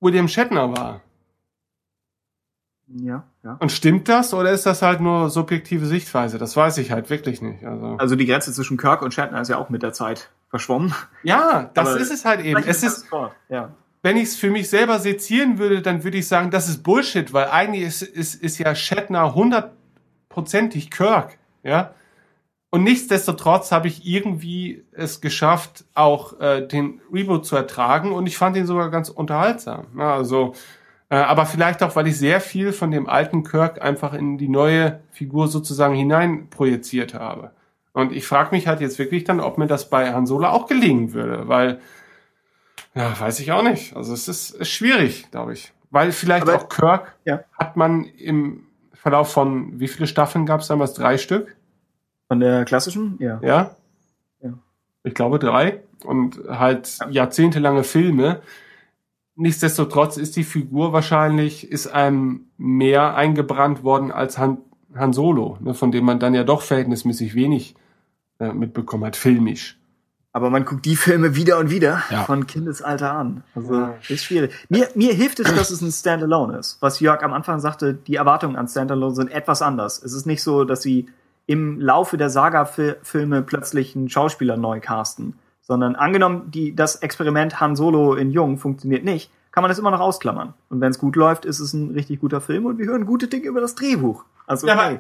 [0.00, 1.00] William Shatner war.
[2.88, 3.56] Ja, ja.
[3.60, 6.38] Und stimmt das oder ist das halt nur subjektive Sichtweise?
[6.38, 7.64] Das weiß ich halt wirklich nicht.
[7.64, 10.94] Also, also die Grenze zwischen Kirk und Shatner ist ja auch mit der Zeit verschwommen.
[11.22, 12.62] Ja, das Aber ist es halt eben.
[12.64, 13.06] Es ist,
[13.48, 16.82] ja wenn ich es für mich selber sezieren würde, dann würde ich sagen, das ist
[16.82, 21.94] Bullshit, weil eigentlich ist, ist, ist ja Shatner hundertprozentig Kirk, ja.
[22.70, 28.38] Und nichtsdestotrotz habe ich irgendwie es geschafft, auch äh, den Reboot zu ertragen und ich
[28.38, 29.88] fand ihn sogar ganz unterhaltsam.
[29.96, 30.56] Ja, also, äh,
[31.16, 35.00] aber vielleicht auch, weil ich sehr viel von dem alten Kirk einfach in die neue
[35.10, 37.50] Figur sozusagen hinein projiziert habe.
[37.92, 40.66] Und ich frage mich halt jetzt wirklich dann, ob mir das bei Han Solo auch
[40.66, 41.80] gelingen würde, weil
[42.94, 43.96] ja, weiß ich auch nicht.
[43.96, 45.72] Also es ist, ist schwierig, glaube ich.
[45.90, 47.44] Weil vielleicht Aber, auch Kirk ja.
[47.58, 50.94] hat man im Verlauf von, wie viele Staffeln gab es damals?
[50.94, 51.56] Drei Stück?
[52.28, 53.16] Von der klassischen?
[53.18, 53.38] Ja.
[53.42, 53.76] Ja?
[54.40, 54.54] ja.
[55.04, 55.82] Ich glaube drei.
[56.04, 57.08] Und halt ja.
[57.10, 58.40] jahrzehntelange Filme.
[59.42, 64.58] Nichtsdestotrotz ist die Figur wahrscheinlich, ist einem mehr eingebrannt worden als Han,
[64.94, 67.74] Han Solo, ne, von dem man dann ja doch verhältnismäßig wenig
[68.38, 69.80] äh, mitbekommen hat, filmisch.
[70.32, 72.22] Aber man guckt die Filme wieder und wieder ja.
[72.22, 73.42] von Kindesalter an.
[73.56, 73.94] Also ja.
[74.08, 74.52] ist schwierig.
[74.68, 76.78] Mir, mir hilft es, dass es ein Standalone ist.
[76.80, 80.00] Was Jörg am Anfang sagte, die Erwartungen an Standalone sind etwas anders.
[80.00, 81.08] Es ist nicht so, dass sie
[81.46, 85.34] im Laufe der Saga-Filme plötzlich einen Schauspieler neu casten.
[85.72, 89.90] Sondern angenommen, die, das Experiment Han Solo in Jung funktioniert nicht, kann man das immer
[89.90, 90.52] noch ausklammern.
[90.68, 93.26] Und wenn es gut läuft, ist es ein richtig guter Film und wir hören gute
[93.26, 94.24] Dinge über das Drehbuch.
[94.46, 94.98] Also, ja, hey.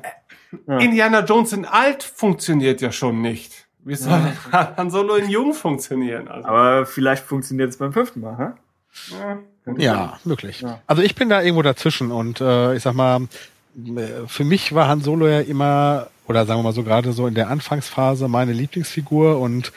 [0.66, 3.66] aber äh, Indiana Jones in alt funktioniert ja schon nicht.
[3.84, 4.18] Wie soll
[4.50, 4.72] ja.
[4.78, 6.28] Han Solo in Jung funktionieren?
[6.28, 6.48] Also.
[6.48, 9.36] Aber vielleicht funktioniert es beim fünften Mal, hä?
[9.66, 10.62] Ja, ja möglich.
[10.62, 10.80] Ja.
[10.86, 13.28] Also ich bin da irgendwo dazwischen und äh, ich sag mal,
[14.26, 17.34] für mich war Han Solo ja immer, oder sagen wir mal so gerade so in
[17.34, 19.72] der Anfangsphase meine Lieblingsfigur und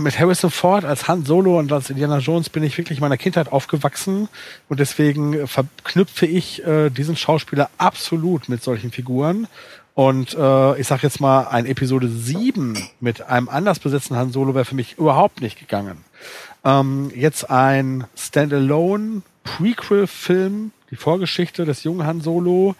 [0.00, 3.16] mit Harrison Ford als Han Solo und als Indiana Jones bin ich wirklich in meiner
[3.16, 4.28] Kindheit aufgewachsen
[4.68, 9.46] und deswegen verknüpfe ich äh, diesen Schauspieler absolut mit solchen Figuren
[9.96, 14.54] und äh, ich sag jetzt mal, ein Episode 7 mit einem anders besetzten Han Solo
[14.54, 16.04] wäre für mich überhaupt nicht gegangen.
[16.64, 22.74] Ähm, jetzt ein Standalone Prequel-Film, die Vorgeschichte des jungen Han Solo,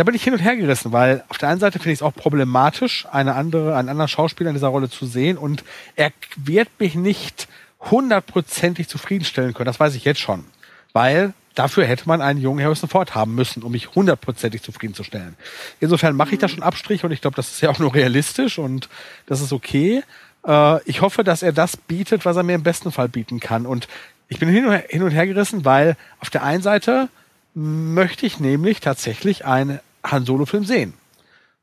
[0.00, 2.02] da bin ich hin und her gerissen, weil auf der einen Seite finde ich es
[2.02, 5.62] auch problematisch, eine andere, einen anderen Schauspieler in dieser Rolle zu sehen und
[5.94, 7.48] er wird mich nicht
[7.90, 9.66] hundertprozentig zufriedenstellen können.
[9.66, 10.46] Das weiß ich jetzt schon.
[10.94, 15.36] Weil dafür hätte man einen jungen Harrison Ford haben müssen, um mich hundertprozentig zufriedenzustellen.
[15.80, 18.58] Insofern mache ich da schon Abstrich und ich glaube, das ist ja auch nur realistisch
[18.58, 18.88] und
[19.26, 20.02] das ist okay.
[20.46, 23.66] Äh, ich hoffe, dass er das bietet, was er mir im besten Fall bieten kann.
[23.66, 23.86] Und
[24.28, 27.10] ich bin hin und her, hin und her gerissen, weil auf der einen Seite
[27.52, 30.94] möchte ich nämlich tatsächlich einen Han Solo-Film sehen.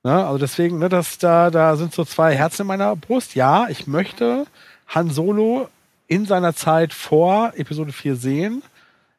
[0.03, 0.25] Ne?
[0.25, 3.35] Also deswegen, ne, das, da, da sind so zwei Herzen in meiner Brust.
[3.35, 4.45] Ja, ich möchte
[4.87, 5.69] Han Solo
[6.07, 8.63] in seiner Zeit vor Episode 4 sehen.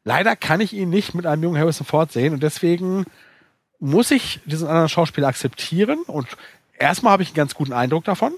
[0.04, 3.04] Leider kann ich ihn nicht mit einem jungen Harrison Ford sehen und deswegen
[3.78, 6.26] muss ich diesen anderen Schauspieler akzeptieren und
[6.78, 8.32] erstmal habe ich einen ganz guten Eindruck davon.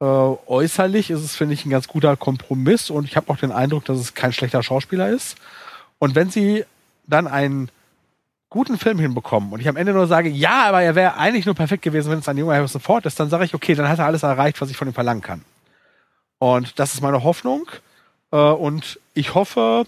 [0.00, 3.52] Äh, äußerlich ist es, finde ich, ein ganz guter Kompromiss und ich habe auch den
[3.52, 5.36] Eindruck, dass es kein schlechter Schauspieler ist.
[5.98, 6.64] Und wenn sie
[7.06, 7.70] dann einen
[8.56, 11.54] guten Film hinbekommen und ich am Ende nur sage, ja, aber er wäre eigentlich nur
[11.54, 13.98] perfekt gewesen, wenn es ein junger Harrison Ford ist, dann sage ich, okay, dann hat
[13.98, 15.42] er alles erreicht, was ich von ihm verlangen kann.
[16.38, 17.68] Und das ist meine Hoffnung.
[18.32, 19.84] Äh, und ich hoffe,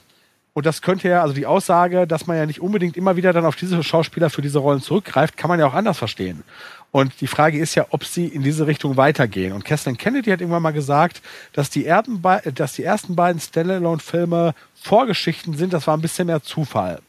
[0.52, 3.46] und das könnte ja, also die Aussage, dass man ja nicht unbedingt immer wieder dann
[3.46, 6.42] auf diese Schauspieler für diese Rollen zurückgreift, kann man ja auch anders verstehen.
[6.90, 9.52] Und die Frage ist ja, ob sie in diese Richtung weitergehen.
[9.52, 11.22] Und Kathleen Kennedy hat irgendwann mal gesagt,
[11.52, 12.22] dass die, Erden,
[12.54, 15.72] dass die ersten beiden Stallone-Filme Vorgeschichten sind.
[15.72, 17.00] Das war ein bisschen mehr Zufall.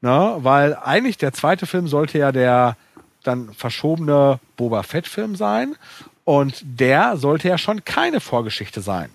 [0.00, 0.36] Ne?
[0.38, 2.76] Weil eigentlich der zweite Film sollte ja der
[3.22, 5.76] dann verschobene Boba Fett-Film sein.
[6.24, 9.10] Und der sollte ja schon keine Vorgeschichte sein.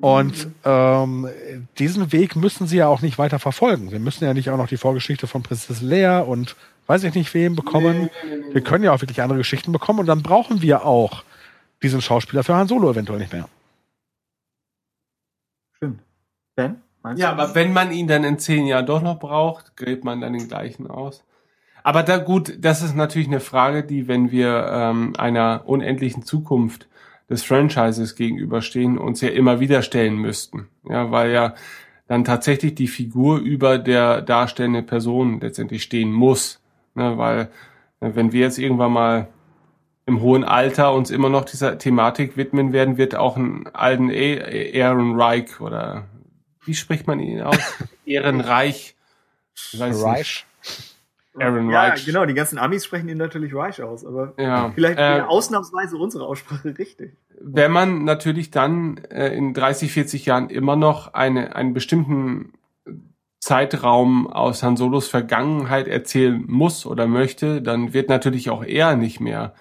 [0.00, 1.28] Und ähm,
[1.78, 3.90] diesen Weg müssen sie ja auch nicht weiter verfolgen.
[3.90, 6.54] Wir müssen ja nicht auch noch die Vorgeschichte von Prinzessin Leia und
[6.86, 8.02] weiß ich nicht wem bekommen.
[8.02, 10.84] Nee, nee, nee, wir können ja auch wirklich andere Geschichten bekommen und dann brauchen wir
[10.84, 11.24] auch
[11.82, 13.48] diesen Schauspieler für Han Solo eventuell nicht mehr.
[15.76, 16.00] Stimmt.
[16.54, 16.80] Ben?
[17.16, 20.32] Ja, aber wenn man ihn dann in zehn Jahren doch noch braucht, gräbt man dann
[20.32, 21.24] den gleichen aus.
[21.82, 26.88] Aber da gut, das ist natürlich eine Frage, die, wenn wir ähm, einer unendlichen Zukunft
[27.30, 30.68] des Franchises gegenüberstehen, uns ja immer wieder stellen müssten.
[30.88, 31.54] Ja, weil ja
[32.06, 36.60] dann tatsächlich die Figur über der darstellenden Person letztendlich stehen muss.
[36.94, 37.48] Ne, weil
[38.00, 39.28] äh, wenn wir jetzt irgendwann mal
[40.06, 45.20] im hohen Alter uns immer noch dieser Thematik widmen werden, wird auch ein alten Aaron
[45.20, 46.06] Reich oder
[46.68, 47.58] wie spricht man ihn aus?
[48.06, 48.94] Ehrenreich.
[49.74, 50.46] Reich.
[51.40, 52.04] Aaron ja, Reich.
[52.04, 56.26] genau, die ganzen Amis sprechen ihn natürlich Reich aus, aber ja, vielleicht äh, ausnahmsweise unsere
[56.26, 57.16] Aussprache richtig.
[57.40, 62.52] Wenn man natürlich dann äh, in 30, 40 Jahren immer noch eine, einen bestimmten
[63.40, 69.20] Zeitraum aus Han Solos Vergangenheit erzählen muss oder möchte, dann wird natürlich auch er nicht
[69.20, 69.54] mehr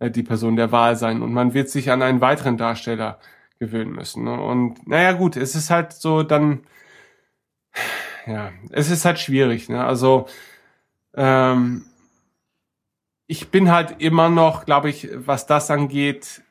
[0.00, 3.18] äh, die Person der Wahl sein und man wird sich an einen weiteren Darsteller
[3.62, 4.24] gewöhnen müssen.
[4.24, 4.40] Ne?
[4.40, 6.64] Und naja gut, es ist halt so dann,
[8.26, 9.68] ja, es ist halt schwierig.
[9.68, 9.84] Ne?
[9.84, 10.26] Also
[11.14, 11.84] ähm,
[13.28, 16.42] ich bin halt immer noch, glaube ich, was das angeht,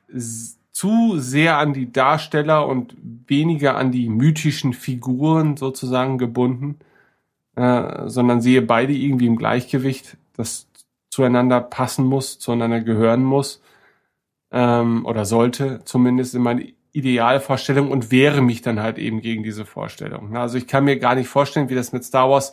[0.71, 2.95] zu sehr an die Darsteller und
[3.27, 6.79] weniger an die mythischen Figuren sozusagen gebunden,
[7.55, 10.69] äh, sondern sehe beide irgendwie im Gleichgewicht, das
[11.09, 13.61] zueinander passen muss, zueinander gehören muss
[14.51, 16.63] ähm, oder sollte zumindest in meiner
[16.93, 20.35] Idealvorstellung und wehre mich dann halt eben gegen diese Vorstellung.
[20.35, 22.51] Also ich kann mir gar nicht vorstellen, wie das mit Star Wars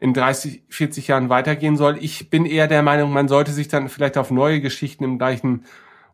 [0.00, 1.98] in 30, 40 Jahren weitergehen soll.
[2.00, 5.64] Ich bin eher der Meinung, man sollte sich dann vielleicht auf neue Geschichten im gleichen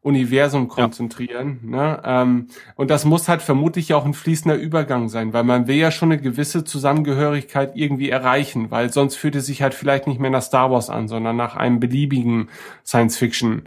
[0.02, 1.60] Universum konzentrieren.
[1.64, 1.70] Ja.
[1.70, 2.02] Ne?
[2.04, 5.90] Ähm, und das muss halt vermutlich auch ein fließender Übergang sein, weil man will ja
[5.90, 10.30] schon eine gewisse Zusammengehörigkeit irgendwie erreichen, weil sonst fühlt es sich halt vielleicht nicht mehr
[10.30, 12.48] nach Star Wars an, sondern nach einem beliebigen
[12.84, 13.64] Science-Fiction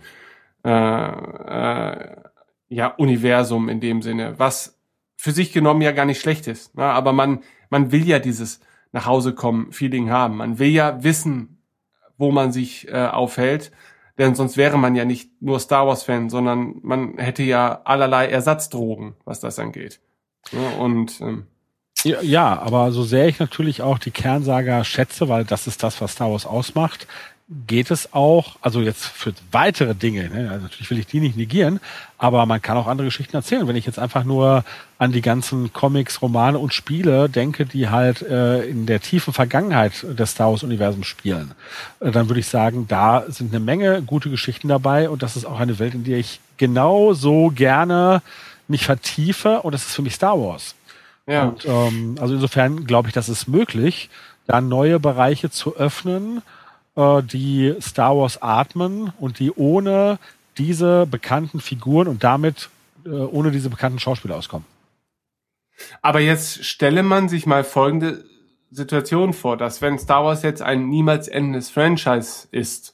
[0.66, 2.16] äh, äh,
[2.74, 4.80] ja, Universum in dem Sinne, was
[5.16, 6.76] für sich genommen ja gar nicht schlecht ist.
[6.76, 6.84] Ne?
[6.84, 7.40] Aber man,
[7.70, 8.60] man will ja dieses
[8.92, 10.38] nach Hause kommen Feeling haben.
[10.38, 11.62] Man will ja wissen,
[12.18, 13.72] wo man sich äh, aufhält
[14.18, 19.16] denn sonst wäre man ja nicht nur Star Wars-Fan, sondern man hätte ja allerlei Ersatzdrogen,
[19.26, 20.00] was das angeht.
[20.52, 21.48] Ja, und ähm,
[22.04, 26.12] ja, aber so sehr ich natürlich auch die Kernsaga schätze, weil das ist das, was
[26.12, 27.08] Star Wars ausmacht,
[27.68, 31.38] geht es auch, also jetzt für weitere Dinge, ne, also natürlich will ich die nicht
[31.38, 31.80] negieren,
[32.18, 33.68] aber man kann auch andere Geschichten erzählen.
[33.68, 34.64] Wenn ich jetzt einfach nur
[34.98, 40.06] an die ganzen Comics, Romane und Spiele denke, die halt äh, in der tiefen Vergangenheit
[40.18, 41.52] des Star Wars-Universums spielen,
[42.00, 45.46] äh, dann würde ich sagen, da sind eine Menge gute Geschichten dabei und das ist
[45.46, 48.22] auch eine Welt, in der ich genauso gerne
[48.68, 50.76] mich vertiefe und das ist für mich Star Wars.
[51.28, 51.50] Ja.
[51.50, 54.10] Und, ähm, also insofern glaube ich, das ist möglich,
[54.48, 56.42] da neue Bereiche zu öffnen,
[56.96, 60.20] die Star Wars atmen und die ohne
[60.58, 62.70] diese bekannten Figuren und damit
[63.06, 64.66] äh, ohne diese bekannten Schauspieler auskommen.
[66.02, 68.24] Aber jetzt stelle man sich mal folgende
[68.72, 72.94] Situation vor, dass wenn Star Wars jetzt ein niemals endendes Franchise ist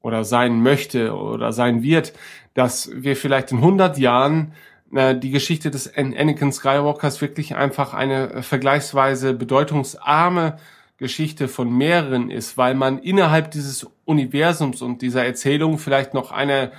[0.00, 2.12] oder sein möchte oder sein wird,
[2.54, 4.52] dass wir vielleicht in 100 Jahren
[4.94, 10.58] äh, die Geschichte des Anakin Skywalkers wirklich einfach eine vergleichsweise bedeutungsarme
[11.04, 16.72] Geschichte von mehreren ist, weil man innerhalb dieses Universums und dieser Erzählung vielleicht noch eine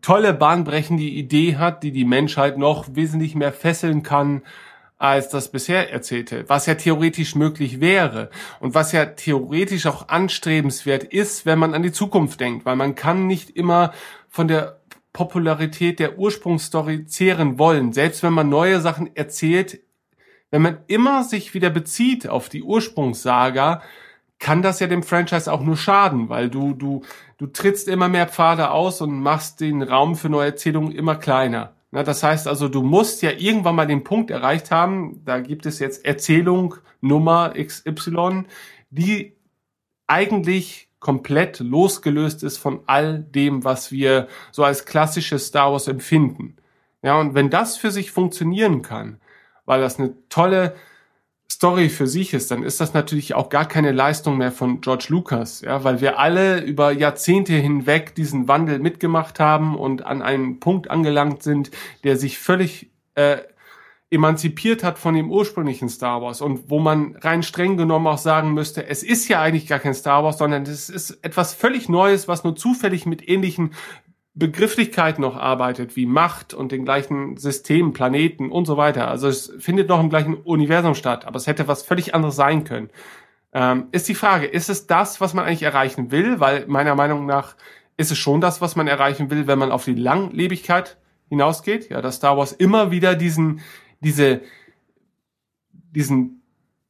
[0.00, 4.42] tolle bahnbrechende Idee hat, die die Menschheit noch wesentlich mehr fesseln kann
[4.98, 11.04] als das bisher erzählte, was ja theoretisch möglich wäre und was ja theoretisch auch anstrebenswert
[11.04, 13.92] ist, wenn man an die Zukunft denkt, weil man kann nicht immer
[14.28, 14.80] von der
[15.12, 17.92] Popularität der Ursprungsstory zehren wollen.
[17.92, 19.78] Selbst wenn man neue Sachen erzählt,
[20.52, 23.82] wenn man immer sich wieder bezieht auf die Ursprungssaga,
[24.38, 27.02] kann das ja dem Franchise auch nur schaden, weil du, du,
[27.38, 31.74] du trittst immer mehr Pfade aus und machst den Raum für neue Erzählungen immer kleiner.
[31.90, 35.64] Na, das heißt also, du musst ja irgendwann mal den Punkt erreicht haben, da gibt
[35.64, 38.44] es jetzt Erzählung Nummer XY,
[38.90, 39.34] die
[40.06, 46.56] eigentlich komplett losgelöst ist von all dem, was wir so als klassisches Star Wars empfinden.
[47.02, 49.18] Ja, und wenn das für sich funktionieren kann,
[49.72, 50.74] weil das eine tolle
[51.50, 55.06] Story für sich ist, dann ist das natürlich auch gar keine Leistung mehr von George
[55.08, 60.60] Lucas, ja, weil wir alle über Jahrzehnte hinweg diesen Wandel mitgemacht haben und an einen
[60.60, 61.70] Punkt angelangt sind,
[62.04, 63.38] der sich völlig äh,
[64.10, 68.52] emanzipiert hat von dem ursprünglichen Star Wars und wo man rein streng genommen auch sagen
[68.52, 72.28] müsste, es ist ja eigentlich gar kein Star Wars, sondern es ist etwas völlig Neues,
[72.28, 73.72] was nur zufällig mit ähnlichen
[74.34, 79.08] Begrifflichkeit noch arbeitet, wie Macht und den gleichen Systemen, Planeten und so weiter.
[79.08, 82.64] Also es findet noch im gleichen Universum statt, aber es hätte was völlig anderes sein
[82.64, 82.88] können.
[83.52, 86.40] Ähm, ist die Frage, ist es das, was man eigentlich erreichen will?
[86.40, 87.56] Weil meiner Meinung nach
[87.98, 90.96] ist es schon das, was man erreichen will, wenn man auf die Langlebigkeit
[91.28, 91.90] hinausgeht.
[91.90, 93.60] Ja, dass Star Wars immer wieder diesen,
[94.00, 94.40] diese,
[95.70, 96.42] diesen,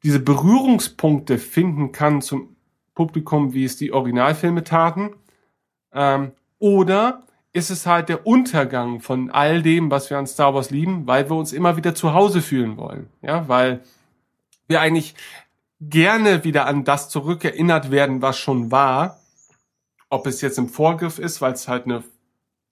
[0.04, 2.54] diese Berührungspunkte finden kann zum
[2.94, 5.10] Publikum, wie es die Originalfilme taten.
[5.92, 10.70] Ähm, oder ist es halt der Untergang von all dem, was wir an Star Wars
[10.70, 13.08] lieben, weil wir uns immer wieder zu Hause fühlen wollen.
[13.20, 13.80] Ja, weil
[14.68, 15.14] wir eigentlich
[15.80, 19.18] gerne wieder an das zurückerinnert werden, was schon war.
[20.08, 22.04] Ob es jetzt im Vorgriff ist, weil es halt eine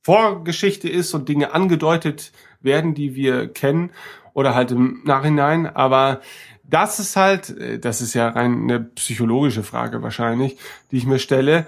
[0.02, 3.90] Vorgeschichte ist und Dinge angedeutet werden, die wir kennen,
[4.32, 5.66] oder halt im Nachhinein.
[5.66, 6.20] Aber
[6.65, 10.57] das ist halt, äh, das ist ja rein eine psychologische Frage wahrscheinlich,
[10.90, 11.66] die ich mir stelle.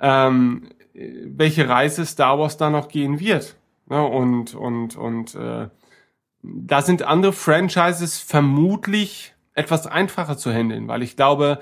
[0.00, 3.56] Ähm, welche Reise Star Wars da noch gehen wird.
[3.90, 5.68] Ja, und und und äh,
[6.42, 11.60] da sind andere Franchises vermutlich etwas einfacher zu handeln, weil ich glaube,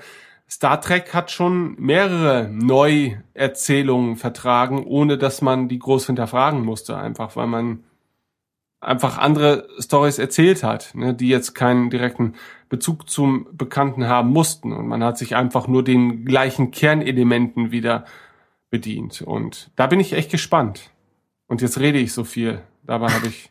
[0.49, 7.35] Star Trek hat schon mehrere Neuerzählungen vertragen, ohne dass man die groß hinterfragen musste, einfach
[7.35, 7.83] weil man
[8.79, 12.33] einfach andere Stories erzählt hat, ne, die jetzt keinen direkten
[12.69, 14.71] Bezug zum Bekannten haben mussten.
[14.73, 18.05] Und man hat sich einfach nur den gleichen Kernelementen wieder
[18.75, 19.21] bedient.
[19.21, 20.89] Und da bin ich echt gespannt.
[21.47, 22.59] Und jetzt rede ich so viel.
[22.83, 23.49] Dabei habe ich.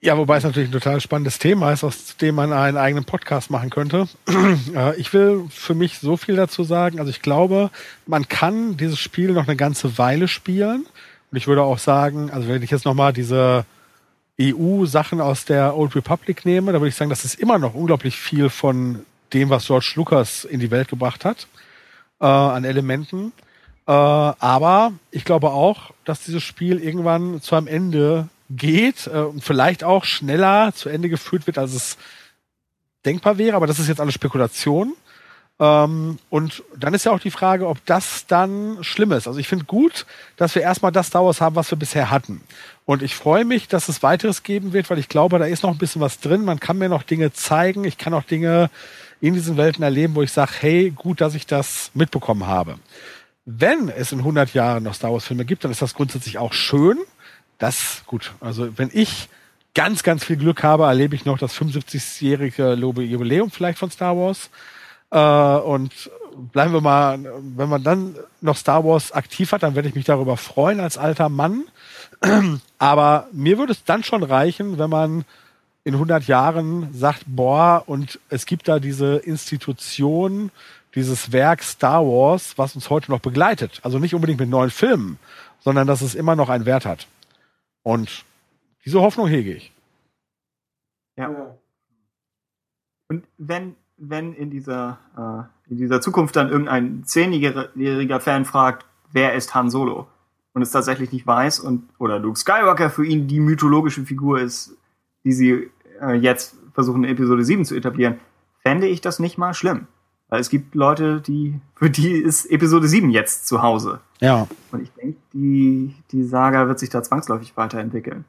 [0.00, 3.50] Ja, wobei es natürlich ein total spannendes Thema ist, aus dem man einen eigenen Podcast
[3.50, 4.08] machen könnte.
[4.74, 6.98] Äh, ich will für mich so viel dazu sagen.
[7.00, 7.70] Also ich glaube,
[8.06, 10.86] man kann dieses Spiel noch eine ganze Weile spielen.
[11.30, 13.66] Und ich würde auch sagen, also wenn ich jetzt nochmal diese
[14.40, 18.16] EU-Sachen aus der Old Republic nehme, da würde ich sagen, das ist immer noch unglaublich
[18.16, 21.46] viel von dem, was George Lucas in die Welt gebracht hat,
[22.20, 23.32] äh, an Elementen.
[23.86, 29.42] Äh, aber ich glaube auch, dass dieses Spiel irgendwann zu einem Ende geht äh, und
[29.42, 31.98] vielleicht auch schneller zu Ende geführt wird, als es
[33.04, 33.56] denkbar wäre.
[33.56, 34.94] Aber das ist jetzt alles Spekulation.
[35.60, 39.28] Ähm, und dann ist ja auch die Frage, ob das dann schlimm ist.
[39.28, 40.06] Also ich finde gut,
[40.36, 42.40] dass wir erstmal das Star haben, was wir bisher hatten.
[42.86, 45.70] Und ich freue mich, dass es weiteres geben wird, weil ich glaube, da ist noch
[45.70, 46.44] ein bisschen was drin.
[46.44, 47.84] Man kann mir noch Dinge zeigen.
[47.84, 48.68] Ich kann auch Dinge
[49.20, 52.78] in diesen Welten erleben, wo ich sage, hey, gut, dass ich das mitbekommen habe.
[53.46, 56.52] Wenn es in 100 Jahren noch Star Wars Filme gibt, dann ist das grundsätzlich auch
[56.52, 56.98] schön.
[57.58, 59.28] Das, gut, also wenn ich
[59.74, 64.50] ganz, ganz viel Glück habe, erlebe ich noch das 75-jährige Jubiläum vielleicht von Star Wars.
[65.10, 66.10] Äh, und
[66.52, 67.18] bleiben wir mal,
[67.56, 70.98] wenn man dann noch Star Wars aktiv hat, dann werde ich mich darüber freuen als
[70.98, 71.64] alter Mann.
[72.78, 75.24] Aber mir würde es dann schon reichen, wenn man
[75.84, 80.50] in 100 Jahren sagt, boah, und es gibt da diese Institution,
[80.94, 83.80] dieses Werk Star Wars, was uns heute noch begleitet.
[83.82, 85.18] Also nicht unbedingt mit neuen Filmen,
[85.60, 87.08] sondern dass es immer noch einen Wert hat.
[87.82, 88.24] Und
[88.84, 89.72] diese Hoffnung hege ich.
[91.16, 91.56] Ja.
[93.08, 99.34] Und wenn, wenn in dieser, äh, in dieser Zukunft dann irgendein zehnjähriger Fan fragt, wer
[99.34, 100.08] ist Han Solo?
[100.52, 104.76] Und es tatsächlich nicht weiß und, oder Luke Skywalker für ihn die mythologische Figur ist,
[105.24, 108.20] die sie äh, jetzt versuchen in Episode 7 zu etablieren,
[108.60, 109.88] fände ich das nicht mal schlimm.
[110.34, 114.00] Weil es gibt Leute, die, für die ist Episode 7 jetzt zu Hause.
[114.18, 114.48] Ja.
[114.72, 118.24] Und ich denke, die, die Saga wird sich da zwangsläufig weiterentwickeln.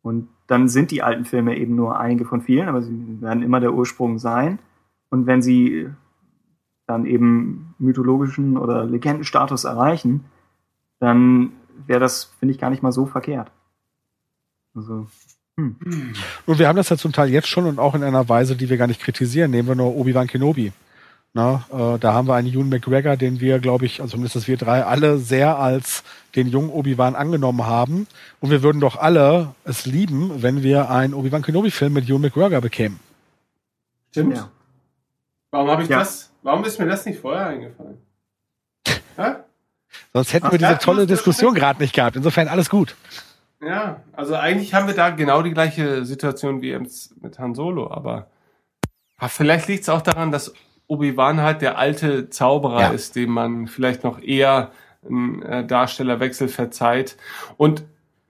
[0.00, 3.60] Und dann sind die alten Filme eben nur einige von vielen, aber sie werden immer
[3.60, 4.60] der Ursprung sein.
[5.10, 5.90] Und wenn sie
[6.86, 10.24] dann eben mythologischen oder Legendenstatus erreichen,
[11.00, 11.52] dann
[11.86, 13.50] wäre das, finde ich, gar nicht mal so verkehrt.
[14.74, 15.06] Also.
[15.58, 15.76] Hm.
[16.46, 18.70] Und wir haben das ja zum Teil jetzt schon und auch in einer Weise, die
[18.70, 19.50] wir gar nicht kritisieren.
[19.50, 20.72] Nehmen wir nur Obi-Wan Kenobi.
[21.36, 24.56] Na, äh, da haben wir einen Ewan McGregor, den wir, glaube ich, also zumindest wir
[24.56, 26.02] drei, alle sehr als
[26.34, 28.06] den jungen Obi-Wan angenommen haben.
[28.40, 32.62] Und wir würden doch alle es lieben, wenn wir einen Obi-Wan Kenobi-Film mit Ewan McGregor
[32.62, 33.00] bekämen.
[34.12, 34.38] Stimmt.
[34.38, 34.48] Ja.
[35.50, 35.98] Warum habe ich ja.
[35.98, 36.30] das?
[36.42, 37.98] Warum ist mir das nicht vorher eingefallen?
[40.14, 42.16] Sonst hätten Ach, wir diese tolle Diskussion gerade nicht gehabt.
[42.16, 42.96] Insofern alles gut.
[43.60, 48.30] Ja, also eigentlich haben wir da genau die gleiche Situation wie mit Han Solo, aber
[49.28, 50.54] vielleicht liegt es auch daran, dass
[50.88, 52.88] Obi-Wan halt der alte Zauberer ja.
[52.88, 54.70] ist, dem man vielleicht noch eher
[55.04, 57.16] einen äh, Darstellerwechsel verzeiht.
[57.56, 57.84] Und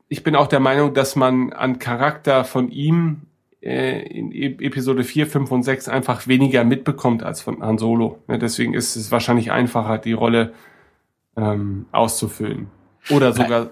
[0.09, 3.23] ich bin auch der Meinung, dass man an Charakter von ihm
[3.61, 8.19] äh, in e Episode 4, 5 und 6 einfach weniger mitbekommt als von Han Solo.
[8.29, 10.53] Ja, deswegen ist es wahrscheinlich einfacher, die Rolle
[11.37, 12.69] ähm, auszufüllen.
[13.11, 13.71] Oder sogar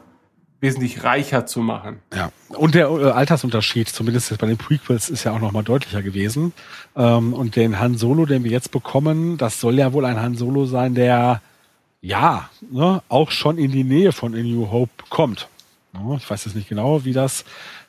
[0.64, 2.00] wesentlich reicher zu machen.
[2.12, 6.02] Ja, und der äh, Altersunterschied, zumindest jetzt bei den Prequels, ist ja auch nochmal deutlicher
[6.02, 6.52] gewesen.
[6.96, 10.36] Ähm, und den Han Solo, den wir jetzt bekommen, das soll ja wohl ein Han
[10.36, 11.42] Solo sein, der
[12.00, 15.48] ja, ne, auch schon in die Nähe von A New Hope kommt.
[16.18, 17.44] Ich weiß jetzt nicht genau, wie das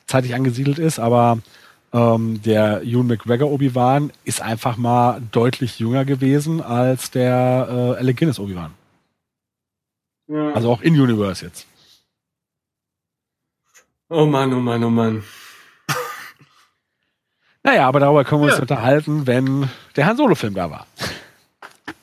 [0.06, 1.38] zeitlich angesiedelt ist, aber
[1.92, 8.18] ähm, der Ewan McGregor Obi-Wan ist einfach mal deutlich jünger gewesen als der äh, Alec
[8.18, 8.72] Guinness Obi-Wan.
[10.28, 10.52] Ja.
[10.52, 11.66] Also auch in Universe jetzt.
[14.08, 15.24] Oh Mann, oh Mann, oh Mann.
[17.64, 18.54] naja, aber darüber können wir ja.
[18.54, 20.86] uns unterhalten, wenn der Han Solo-Film da war.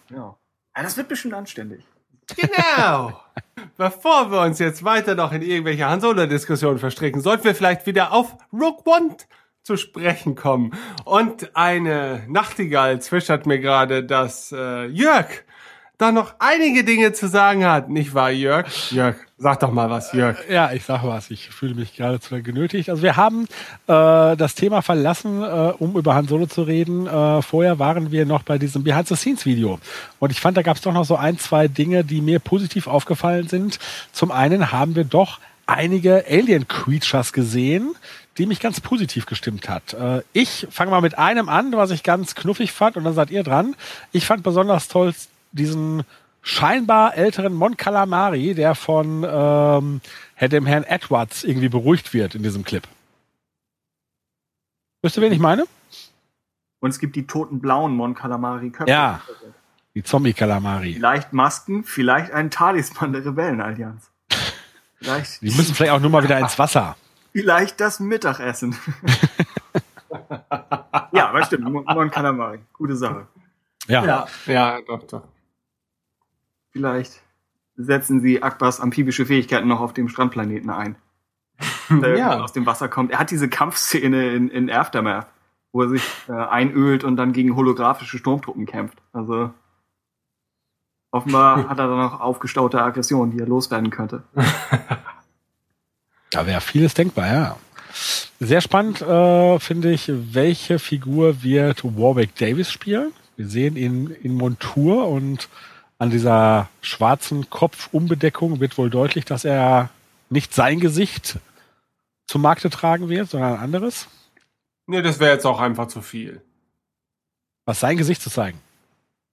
[0.09, 0.35] Ja.
[0.75, 1.85] Das wird bestimmt anständig.
[2.35, 3.21] Genau.
[3.77, 8.11] Bevor wir uns jetzt weiter noch in irgendwelche Han Solo-Diskussionen verstricken, sollten wir vielleicht wieder
[8.11, 9.15] auf Rogue One
[9.63, 10.73] zu sprechen kommen.
[11.05, 15.27] Und eine Nachtigall zwischert mir gerade, dass äh, Jörg
[15.97, 17.89] da noch einige Dinge zu sagen hat.
[17.89, 18.91] Nicht wahr, Jörg?
[18.91, 20.37] Jörg, sag doch mal was, Jörg.
[20.49, 21.29] Ja, ich sag was.
[21.29, 22.89] Ich fühle mich geradezu genötigt.
[22.89, 23.43] Also wir haben
[23.87, 27.05] äh, das Thema verlassen, äh, um über Han Solo zu reden.
[27.05, 29.79] Äh, vorher waren wir noch bei diesem Behind-the-Scenes-Video.
[30.19, 32.87] Und ich fand, da gab es doch noch so ein, zwei Dinge, die mir positiv
[32.87, 33.79] aufgefallen sind.
[34.13, 37.95] Zum einen haben wir doch einige Alien-Creatures gesehen,
[38.37, 39.93] die mich ganz positiv gestimmt hat.
[39.93, 43.29] Äh, ich fange mal mit einem an, was ich ganz knuffig fand, und dann seid
[43.29, 43.75] ihr dran.
[44.11, 45.13] Ich fand besonders toll
[45.51, 46.03] diesen
[46.43, 50.01] scheinbar älteren Mon Calamari, der von ähm,
[50.39, 52.83] dem Herrn Edwards irgendwie beruhigt wird in diesem Clip.
[55.01, 55.65] Wisst ihr, wen ich meine?
[56.79, 58.91] Und es gibt die toten blauen Mon Calamari Köpfe.
[58.91, 59.21] Ja.
[59.95, 60.93] Die Zombie Calamari.
[60.93, 64.11] Vielleicht Masken, vielleicht ein Talisman der Rebellenallianz.
[64.95, 65.41] Vielleicht.
[65.41, 66.97] Die müssen vielleicht auch nur mal wieder ins Wasser.
[67.31, 68.75] Vielleicht das Mittagessen.
[71.11, 71.69] ja, aber stimmt.
[71.69, 72.59] Mon Calamari.
[72.73, 73.27] Gute Sache.
[73.87, 74.05] Ja.
[74.05, 75.23] Ja, ja doch, doch.
[76.73, 77.21] Vielleicht
[77.75, 80.95] setzen sie Akbars amphibische Fähigkeiten noch auf dem Strandplaneten ein.
[81.89, 82.39] Der ja.
[82.41, 83.11] aus dem Wasser kommt.
[83.11, 85.27] Er hat diese Kampfszene in, in Aftermath,
[85.71, 88.97] wo er sich äh, einölt und dann gegen holographische Sturmtruppen kämpft.
[89.13, 89.51] Also
[91.11, 94.23] offenbar hat er dann noch aufgestaute Aggressionen, die er loswerden könnte.
[96.31, 97.57] Da wäre vieles denkbar, ja.
[98.39, 103.13] Sehr spannend äh, finde ich, welche Figur wird Warwick Davis spielen.
[103.37, 105.47] Wir sehen ihn in Montur und
[105.97, 109.89] an dieser schwarzen Kopfumbedeckung wird wohl deutlich, dass er
[110.29, 111.39] nicht sein Gesicht
[112.27, 114.07] zum Markte tragen wird, sondern ein anderes.
[114.87, 116.41] Nee, das wäre jetzt auch einfach zu viel.
[117.65, 118.59] Was sein Gesicht zu zeigen.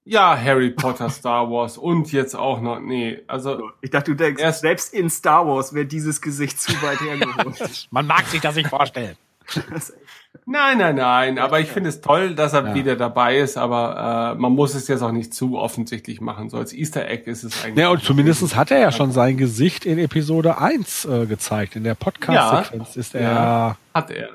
[0.05, 3.71] Ja, Harry Potter, Star Wars und jetzt auch noch, nee, also.
[3.81, 7.89] Ich dachte, du denkst, erst selbst in Star Wars wäre dieses Gesicht zu weit hergeholt.
[7.91, 9.17] Man mag sich das nicht vorstellen.
[10.47, 11.39] Nein, nein, nein.
[11.39, 12.75] Aber ich finde es toll, dass er ja.
[12.75, 13.57] wieder dabei ist.
[13.57, 16.51] Aber äh, man muss es jetzt auch nicht zu offensichtlich machen.
[16.51, 17.79] So als Easter Egg ist es eigentlich.
[17.79, 21.77] Ja, und zumindest hat er ja schon sein Gesicht in Episode 1 äh, gezeigt.
[21.77, 23.01] In der Podcast-Sequenz ja.
[23.01, 23.23] ist er.
[23.23, 24.31] Ja, hat er.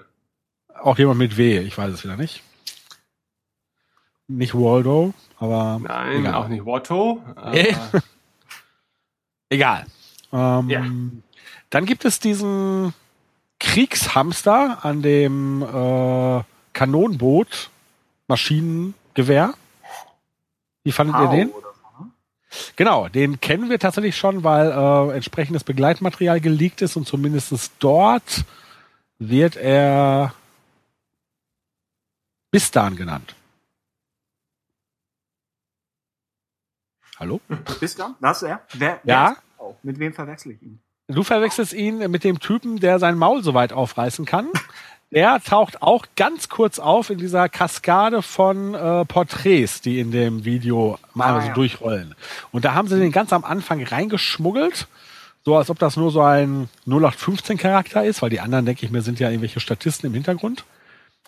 [0.81, 1.59] Auch jemand mit W.
[1.59, 2.43] Ich weiß es wieder nicht.
[4.27, 5.79] Nicht Waldo, aber.
[5.81, 6.33] Nein, egal.
[6.35, 7.21] auch nicht Watto.
[7.51, 7.73] Äh.
[9.49, 9.85] egal.
[10.31, 10.85] Ähm, ja.
[11.69, 12.93] Dann gibt es diesen
[13.59, 17.69] Kriegshamster an dem äh, Kanonenboot,
[18.27, 19.53] Maschinengewehr.
[20.83, 21.51] Wie fandet ihr den?
[22.75, 28.45] Genau, den kennen wir tatsächlich schon, weil äh, entsprechendes Begleitmaterial geleakt ist und zumindest dort
[29.19, 30.33] wird er
[32.51, 33.35] Bistan genannt.
[37.17, 37.41] Hallo?
[37.79, 38.15] Bistan?
[38.21, 38.61] Das ist er?
[38.73, 39.37] Wer, wer ja.
[39.83, 40.79] Mit wem verwechsel ich ihn?
[41.07, 44.49] Du verwechselst ihn mit dem Typen, der sein Maul so weit aufreißen kann.
[45.11, 50.45] Der taucht auch ganz kurz auf in dieser Kaskade von äh, Porträts, die in dem
[50.45, 51.53] Video mal ah, so ja.
[51.53, 52.15] durchrollen.
[52.51, 54.87] Und da haben sie den ganz am Anfang reingeschmuggelt,
[55.43, 58.91] so als ob das nur so ein 0815 Charakter ist, weil die anderen, denke ich
[58.91, 60.65] mir, sind ja irgendwelche Statisten im Hintergrund.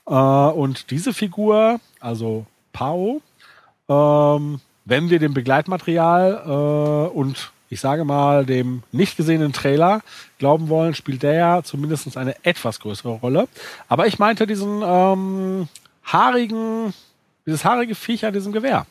[0.07, 3.21] Äh, und diese Figur, also Pao,
[3.87, 10.01] ähm, wenn wir dem Begleitmaterial äh, und ich sage mal, dem nicht gesehenen Trailer
[10.39, 13.47] glauben wollen, spielt der ja zumindest eine etwas größere Rolle.
[13.87, 15.67] Aber ich meinte diesen ähm,
[16.03, 16.93] haarigen,
[17.45, 18.85] dieses haarige Viech an diesem Gewehr.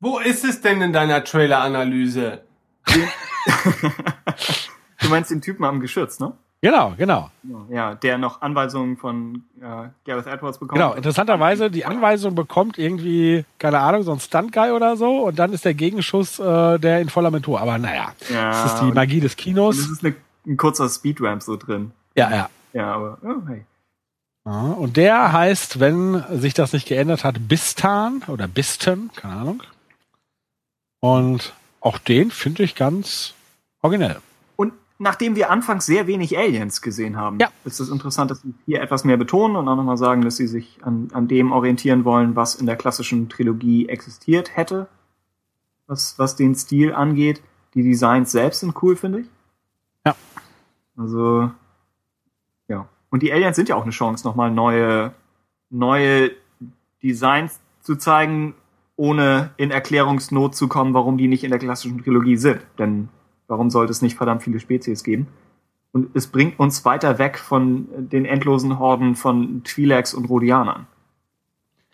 [0.00, 2.42] Wo ist es denn in deiner Trailer-Analyse?
[5.00, 6.32] du meinst den Typen am Geschütz, ne?
[6.62, 7.30] Genau, genau.
[7.70, 10.80] Ja, der noch Anweisungen von äh, Gareth Edwards bekommt.
[10.80, 15.52] Genau, interessanterweise, die Anweisung bekommt irgendwie, keine Ahnung, so ein Stunt-Guy oder so und dann
[15.52, 17.60] ist der Gegenschuss äh, der in voller Mentor.
[17.60, 19.78] Aber naja, ja, das ist die Magie des Kinos.
[19.78, 20.16] Es ist eine,
[20.46, 21.92] ein kurzer Speedramp so drin.
[22.14, 22.50] Ja, ja.
[22.72, 23.64] Ja, aber, oh, hey.
[24.44, 29.62] und der heißt, wenn sich das nicht geändert hat, Bistan oder Bisten, keine Ahnung.
[31.00, 33.34] Und auch den finde ich ganz
[33.82, 34.16] originell
[34.98, 37.48] nachdem wir anfangs sehr wenig Aliens gesehen haben, ja.
[37.64, 40.46] ist es interessant, dass sie hier etwas mehr betonen und auch nochmal sagen, dass sie
[40.46, 44.88] sich an, an dem orientieren wollen, was in der klassischen Trilogie existiert hätte.
[45.86, 47.42] was, was den Stil angeht.
[47.74, 49.26] Die Designs selbst sind cool, finde ich.
[50.04, 50.16] Ja.
[50.96, 51.50] Also,
[52.68, 52.88] ja.
[53.10, 55.12] Und die Aliens sind ja auch eine Chance, nochmal neue,
[55.70, 56.30] neue
[57.02, 58.54] Designs zu zeigen,
[58.96, 62.62] ohne in Erklärungsnot zu kommen, warum die nicht in der klassischen Trilogie sind.
[62.78, 63.10] Denn
[63.48, 65.28] warum sollte es nicht verdammt viele Spezies geben?
[65.92, 70.86] Und es bringt uns weiter weg von den endlosen Horden von Twi'leks und Rhodianern.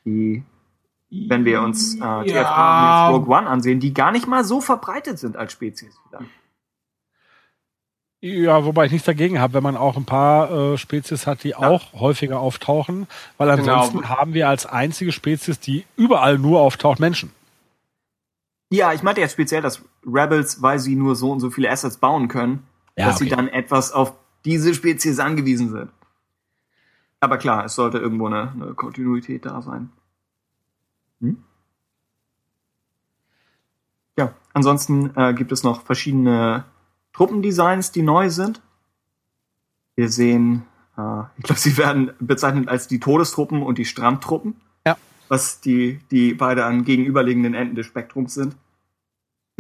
[0.04, 0.42] Die,
[1.10, 3.10] wenn wir uns äh, die ja.
[3.10, 5.96] Mit Rogue One ansehen, die gar nicht mal so verbreitet sind als Spezies.
[6.08, 6.24] Wieder.
[8.24, 11.50] Ja, wobei ich nichts dagegen habe, wenn man auch ein paar äh, Spezies hat, die
[11.50, 11.58] ja.
[11.58, 13.72] auch häufiger auftauchen, weil genau.
[13.72, 14.10] ansonsten genau.
[14.10, 17.32] haben wir als einzige Spezies, die überall nur auftaucht, Menschen.
[18.72, 21.98] Ja, ich meinte jetzt speziell, dass Rebels, weil sie nur so und so viele Assets
[21.98, 22.66] bauen können,
[22.96, 23.24] ja, dass okay.
[23.24, 24.14] sie dann etwas auf
[24.46, 25.90] diese Spezies angewiesen sind.
[27.20, 29.90] Aber klar, es sollte irgendwo eine, eine Kontinuität da sein.
[31.20, 31.44] Hm?
[34.16, 36.64] Ja, ansonsten äh, gibt es noch verschiedene
[37.12, 38.62] Truppendesigns, die neu sind.
[39.96, 40.62] Wir sehen,
[40.96, 44.54] äh, ich glaube, sie werden bezeichnet als die Todestruppen und die Strandtruppen.
[44.86, 44.96] Ja.
[45.28, 48.56] Was die, die beide an gegenüberliegenden Enden des Spektrums sind.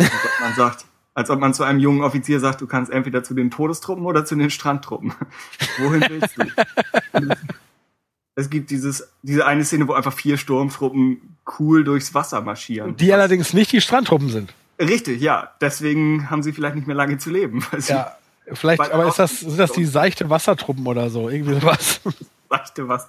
[0.04, 0.84] Als ob man sagt,
[1.14, 4.24] als ob man zu einem jungen Offizier sagt, du kannst entweder zu den Todestruppen oder
[4.24, 5.12] zu den Strandtruppen.
[5.78, 7.34] Wohin willst du?
[8.34, 12.96] es gibt dieses, diese eine Szene, wo einfach vier Sturmtruppen cool durchs Wasser marschieren.
[12.96, 14.54] Die allerdings nicht die Strandtruppen sind.
[14.78, 15.50] Richtig, ja.
[15.60, 17.64] Deswegen haben sie vielleicht nicht mehr lange zu leben.
[17.88, 18.16] ja,
[18.52, 21.28] vielleicht, aber ist das, sind das die seichte Wassertruppen oder so?
[21.28, 22.00] Irgendwie sowas.
[22.48, 23.08] seichte Wasser.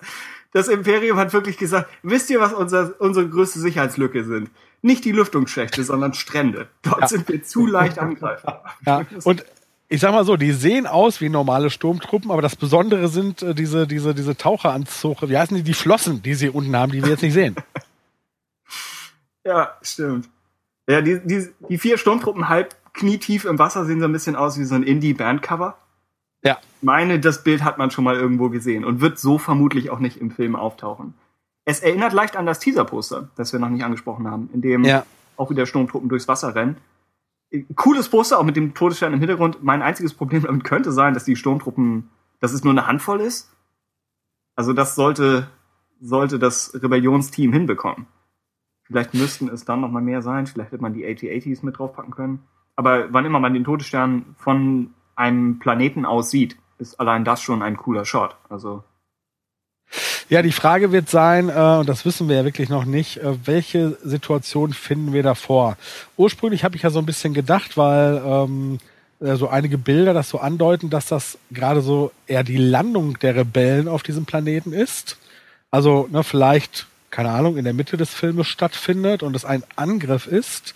[0.51, 4.49] Das Imperium hat wirklich gesagt, wisst ihr, was unser, unsere größte Sicherheitslücke sind?
[4.85, 6.67] Nicht die Lüftungsschächte, sondern Strände.
[6.81, 7.07] Dort ja.
[7.07, 8.63] sind wir zu leicht angreifbar.
[8.85, 9.45] Ja, und
[9.87, 13.55] ich sag mal so, die sehen aus wie normale Sturmtruppen, aber das Besondere sind äh,
[13.55, 17.11] diese, diese, diese Taucheranzüge, wie heißen die, die Flossen, die sie unten haben, die wir
[17.11, 17.55] jetzt nicht sehen.
[19.45, 20.29] ja, stimmt.
[20.89, 24.59] Ja, die, die, die vier Sturmtruppen halb knietief im Wasser sehen so ein bisschen aus
[24.59, 25.77] wie so ein Indie-Bandcover.
[26.43, 26.59] Ja.
[26.81, 29.99] Ich meine, das Bild hat man schon mal irgendwo gesehen und wird so vermutlich auch
[29.99, 31.13] nicht im Film auftauchen.
[31.65, 35.05] Es erinnert leicht an das Teaser-Poster, das wir noch nicht angesprochen haben, in dem ja.
[35.37, 36.77] auch wieder Sturmtruppen durchs Wasser rennen.
[37.75, 39.63] Cooles Poster, auch mit dem Todesstern im Hintergrund.
[39.63, 42.09] Mein einziges Problem damit könnte sein, dass die Sturmtruppen,
[42.39, 43.51] dass es nur eine Handvoll ist.
[44.55, 45.47] Also das sollte,
[45.99, 48.07] sollte das Rebellionsteam hinbekommen.
[48.83, 50.45] Vielleicht müssten es dann noch mal mehr sein.
[50.45, 52.43] Vielleicht hätte man die AT-ATs mit draufpacken können.
[52.75, 57.61] Aber wann immer man den Todesstern von einem Planeten aus sieht, ist allein das schon
[57.61, 58.35] ein cooler Shot.
[58.49, 58.83] Also
[60.29, 63.45] ja, die Frage wird sein, äh, und das wissen wir ja wirklich noch nicht, äh,
[63.45, 65.77] welche Situation finden wir davor?
[66.17, 68.79] Ursprünglich habe ich ja so ein bisschen gedacht, weil ähm,
[69.19, 73.35] äh, so einige Bilder das so andeuten, dass das gerade so eher die Landung der
[73.35, 75.17] Rebellen auf diesem Planeten ist.
[75.71, 80.25] Also ne, vielleicht keine Ahnung, in der Mitte des Filmes stattfindet und es ein Angriff
[80.25, 80.73] ist.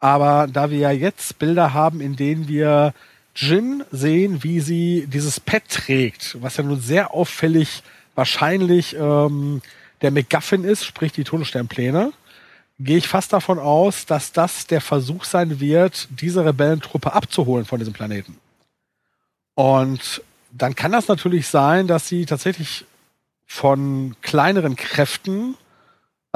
[0.00, 2.92] Aber da wir ja jetzt Bilder haben, in denen wir
[3.36, 7.84] Jin sehen, wie sie dieses Pad trägt, was ja nun sehr auffällig
[8.16, 9.62] wahrscheinlich ähm,
[10.02, 12.12] der McGuffin ist, sprich die Todessternpläne,
[12.80, 17.78] gehe ich fast davon aus, dass das der Versuch sein wird, diese Rebellentruppe abzuholen von
[17.78, 18.36] diesem Planeten.
[19.54, 22.84] Und dann kann das natürlich sein, dass sie tatsächlich
[23.46, 25.56] von kleineren Kräften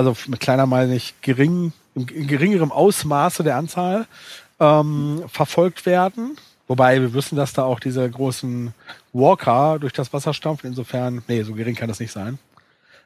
[0.01, 4.07] also mit kleiner meine ich gering, in geringerem Ausmaße der Anzahl,
[4.59, 6.39] ähm, verfolgt werden.
[6.71, 8.73] Wobei wir wissen, dass da auch diese großen
[9.13, 10.69] Walker durch das Wasser stampfen.
[10.69, 12.39] Insofern, nee, so gering kann das nicht sein.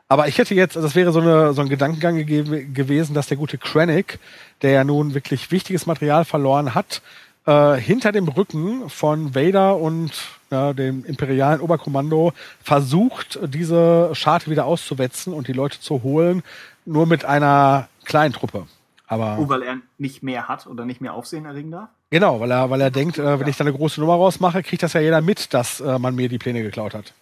[0.06, 3.38] Aber ich hätte jetzt, das wäre so, eine, so ein Gedankengang gegeben, gewesen, dass der
[3.38, 4.18] gute Krennic,
[4.60, 7.00] der ja nun wirklich wichtiges Material verloren hat,
[7.46, 10.12] äh, hinter dem Rücken von Vader und
[10.50, 16.42] ja, dem imperialen Oberkommando versucht, diese Scharte wieder auszuwetzen und die Leute zu holen,
[16.84, 18.66] nur mit einer kleinen Truppe.
[19.06, 21.90] Aber oh, weil er nicht mehr hat oder nicht mehr Aufsehen erregen darf?
[22.10, 24.82] Genau, weil er, weil er denkt, äh, wenn ich da eine große Nummer rausmache, kriegt
[24.82, 27.12] das ja jeder mit, dass äh, man mir die Pläne geklaut hat.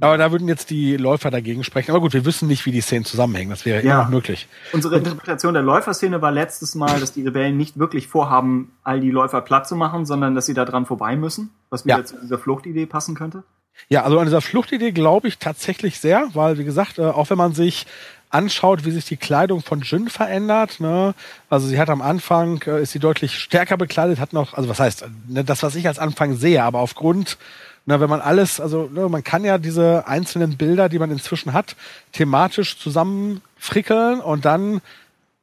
[0.00, 1.90] Aber da würden jetzt die Läufer dagegen sprechen.
[1.90, 3.50] Aber gut, wir wissen nicht, wie die Szenen zusammenhängen.
[3.50, 4.46] Das wäre ja immer noch möglich.
[4.72, 9.10] Unsere Interpretation der Läuferszene war letztes Mal, dass die Rebellen nicht wirklich vorhaben, all die
[9.10, 12.04] Läufer platt zu machen, sondern dass sie da dran vorbei müssen, was wieder ja.
[12.04, 13.42] zu dieser Fluchtidee passen könnte.
[13.88, 17.38] Ja, also an dieser Fluchtidee glaube ich tatsächlich sehr, weil, wie gesagt, äh, auch wenn
[17.38, 17.86] man sich
[18.32, 21.14] anschaut, wie sich die Kleidung von Jin verändert, ne?
[21.50, 24.80] also sie hat am Anfang, äh, ist sie deutlich stärker bekleidet, hat noch, also was
[24.80, 27.38] heißt, ne, das, was ich als Anfang sehe, aber aufgrund
[27.84, 31.52] na, wenn man alles, also ne, man kann ja diese einzelnen Bilder, die man inzwischen
[31.52, 31.74] hat,
[32.12, 34.80] thematisch zusammenfrickeln und dann,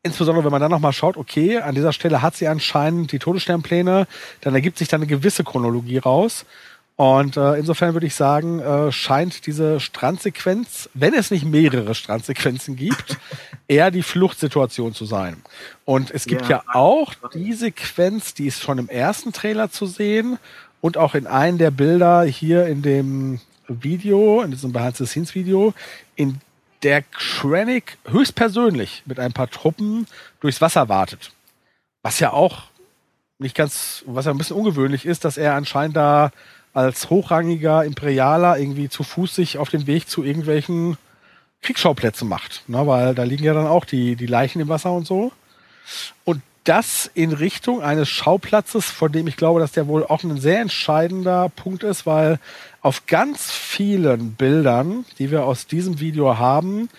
[0.03, 4.07] insbesondere wenn man dann nochmal schaut, okay, an dieser Stelle hat sie anscheinend die Todessternpläne,
[4.41, 6.45] dann ergibt sich dann eine gewisse Chronologie raus.
[6.99, 12.75] Und äh, insofern würde ich sagen, äh, scheint diese Strandsequenz, wenn es nicht mehrere Strandsequenzen
[12.75, 13.17] gibt,
[13.69, 15.37] eher die Fluchtsituation zu sein.
[15.85, 19.85] Und es gibt ja, ja auch die Sequenz, die ist schon im ersten Trailer zu
[19.85, 20.39] sehen
[20.81, 23.39] und auch in einem der Bilder hier in dem
[23.69, 25.73] Video, in diesem Behind-the-Scenes-Video,
[26.17, 26.41] in
[26.83, 30.05] der Krennic höchstpersönlich mit ein paar Truppen
[30.41, 31.31] durchs Wasser wartet.
[32.01, 32.63] Was ja auch
[33.37, 36.31] nicht ganz, was ja ein bisschen ungewöhnlich ist, dass er anscheinend da
[36.73, 40.97] als hochrangiger Imperialer irgendwie zu Fuß sich auf den Weg zu irgendwelchen
[41.61, 42.63] Kriegsschauplätzen macht.
[42.67, 42.85] Ne?
[42.87, 45.31] Weil da liegen ja dann auch die, die Leichen im Wasser und so.
[46.23, 50.39] Und das in Richtung eines Schauplatzes, von dem ich glaube, dass der wohl auch ein
[50.39, 52.39] sehr entscheidender Punkt ist, weil
[52.81, 56.89] auf ganz vielen Bildern, die wir aus diesem Video haben,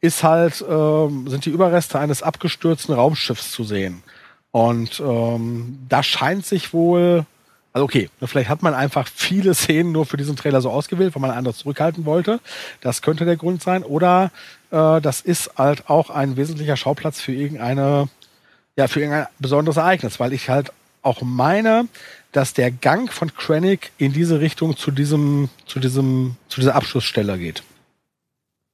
[0.00, 4.02] ist halt, ähm, sind die Überreste eines abgestürzten Raumschiffs zu sehen.
[4.52, 7.26] Und ähm, da scheint sich wohl,
[7.76, 11.20] also okay, vielleicht hat man einfach viele Szenen nur für diesen Trailer so ausgewählt, weil
[11.20, 12.40] man anderes zurückhalten wollte.
[12.80, 13.82] Das könnte der Grund sein.
[13.82, 14.30] Oder
[14.70, 18.08] äh, das ist halt auch ein wesentlicher Schauplatz für irgendeine
[18.76, 20.72] ja, für irgendein besonderes Ereignis, weil ich halt
[21.02, 21.86] auch meine,
[22.32, 27.38] dass der Gang von Krennic in diese Richtung zu diesem, zu diesem, zu dieser Abschussstelle
[27.38, 27.62] geht.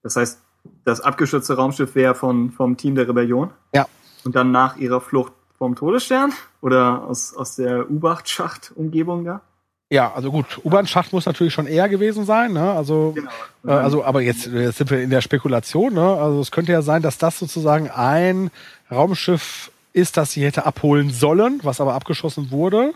[0.04, 0.40] Das heißt,
[0.84, 3.50] das abgestürzte Raumschiff wäre von, vom Team der Rebellion?
[3.74, 3.86] Ja.
[4.24, 5.32] Und dann nach ihrer Flucht
[5.62, 6.32] vom Todesstern?
[6.60, 9.42] Oder aus, aus der U-Bahn-Schacht-Umgebung da?
[9.90, 12.72] Ja, also gut, U-Bahn-Schacht muss natürlich schon eher gewesen sein, ne?
[12.72, 13.30] Also, genau.
[13.64, 16.16] äh, also, aber jetzt, jetzt sind wir in der Spekulation, ne?
[16.16, 18.50] Also es könnte ja sein, dass das sozusagen ein
[18.90, 22.92] Raumschiff ist, das sie hätte abholen sollen, was aber abgeschossen wurde.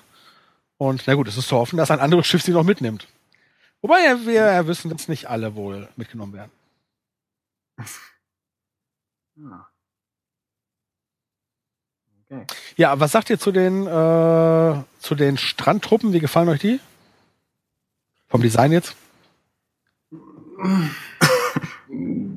[0.77, 3.07] Und na gut, es ist zu hoffen, dass ein anderes Schiff sie noch mitnimmt.
[3.81, 6.51] Wobei wir ja wissen, dass nicht alle wohl mitgenommen werden.
[9.37, 9.69] Ja.
[12.29, 12.45] Okay.
[12.77, 16.13] Ja, was sagt ihr zu den äh, zu den Strandtruppen?
[16.13, 16.81] Wie gefallen euch die?
[18.29, 18.97] Vom Design jetzt?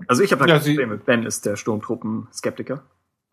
[0.08, 1.06] Also ich habe da ja, kein Problem mit.
[1.06, 2.84] Ben ist der Sturmtruppen-Skeptiker.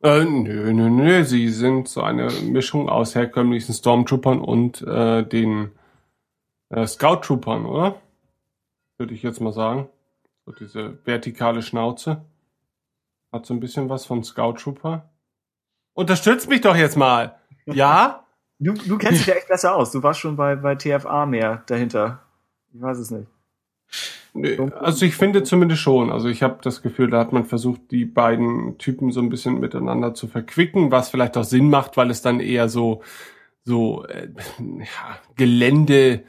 [0.03, 1.25] Äh, nö, nö, nö.
[1.25, 5.73] Sie sind so eine Mischung aus herkömmlichen Stormtroopern und äh, den
[6.71, 8.01] äh, Scout-Troopern, oder?
[8.99, 9.89] Würde ich jetzt mal sagen.
[10.47, 12.25] So diese vertikale Schnauze.
[13.33, 15.09] Hat so ein bisschen was von Scout-Trooper.
[15.97, 17.37] Unterstützt mich doch jetzt mal.
[17.67, 18.23] Ja?
[18.59, 19.93] Du, du kennst dich ja echt besser aus.
[19.93, 22.23] Du warst schon bei, bei TFA mehr dahinter.
[22.73, 23.29] Ich weiß es nicht.
[24.81, 26.11] Also ich finde zumindest schon.
[26.11, 29.61] Also ich habe das Gefühl, da hat man versucht, die beiden Typen so ein bisschen
[29.61, 33.03] miteinander zu verquicken, was vielleicht auch Sinn macht, weil es dann eher so
[33.63, 34.29] so äh,
[34.59, 36.23] ja, Gelände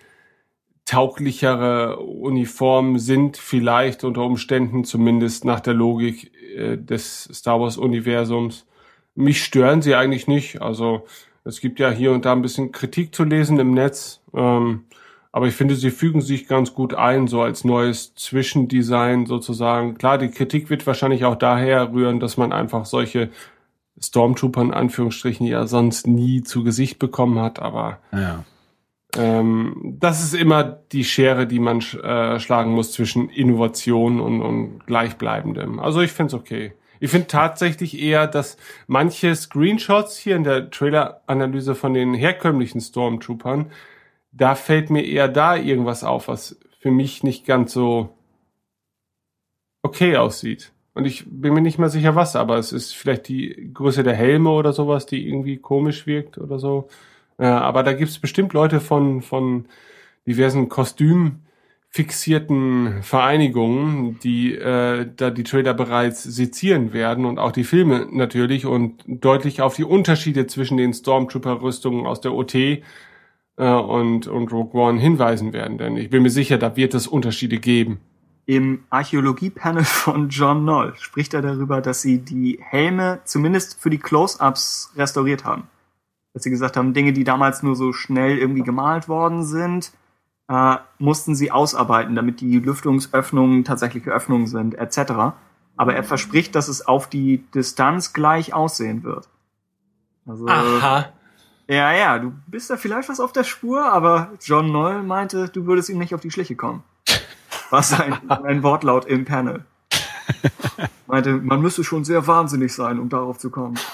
[0.83, 8.65] tauglichere Uniformen sind, vielleicht unter Umständen zumindest nach der Logik äh, des Star Wars Universums.
[9.17, 10.61] Mich stören sie eigentlich nicht.
[10.61, 11.05] Also
[11.43, 14.21] es gibt ja hier und da ein bisschen Kritik zu lesen im Netz.
[14.33, 14.85] Ähm,
[15.31, 19.97] aber ich finde, sie fügen sich ganz gut ein, so als neues Zwischendesign sozusagen.
[19.97, 23.29] Klar, die Kritik wird wahrscheinlich auch daher rühren, dass man einfach solche
[23.99, 28.45] Stormtrooper in Anführungsstrichen ja sonst nie zu Gesicht bekommen hat, aber ja.
[29.17, 34.85] ähm, das ist immer die Schere, die man äh, schlagen muss zwischen Innovation und, und
[34.85, 35.79] Gleichbleibendem.
[35.79, 36.73] Also ich finde es okay.
[36.99, 38.57] Ich finde tatsächlich eher, dass
[38.87, 43.71] manche Screenshots hier in der Trailer-Analyse von den herkömmlichen Stormtroopern
[44.37, 48.09] da fällt mir eher da irgendwas auf, was für mich nicht ganz so
[49.81, 50.71] okay aussieht.
[50.93, 54.15] Und ich bin mir nicht mehr sicher was, aber es ist vielleicht die Größe der
[54.15, 56.87] Helme oder sowas, die irgendwie komisch wirkt oder so.
[57.37, 59.65] Äh, aber da gibt's bestimmt Leute von, von
[60.25, 60.69] diversen
[61.97, 68.65] kostümfixierten Vereinigungen, die äh, da die Trailer bereits sezieren werden und auch die Filme natürlich
[68.65, 72.81] und deutlich auf die Unterschiede zwischen den Stormtrooper-Rüstungen aus der OT äh,
[73.57, 77.57] und, und Rogue One hinweisen werden, denn ich bin mir sicher, da wird es Unterschiede
[77.57, 77.99] geben.
[78.45, 83.97] Im Archäologie-Panel von John Knoll spricht er darüber, dass sie die Helme zumindest für die
[83.97, 85.63] Close-Ups restauriert haben.
[86.33, 89.91] Dass sie gesagt haben, Dinge, die damals nur so schnell irgendwie gemalt worden sind,
[90.49, 95.35] äh, mussten sie ausarbeiten, damit die Lüftungsöffnungen tatsächliche Öffnungen sind, etc.
[95.75, 99.27] Aber er verspricht, dass es auf die Distanz gleich aussehen wird.
[100.25, 101.09] Also, Aha.
[101.69, 105.65] Ja, ja, du bist da vielleicht was auf der Spur, aber John Noll meinte, du
[105.65, 106.83] würdest ihm nicht auf die Schliche kommen.
[107.69, 109.65] Was ein, ein Wortlaut im Panel.
[111.07, 113.77] Meinte, man müsste schon sehr wahnsinnig sein, um darauf zu kommen.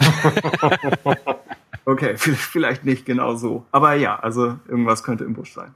[1.86, 3.66] Okay, vielleicht nicht genau so.
[3.72, 5.76] Aber ja, also irgendwas könnte im Busch sein.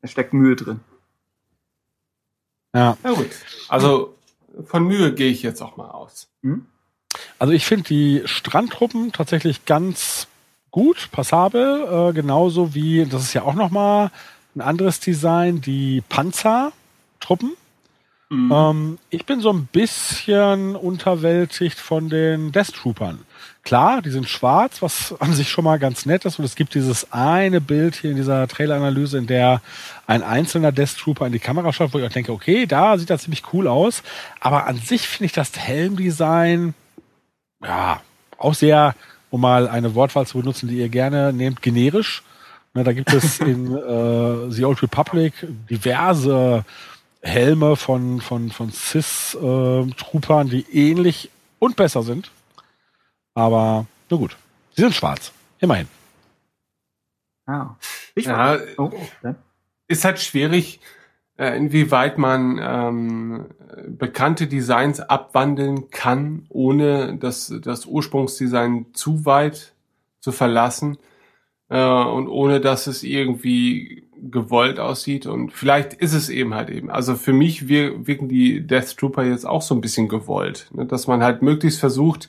[0.00, 0.80] Es steckt Mühe drin.
[2.74, 2.96] Ja.
[3.02, 3.30] ja gut.
[3.68, 4.16] Also
[4.64, 6.28] von Mühe gehe ich jetzt auch mal aus.
[6.42, 6.66] Hm?
[7.38, 10.28] Also ich finde die Strandtruppen tatsächlich ganz
[10.70, 14.10] gut, passabel, äh, genauso wie, das ist ja auch nochmal
[14.54, 17.52] ein anderes Design, die Panzertruppen.
[18.28, 18.52] Mhm.
[18.52, 23.20] Ähm, ich bin so ein bisschen unterwältigt von den Death Troopern.
[23.62, 26.38] Klar, die sind schwarz, was an sich schon mal ganz nett ist.
[26.38, 29.60] Und es gibt dieses eine Bild hier in dieser Trailer-Analyse, in der
[30.06, 33.10] ein einzelner Death Trooper in die Kamera schaut, wo ich auch denke, okay, da sieht
[33.10, 34.02] das ziemlich cool aus.
[34.40, 36.74] Aber an sich finde ich das Helmdesign,
[37.62, 38.00] ja,
[38.38, 38.94] auch sehr,
[39.30, 42.22] um mal eine Wortwahl zu benutzen, die ihr gerne nehmt, generisch.
[42.74, 45.32] Na, da gibt es in äh, The Old Republic
[45.70, 46.64] diverse
[47.26, 52.30] Helme von, von, von Cis-Troopern, äh, die ähnlich und besser sind.
[53.34, 54.36] Aber, na gut.
[54.74, 55.32] Sie sind schwarz.
[55.58, 55.88] Immerhin.
[57.46, 57.76] Ah.
[58.14, 58.90] Ich ja, oh,
[59.88, 60.80] ist halt schwierig,
[61.36, 63.46] äh, inwieweit man ähm,
[63.86, 69.74] bekannte Designs abwandeln kann, ohne das, das Ursprungsdesign zu weit
[70.20, 70.98] zu verlassen
[71.68, 76.90] äh, und ohne dass es irgendwie gewollt aussieht und vielleicht ist es eben halt eben.
[76.90, 80.86] Also für mich wir, wirken die Death Trooper jetzt auch so ein bisschen gewollt, ne?
[80.86, 82.28] dass man halt möglichst versucht,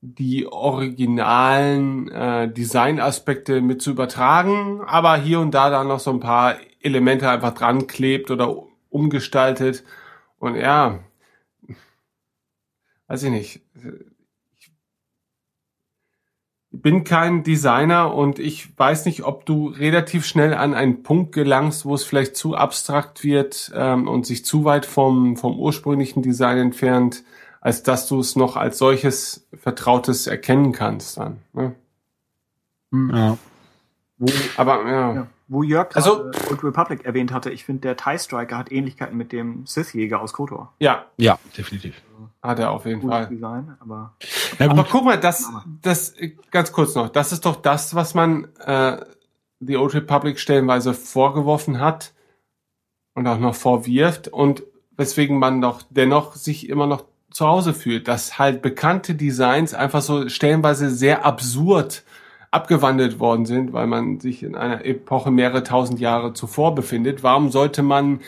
[0.00, 6.20] die originalen äh, Designaspekte mit zu übertragen, aber hier und da dann noch so ein
[6.20, 8.56] paar Elemente einfach dran klebt oder
[8.90, 9.84] umgestaltet
[10.38, 10.98] und ja,
[13.06, 13.60] weiß ich nicht
[16.72, 21.84] bin kein Designer und ich weiß nicht, ob du relativ schnell an einen Punkt gelangst,
[21.84, 26.56] wo es vielleicht zu abstrakt wird ähm, und sich zu weit vom, vom ursprünglichen Design
[26.58, 27.24] entfernt,
[27.60, 31.38] als dass du es noch als solches Vertrautes erkennen kannst dann.
[31.52, 31.74] Ne?
[32.90, 33.10] Hm.
[33.14, 33.38] Ja.
[34.18, 35.14] Wo, Aber ja.
[35.14, 35.26] ja.
[35.52, 39.32] Wo Jörg also, Old Republic erwähnt hatte, ich finde, der TIE Striker hat Ähnlichkeiten mit
[39.32, 40.72] dem Sith-Jäger aus KOTOR.
[40.78, 41.04] Ja.
[41.18, 42.00] Ja, definitiv.
[42.42, 43.26] Hat er auf jeden Fall.
[43.28, 44.14] Design, aber,
[44.58, 45.52] aber guck mal, das,
[45.82, 46.14] das,
[46.50, 49.04] ganz kurz noch, das ist doch das, was man äh,
[49.60, 52.14] The Old Republic stellenweise vorgeworfen hat
[53.12, 54.62] und auch noch vorwirft und
[54.96, 60.00] weswegen man doch dennoch sich immer noch zu Hause fühlt, dass halt bekannte Designs einfach
[60.00, 62.04] so stellenweise sehr absurd
[62.52, 67.24] abgewandelt worden sind, weil man sich in einer Epoche mehrere tausend Jahre zuvor befindet.
[67.24, 68.20] Warum sollte man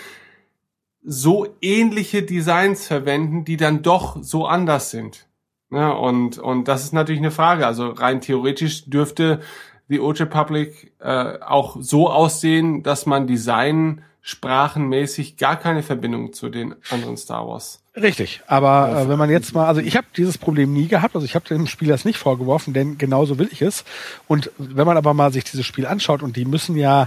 [1.05, 5.29] so ähnliche Designs verwenden, die dann doch so anders sind.
[5.71, 7.67] Ja, und, und das ist natürlich eine Frage.
[7.67, 9.41] Also rein theoretisch dürfte
[9.89, 16.49] The Old Republic äh, auch so aussehen, dass man Design sprachenmäßig gar keine Verbindung zu
[16.49, 17.83] den anderen Star Wars.
[17.95, 21.27] Richtig, aber äh, wenn man jetzt mal, also ich habe dieses Problem nie gehabt, also
[21.27, 23.85] ich habe dem Spiel das nicht vorgeworfen, denn genauso will ich es.
[24.27, 27.07] Und wenn man aber mal sich dieses Spiel anschaut und die müssen ja, äh,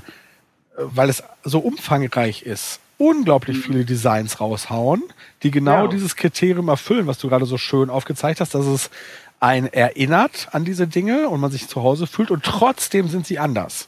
[0.78, 5.02] weil es so umfangreich ist, unglaublich viele Designs raushauen,
[5.42, 5.88] die genau ja.
[5.88, 8.92] dieses Kriterium erfüllen, was du gerade so schön aufgezeigt hast, dass es
[9.40, 13.40] ein erinnert an diese Dinge und man sich zu Hause fühlt und trotzdem sind sie
[13.40, 13.88] anders.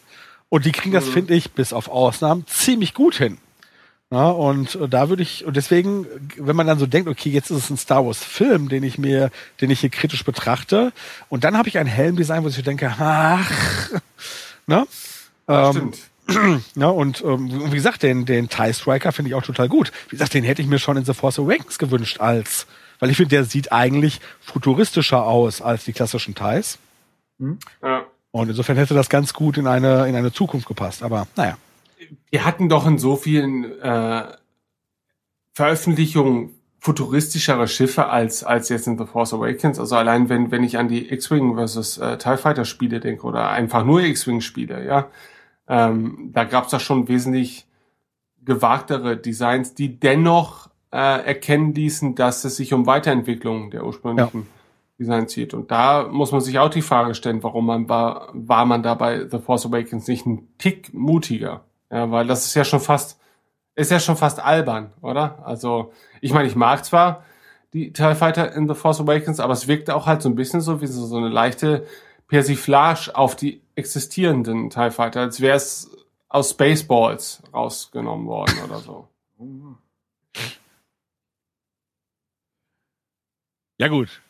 [0.50, 1.12] Und die kriegen das, mhm.
[1.12, 3.38] finde ich, bis auf Ausnahmen ziemlich gut hin.
[4.12, 7.58] Ja, und da würde ich, und deswegen, wenn man dann so denkt, okay, jetzt ist
[7.58, 9.30] es ein Star Wars Film, den ich mir,
[9.62, 10.92] den ich hier kritisch betrachte,
[11.30, 13.92] und dann habe ich ein Helmdesign, wo ich denke, ach,
[14.68, 14.88] ne?
[15.48, 16.00] Ähm, stimmt.
[16.76, 19.92] Ja, und ähm, wie gesagt, den, den TIE Striker finde ich auch total gut.
[20.08, 22.66] Wie gesagt, den hätte ich mir schon in The Force Awakens gewünscht als,
[23.00, 26.80] weil ich finde, der sieht eigentlich futuristischer aus als die klassischen TIEs.
[27.40, 27.60] Hm?
[27.84, 28.06] Ja.
[28.32, 31.04] Und insofern hätte das ganz gut in eine, in eine Zukunft gepasst.
[31.04, 31.58] Aber naja.
[32.30, 34.24] Wir hatten doch in so vielen äh,
[35.54, 39.80] Veröffentlichungen futuristischere Schiffe als, als jetzt in The Force Awakens.
[39.80, 43.50] Also allein wenn, wenn ich an die X-Wing versus äh, TIE Fighter Spiele denke oder
[43.50, 45.10] einfach nur X-Wing Spiele, ja
[45.70, 47.68] ähm, da gab es da schon wesentlich
[48.44, 54.48] gewagtere Designs, die dennoch äh, erkennen ließen, dass es sich um Weiterentwicklung der ursprünglichen ja.
[55.00, 55.54] Designs zieht.
[55.54, 58.94] Und da muss man sich auch die Frage stellen, warum man war, war man da
[58.94, 61.64] bei The Force Awakens nicht ein Tick mutiger?
[61.90, 63.20] Ja, weil das ist ja schon fast,
[63.76, 65.44] ist ja schon fast albern, oder?
[65.46, 67.24] Also, ich meine, ich mag zwar
[67.74, 70.62] die TIE Fighter in The Force Awakens, aber es wirkt auch halt so ein bisschen
[70.62, 71.88] so wie so, so eine leichte
[72.28, 75.90] Persiflage auf die existierenden TIE Fighter, als wäre es
[76.28, 79.08] aus Spaceballs rausgenommen worden oder so.
[83.80, 84.22] Ja gut.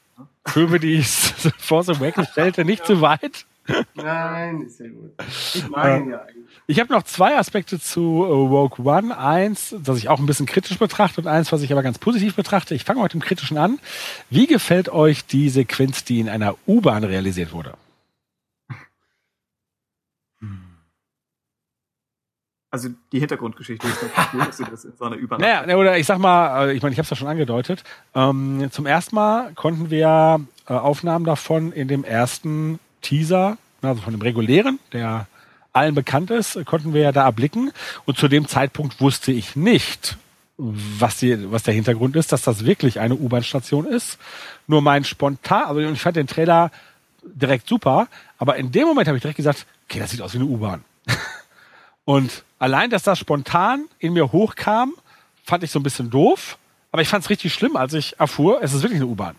[0.53, 3.45] Für die Force Awakens stellte nicht zu weit.
[3.93, 5.13] Nein, ist ja gut.
[5.53, 6.45] Ich meine äh, ja eigentlich.
[6.67, 9.17] Ich habe noch zwei Aspekte zu äh, Rogue One.
[9.17, 12.35] Eins, das ich auch ein bisschen kritisch betrachte und eins, was ich aber ganz positiv
[12.35, 12.75] betrachte.
[12.75, 13.79] Ich fange mit dem Kritischen an.
[14.29, 17.73] Wie gefällt euch die Sequenz, die in einer U-Bahn realisiert wurde?
[22.71, 25.65] Also die Hintergrundgeschichte ist gut, dass sie das in so einer Übernahme.
[25.65, 27.83] Naja, oder ich sag mal, äh, ich meine, ich habe es ja schon angedeutet.
[28.13, 34.13] Ähm, zum ersten Mal konnten wir äh, Aufnahmen davon in dem ersten Teaser, also von
[34.13, 35.27] dem regulären, der
[35.73, 37.71] allen bekannt ist, konnten wir ja da erblicken.
[38.05, 40.17] Und zu dem Zeitpunkt wusste ich nicht,
[40.57, 44.19] was, die, was der Hintergrund ist, dass das wirklich eine U-Bahn-Station ist.
[44.67, 46.69] Nur mein spontan, also ich fand den Trailer
[47.23, 50.37] direkt super, aber in dem Moment habe ich direkt gesagt, okay, das sieht aus wie
[50.37, 50.83] eine U-Bahn.
[52.09, 54.95] Und allein, dass das spontan in mir hochkam,
[55.43, 56.57] fand ich so ein bisschen doof.
[56.91, 59.35] Aber ich fand es richtig schlimm, als ich erfuhr, es ist wirklich eine U-Bahn.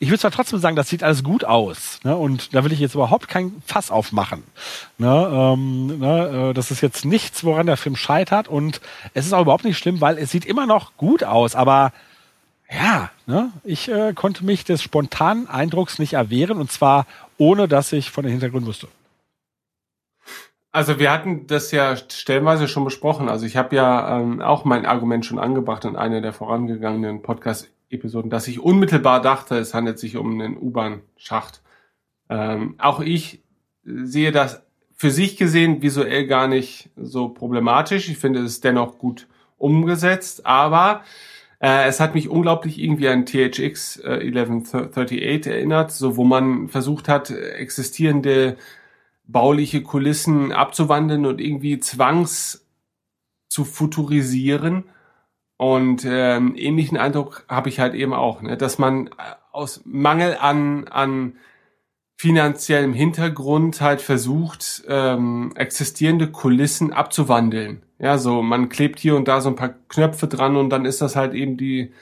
[0.00, 2.00] Ich würde zwar trotzdem sagen, das sieht alles gut aus.
[2.04, 2.14] Ne?
[2.14, 4.42] Und da will ich jetzt überhaupt kein Fass aufmachen.
[4.98, 5.30] Ne?
[5.32, 6.50] Ähm, ne?
[6.50, 8.48] Äh, das ist jetzt nichts, woran der Film scheitert.
[8.48, 8.82] Und
[9.14, 11.54] es ist auch überhaupt nicht schlimm, weil es sieht immer noch gut aus.
[11.54, 11.90] Aber
[12.70, 13.50] ja, ne?
[13.64, 16.58] ich äh, konnte mich des spontanen Eindrucks nicht erwehren.
[16.58, 17.06] Und zwar
[17.38, 18.88] ohne, dass ich von den Hintergrund wusste.
[20.74, 23.28] Also wir hatten das ja stellenweise schon besprochen.
[23.28, 28.28] Also ich habe ja ähm, auch mein Argument schon angebracht in einer der vorangegangenen Podcast-Episoden,
[28.28, 31.62] dass ich unmittelbar dachte, es handelt sich um einen U-Bahn-Schacht.
[32.28, 33.44] Ähm, auch ich
[33.84, 38.08] sehe das für sich gesehen visuell gar nicht so problematisch.
[38.08, 39.28] Ich finde es dennoch gut
[39.58, 41.02] umgesetzt, aber
[41.60, 47.08] äh, es hat mich unglaublich irgendwie an THX äh, 1138 erinnert, so wo man versucht
[47.08, 48.56] hat, existierende
[49.26, 52.66] bauliche Kulissen abzuwandeln und irgendwie zwangs
[53.48, 54.84] zu futurisieren.
[55.56, 58.56] Und ähm, ähnlichen Eindruck habe ich halt eben auch, ne?
[58.56, 59.10] dass man äh,
[59.52, 61.36] aus Mangel an, an
[62.16, 67.82] finanziellem Hintergrund halt versucht, ähm, existierende Kulissen abzuwandeln.
[67.98, 71.00] Ja, so man klebt hier und da so ein paar Knöpfe dran und dann ist
[71.00, 71.92] das halt eben die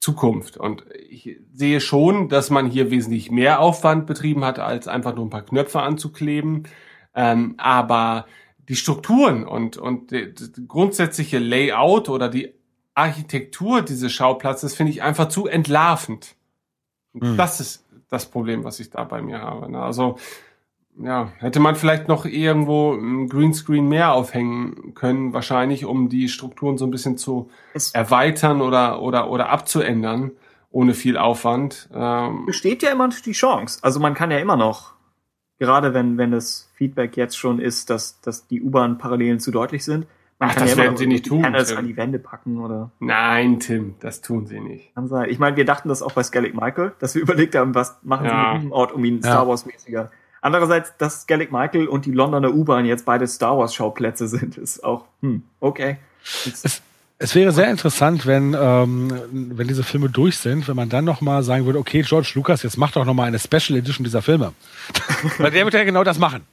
[0.00, 0.56] Zukunft.
[0.56, 5.26] Und ich sehe schon, dass man hier wesentlich mehr Aufwand betrieben hat, als einfach nur
[5.26, 6.64] ein paar Knöpfe anzukleben.
[7.14, 8.26] Ähm, aber
[8.68, 10.34] die Strukturen und, und die
[10.66, 12.52] grundsätzliche Layout oder die
[12.94, 16.34] Architektur dieses Schauplatzes finde ich einfach zu entlarvend.
[17.12, 17.36] Mhm.
[17.36, 19.70] Das ist das Problem, was ich da bei mir habe.
[19.70, 19.82] Ne?
[19.82, 20.18] Also
[20.98, 26.78] ja, hätte man vielleicht noch irgendwo ein Greenscreen mehr aufhängen können, wahrscheinlich, um die Strukturen
[26.78, 30.32] so ein bisschen zu es erweitern oder, oder, oder abzuändern,
[30.70, 31.88] ohne viel Aufwand.
[31.94, 33.80] Ähm besteht ja immer die Chance.
[33.82, 34.94] Also man kann ja immer noch,
[35.58, 40.06] gerade wenn, wenn das Feedback jetzt schon ist, dass, dass die U-Bahn-Parallelen zu deutlich sind,
[40.38, 41.40] man Ach, kann das ja werden sie nicht tun.
[41.40, 41.78] Panels Tim.
[41.78, 42.90] an die Wände packen oder.
[42.98, 44.94] Nein, Tim, das tun sie nicht.
[44.94, 45.30] Kann sein.
[45.30, 48.26] Ich meine, wir dachten das auch bei Skellig Michael, dass wir überlegt haben, was machen
[48.26, 48.30] ja.
[48.30, 49.22] sie mit diesem Ort, um ihn ja.
[49.22, 50.10] Star Wars-mäßiger
[50.46, 54.84] Andererseits, dass Skellig Michael und die Londoner U-Bahn jetzt beide Star Wars Schauplätze sind, ist
[54.84, 55.96] auch, hm, okay.
[56.44, 56.82] Es,
[57.18, 61.42] es wäre sehr interessant, wenn, ähm, wenn diese Filme durch sind, wenn man dann nochmal
[61.42, 64.52] sagen würde, okay, George Lucas, jetzt mach doch nochmal eine Special Edition dieser Filme.
[65.38, 66.46] Weil der wird ja genau das machen.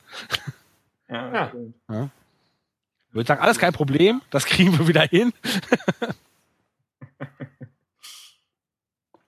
[1.10, 1.52] Ja, ja.
[1.92, 2.10] ja.
[3.10, 5.32] Ich würde sagen, alles kein Problem, das kriegen wir wieder hin.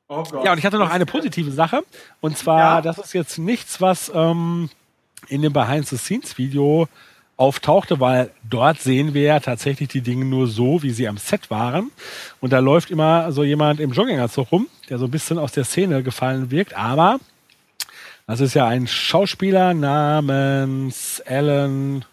[0.07, 1.83] Oh ja, und ich hatte noch eine positive Sache.
[2.21, 2.81] Und zwar, ja.
[2.81, 4.69] das ist jetzt nichts, was ähm,
[5.27, 6.87] in dem Behind-the-Scenes-Video
[7.37, 11.49] auftauchte, weil dort sehen wir ja tatsächlich die Dinge nur so, wie sie am Set
[11.49, 11.91] waren.
[12.39, 15.65] Und da läuft immer so jemand im Jogginganzug rum, der so ein bisschen aus der
[15.65, 16.75] Szene gefallen wirkt.
[16.75, 17.19] Aber
[18.27, 22.05] das ist ja ein Schauspieler namens Alan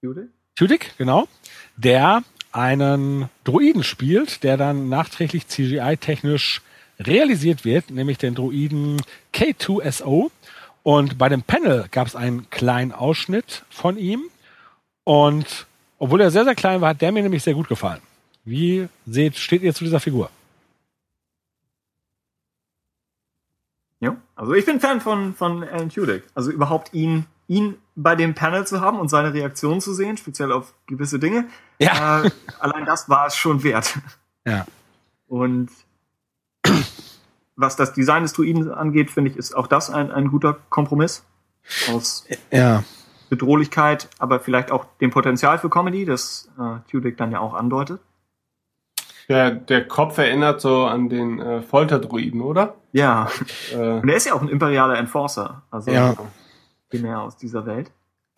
[0.00, 1.28] Tudyk, Tudyk genau,
[1.76, 2.22] der
[2.52, 6.60] einen Druiden spielt, der dann nachträglich CGI-technisch
[7.06, 9.00] realisiert wird, nämlich den Droiden
[9.34, 10.30] K2SO.
[10.82, 14.24] Und bei dem Panel gab es einen kleinen Ausschnitt von ihm.
[15.04, 15.66] Und
[15.98, 18.00] obwohl er sehr, sehr klein war, hat der mir nämlich sehr gut gefallen.
[18.44, 20.30] Wie seht, steht ihr zu dieser Figur?
[24.00, 26.24] Ja, also ich bin Fan von, von Alan Tudyk.
[26.34, 30.50] Also überhaupt ihn, ihn bei dem Panel zu haben und seine Reaktion zu sehen, speziell
[30.50, 31.46] auf gewisse Dinge.
[31.78, 32.24] Ja.
[32.24, 33.98] Äh, allein das war es schon wert.
[34.44, 34.66] Ja.
[35.28, 35.70] Und
[37.62, 41.24] was das Design des Druiden angeht, finde ich, ist auch das ein, ein guter Kompromiss.
[41.90, 42.82] Aus ja.
[43.30, 48.00] Bedrohlichkeit, aber vielleicht auch dem Potenzial für Comedy, das äh, Tudyk dann ja auch andeutet.
[49.28, 52.74] Der, der Kopf erinnert so an den äh, Folterdruiden, oder?
[52.92, 53.28] Ja.
[53.72, 55.62] Äh, Und er ist ja auch ein imperialer Enforcer.
[55.70, 56.14] Also ja.
[56.90, 57.90] primär aus dieser Welt.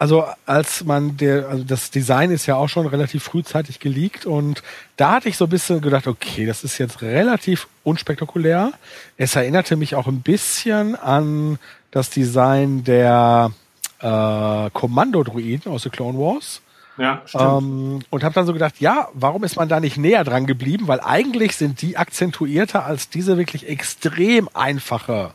[0.05, 4.63] Also als man der, also das Design ist ja auch schon relativ frühzeitig geleakt und
[4.99, 8.73] da hatte ich so ein bisschen gedacht, okay, das ist jetzt relativ unspektakulär.
[9.17, 11.59] Es erinnerte mich auch ein bisschen an
[11.91, 13.53] das Design der
[14.01, 16.61] äh, Kommando-Druiden aus The Clone Wars.
[16.99, 17.63] Ja, stimmt.
[17.63, 20.87] Ähm, und habe dann so gedacht, ja, warum ist man da nicht näher dran geblieben?
[20.87, 25.33] Weil eigentlich sind die akzentuierter als diese wirklich extrem einfache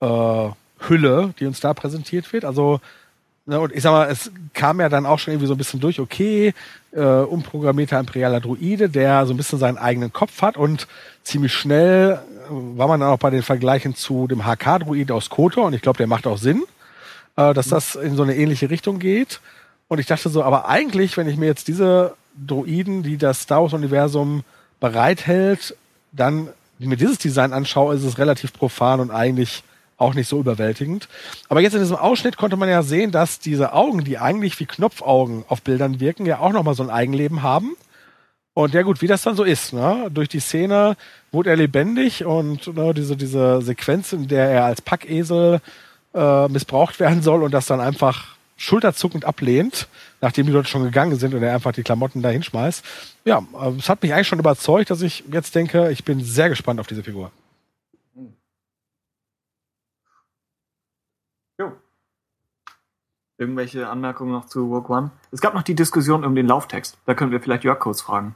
[0.00, 0.48] äh,
[0.80, 2.44] Hülle, die uns da präsentiert wird.
[2.44, 2.82] Also
[3.46, 5.80] Ne, und ich sag mal, es kam ja dann auch schon irgendwie so ein bisschen
[5.80, 6.52] durch, okay,
[6.92, 10.86] äh, umprogrammierter imperialer Druide, der so ein bisschen seinen eigenen Kopf hat und
[11.24, 15.66] ziemlich schnell äh, war man dann auch bei den Vergleichen zu dem HK-Druid aus Kotor
[15.66, 16.64] und ich glaube, der macht auch Sinn,
[17.36, 19.40] äh, dass das in so eine ähnliche Richtung geht.
[19.88, 22.14] Und ich dachte so, aber eigentlich, wenn ich mir jetzt diese
[22.46, 24.44] Druiden, die das Star Wars-Universum
[24.78, 25.76] bereithält,
[26.12, 26.48] dann,
[26.78, 29.64] wie mir dieses Design anschaue, ist es relativ profan und eigentlich
[30.00, 31.08] auch nicht so überwältigend.
[31.48, 34.66] Aber jetzt in diesem Ausschnitt konnte man ja sehen, dass diese Augen, die eigentlich wie
[34.66, 37.76] Knopfaugen auf Bildern wirken, ja auch nochmal so ein Eigenleben haben.
[38.54, 40.08] Und ja gut, wie das dann so ist, ne?
[40.12, 40.96] Durch die Szene
[41.30, 45.60] wurde er lebendig und ne, diese, diese Sequenz, in der er als Packesel
[46.14, 49.88] äh, missbraucht werden soll und das dann einfach schulterzuckend ablehnt,
[50.20, 52.84] nachdem die Leute schon gegangen sind und er einfach die Klamotten da hinschmeißt.
[53.24, 56.48] Ja, äh, es hat mich eigentlich schon überzeugt, dass ich jetzt denke, ich bin sehr
[56.48, 57.30] gespannt auf diese Figur.
[61.60, 61.72] Jo.
[63.40, 65.12] Irgendwelche Anmerkungen noch zu Rogue One?
[65.32, 66.98] Es gab noch die Diskussion um den Lauftext.
[67.06, 68.34] Da können wir vielleicht Jörg kurz fragen,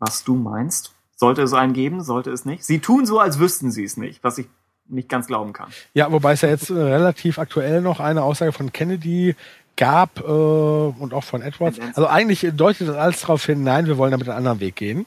[0.00, 0.96] was du meinst.
[1.14, 2.64] Sollte es einen geben, sollte es nicht?
[2.64, 4.48] Sie tun so, als wüssten sie es nicht, was ich
[4.88, 5.68] nicht ganz glauben kann.
[5.94, 9.36] Ja, wobei es ja jetzt äh, relativ aktuell noch eine Aussage von Kennedy
[9.76, 11.78] gab äh, und auch von Edwards.
[11.94, 15.06] Also eigentlich deutet das alles darauf hin, nein, wir wollen damit einen anderen Weg gehen.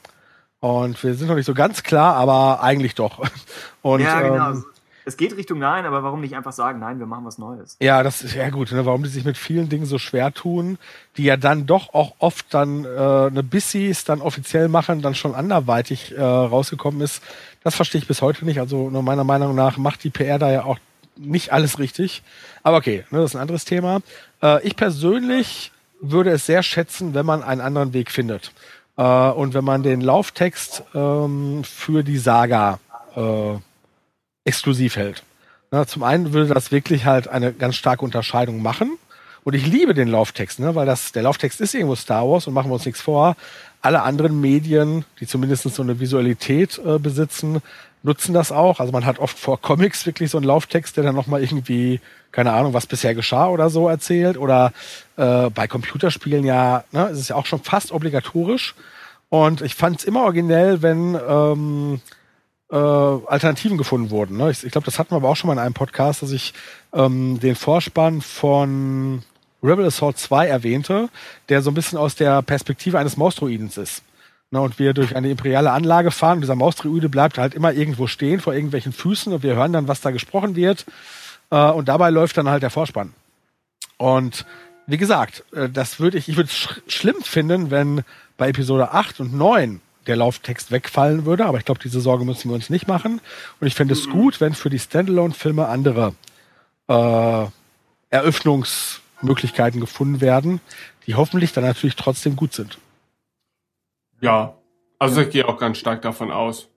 [0.61, 3.19] Und wir sind noch nicht so ganz klar, aber eigentlich doch.
[3.81, 4.51] Und, ja, genau.
[4.51, 4.65] Ähm,
[5.09, 7.75] es geht Richtung Nein, aber warum nicht einfach sagen, nein, wir machen was Neues?
[7.81, 8.71] Ja, das ist ja gut.
[8.71, 8.85] Ne?
[8.85, 10.77] Warum die sich mit vielen Dingen so schwer tun,
[11.17, 15.35] die ja dann doch auch oft dann äh, eine Bissis dann offiziell machen, dann schon
[15.35, 17.21] anderweitig äh, rausgekommen ist,
[17.63, 18.59] das verstehe ich bis heute nicht.
[18.59, 20.77] Also nur meiner Meinung nach macht die PR da ja auch
[21.17, 22.23] nicht alles richtig.
[22.63, 24.01] Aber okay, ne, das ist ein anderes Thema.
[24.41, 25.71] Äh, ich persönlich
[26.01, 28.51] würde es sehr schätzen, wenn man einen anderen Weg findet.
[28.95, 32.79] Äh, und wenn man den Lauftext ähm, für die Saga
[33.15, 33.55] äh,
[34.45, 35.23] exklusiv hält.
[35.71, 38.97] Na, zum einen würde das wirklich halt eine ganz starke Unterscheidung machen.
[39.43, 42.53] Und ich liebe den Lauftext, ne, weil das, der Lauftext ist irgendwo Star Wars und
[42.53, 43.35] machen wir uns nichts vor.
[43.81, 47.61] Alle anderen Medien, die zumindest so eine Visualität äh, besitzen,
[48.03, 48.79] nutzen das auch.
[48.79, 52.01] Also man hat oft vor Comics wirklich so einen Lauftext, der dann nochmal irgendwie,
[52.31, 54.37] keine Ahnung, was bisher geschah oder so erzählt.
[54.37, 54.73] Oder
[55.17, 58.75] äh, bei Computerspielen ja, ne, ist es ja auch schon fast obligatorisch.
[59.29, 62.01] Und ich fand es immer originell, wenn ähm,
[62.71, 64.37] äh, Alternativen gefunden wurden.
[64.37, 64.51] Ne?
[64.51, 66.53] Ich, ich glaube, das hatten wir aber auch schon mal in einem Podcast, dass ich
[66.93, 69.23] ähm, den Vorspann von
[69.61, 71.09] Rebel Assault 2 erwähnte,
[71.49, 74.03] der so ein bisschen aus der Perspektive eines Mausdruidens ist.
[74.51, 76.37] Ne, und wir durch eine imperiale Anlage fahren.
[76.37, 79.87] Und dieser Mausdruide bleibt halt immer irgendwo stehen vor irgendwelchen Füßen und wir hören dann,
[79.87, 80.85] was da gesprochen wird.
[81.51, 83.13] Äh, und dabei läuft dann halt der Vorspann.
[83.97, 84.45] Und
[84.87, 88.01] wie gesagt, äh, das würde ich, ich würde es sch schlimm finden, wenn
[88.37, 92.49] bei Episode 8 und 9 der Lauftext wegfallen würde, aber ich glaube, diese Sorge müssen
[92.49, 93.21] wir uns nicht machen.
[93.61, 94.11] Und ich fände es mhm.
[94.11, 96.13] gut, wenn für die Standalone-Filme andere
[96.87, 97.45] äh,
[98.09, 100.59] Eröffnungsmöglichkeiten gefunden werden,
[101.05, 102.79] die hoffentlich dann natürlich trotzdem gut sind.
[104.19, 104.55] Ja,
[104.97, 106.67] also ich gehe auch ganz stark davon aus.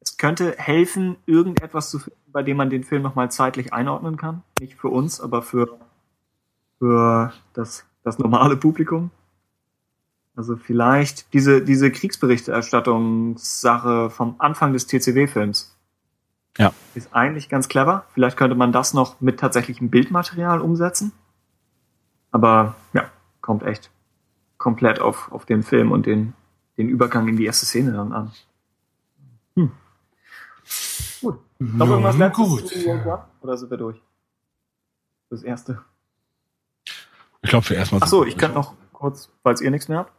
[0.00, 4.42] Es könnte helfen, irgendetwas zu finden, bei dem man den Film nochmal zeitlich einordnen kann.
[4.60, 5.78] Nicht für uns, aber für,
[6.78, 9.10] für das, das normale Publikum.
[10.36, 15.76] Also vielleicht diese, diese Kriegsberichterstattungssache vom Anfang des TCW-Films.
[16.58, 16.72] Ja.
[16.94, 18.04] Ist eigentlich ganz clever.
[18.14, 21.12] Vielleicht könnte man das noch mit tatsächlichem Bildmaterial umsetzen.
[22.32, 23.08] Aber ja,
[23.40, 23.92] kommt echt
[24.58, 26.32] komplett auf, auf den Film und den,
[26.78, 28.32] den Übergang in die erste Szene dann an.
[29.54, 29.70] Hm.
[31.20, 31.38] Gut.
[31.60, 32.64] Noch irgendwas ja, gut.
[33.40, 34.02] Oder sind wir durch?
[35.30, 35.80] Das erste.
[37.42, 38.02] Ich glaube, für erstmal.
[38.02, 40.12] Achso, ich könnte noch kurz, falls ihr nichts mehr habt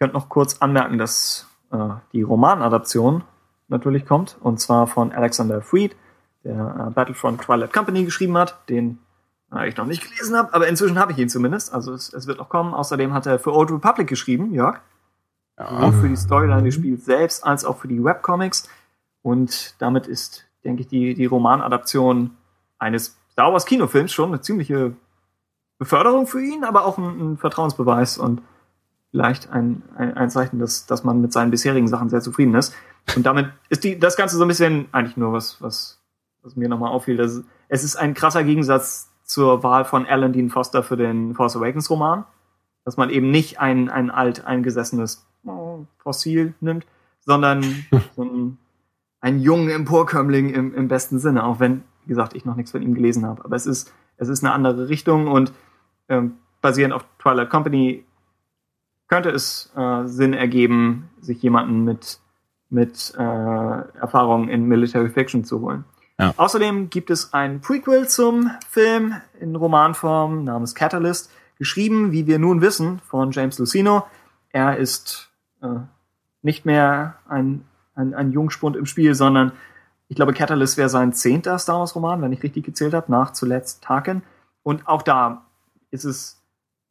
[0.00, 1.76] könnte noch kurz anmerken, dass äh,
[2.12, 3.22] die Romanadaption
[3.68, 5.94] natürlich kommt, und zwar von Alexander Freed,
[6.42, 8.98] der äh, Battlefront Twilight Company geschrieben hat, den
[9.54, 11.72] äh, ich noch nicht gelesen habe, aber inzwischen habe ich ihn zumindest.
[11.74, 12.72] Also es, es, wird noch kommen.
[12.72, 14.80] Außerdem hat er für Old Republic geschrieben, Jörg.
[15.58, 15.68] Ja.
[15.68, 18.68] Sowohl für die Storyline des Spiels selbst als auch für die Webcomics.
[19.20, 22.30] Und damit ist, denke ich, die, die Romanadaption
[22.78, 24.94] eines Star Wars Kinofilms schon eine ziemliche
[25.78, 28.16] Beförderung für ihn, aber auch ein, ein Vertrauensbeweis.
[28.16, 28.40] Und
[29.10, 32.74] vielleicht ein, ein, ein Zeichen, dass, dass man mit seinen bisherigen Sachen sehr zufrieden ist.
[33.16, 36.00] Und damit ist die, das Ganze so ein bisschen eigentlich nur was, was,
[36.42, 37.16] was mir nochmal auffiel.
[37.16, 41.56] Dass es ist ein krasser Gegensatz zur Wahl von Alan Dean Foster für den Force
[41.56, 42.24] Awakens Roman.
[42.84, 46.86] Dass man eben nicht ein, ein alt eingesessenes oh, Fossil nimmt,
[47.20, 47.62] sondern
[48.16, 48.58] so ein,
[49.20, 52.82] einen jungen Emporkömmling im, im besten Sinne, auch wenn, wie gesagt, ich noch nichts von
[52.82, 53.44] ihm gelesen habe.
[53.44, 55.52] Aber es ist, es ist eine andere Richtung und
[56.08, 58.04] ähm, basierend auf Twilight Company
[59.10, 62.20] könnte es äh, Sinn ergeben, sich jemanden mit,
[62.70, 65.84] mit äh, Erfahrung in Military Fiction zu holen.
[66.18, 66.32] Ja.
[66.36, 72.60] Außerdem gibt es ein Prequel zum Film in Romanform namens Catalyst, geschrieben, wie wir nun
[72.60, 74.04] wissen, von James Lucino.
[74.50, 75.30] Er ist
[75.60, 75.80] äh,
[76.42, 77.64] nicht mehr ein,
[77.96, 79.52] ein, ein Jungspund im Spiel, sondern
[80.08, 83.32] ich glaube, Catalyst wäre sein zehnter Star Wars Roman, wenn ich richtig gezählt habe, nach
[83.32, 84.22] zuletzt Tarkin.
[84.62, 85.46] Und auch da
[85.90, 86.39] ist es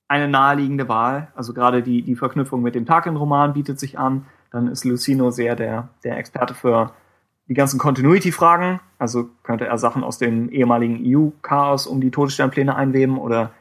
[0.09, 1.29] eine naheliegende Wahl.
[1.35, 4.25] Also gerade die, die Verknüpfung mit dem Tarkin-Roman bietet sich an.
[4.51, 6.91] Dann ist Lucino sehr der, der Experte für
[7.47, 8.79] die ganzen Continuity-Fragen.
[8.97, 13.51] Also könnte er Sachen aus dem ehemaligen EU-Chaos um die Todessternpläne einweben oder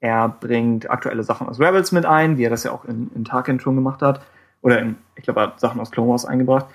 [0.00, 3.24] er bringt aktuelle Sachen aus Rebels mit ein, wie er das ja auch in, in
[3.24, 4.20] Tarkin schon gemacht hat.
[4.62, 6.66] Oder in, ich glaube, er hat Sachen aus Clone Wars eingebracht.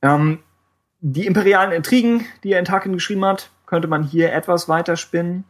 [0.00, 0.38] Ähm,
[1.00, 5.44] die imperialen Intrigen, die er in Tarkin geschrieben hat, könnte man hier etwas weiter spinnen.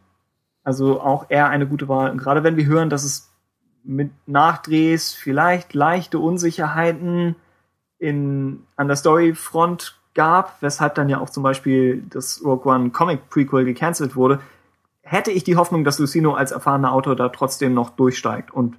[0.63, 2.11] Also auch eher eine gute Wahl.
[2.11, 3.31] Und gerade wenn wir hören, dass es
[3.83, 7.35] mit Nachdrehs vielleicht leichte Unsicherheiten
[7.97, 13.29] in, an der Storyfront gab, weshalb dann ja auch zum Beispiel das Rogue One Comic
[13.29, 14.39] Prequel gecancelt wurde,
[15.01, 18.75] hätte ich die Hoffnung, dass Lucino als erfahrener Autor da trotzdem noch durchsteigt und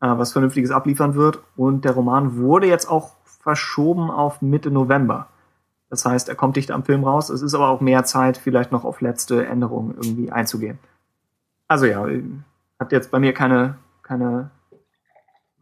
[0.00, 1.40] äh, was Vernünftiges abliefern wird.
[1.56, 5.28] Und der Roman wurde jetzt auch verschoben auf Mitte November.
[5.88, 7.30] Das heißt, er kommt dicht am Film raus.
[7.30, 10.78] Es ist aber auch mehr Zeit, vielleicht noch auf letzte Änderungen irgendwie einzugehen.
[11.68, 12.06] Also ja,
[12.78, 14.50] hat jetzt bei mir keine, keine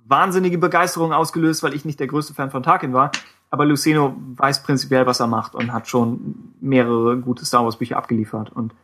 [0.05, 3.11] wahnsinnige Begeisterung ausgelöst, weil ich nicht der größte Fan von Tarkin war.
[3.51, 7.97] Aber Luceno weiß prinzipiell, was er macht und hat schon mehrere gute Star Wars Bücher
[7.97, 8.75] abgeliefert und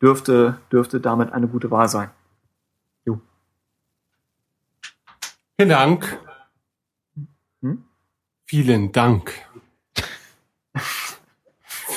[0.00, 2.10] dürfte, dürfte damit eine gute Wahl sein.
[3.04, 3.20] Jo.
[5.56, 6.18] Vielen Dank.
[7.60, 7.84] Hm?
[8.44, 9.32] Vielen Dank.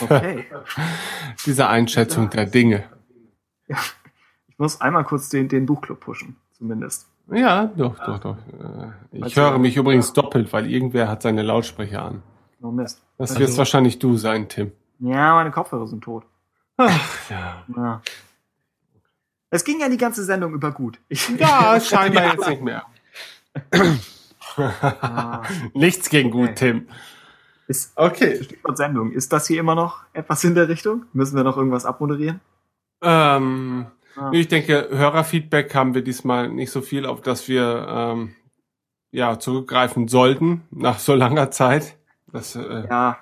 [0.01, 0.45] Okay.
[1.45, 2.89] Diese Einschätzung der Dinge.
[3.67, 3.77] Ja.
[4.61, 7.07] Ich muss einmal kurz den, den Buchclub pushen, zumindest.
[7.31, 8.37] Ja, doch, doch, doch.
[9.11, 12.21] Ich also, höre mich übrigens doppelt, weil irgendwer hat seine Lautsprecher an.
[12.61, 13.01] Oh Mist.
[13.17, 14.71] Das also, wirst wahrscheinlich du sein, Tim.
[14.99, 16.25] Ja, meine Kopfhörer sind tot.
[16.77, 17.63] Ach, ja.
[17.75, 18.01] ja.
[19.49, 20.99] Es ging ja die ganze Sendung über gut.
[21.09, 22.85] Ich ja, scheinbar jetzt nicht mehr.
[24.57, 25.41] ah.
[25.73, 26.55] Nichts gegen gut, okay.
[26.55, 26.87] Tim.
[27.65, 28.43] Ist, okay.
[28.43, 29.11] Stichwort Sendung.
[29.11, 31.07] Ist das hier immer noch etwas in der Richtung?
[31.13, 32.41] Müssen wir noch irgendwas abmoderieren?
[33.01, 34.31] Ähm, ah.
[34.33, 38.35] Ich denke, Hörerfeedback haben wir diesmal nicht so viel, auf das wir ähm,
[39.11, 41.97] ja zurückgreifen sollten nach so langer Zeit.
[42.31, 43.17] Das, äh, ja,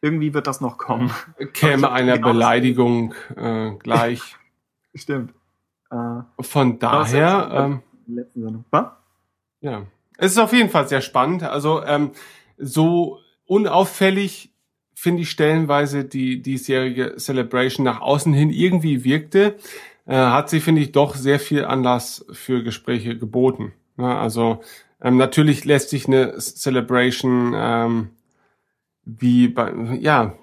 [0.00, 1.10] irgendwie wird das noch kommen.
[1.52, 4.36] Käme einer genau Beleidigung äh, gleich.
[4.94, 5.34] Stimmt.
[5.90, 7.50] Äh, Von daher.
[7.52, 8.64] Ähm, letzten Sendung.
[8.70, 8.86] Was?
[9.60, 9.86] Ja.
[10.16, 11.42] Es ist auf jeden Fall sehr spannend.
[11.42, 12.12] Also ähm,
[12.58, 14.52] so unauffällig
[14.94, 19.56] finde ich stellenweise die diesjährige Celebration nach außen hin irgendwie wirkte,
[20.10, 23.72] äh, hat sie, finde ich, doch sehr viel Anlass für Gespräche geboten.
[23.96, 24.60] Ja, also
[25.00, 28.10] ähm, natürlich lässt sich eine Celebration ähm,
[29.04, 30.34] wie bei, ja,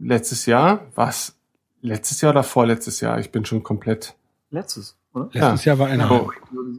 [0.00, 1.34] letztes Jahr, was?
[1.82, 3.18] Letztes Jahr oder vorletztes Jahr?
[3.18, 4.14] Ich bin schon komplett.
[4.50, 5.28] Letztes, oder?
[5.32, 5.72] Letztes ja.
[5.72, 6.06] Jahr war eine.
[6.06, 6.30] So,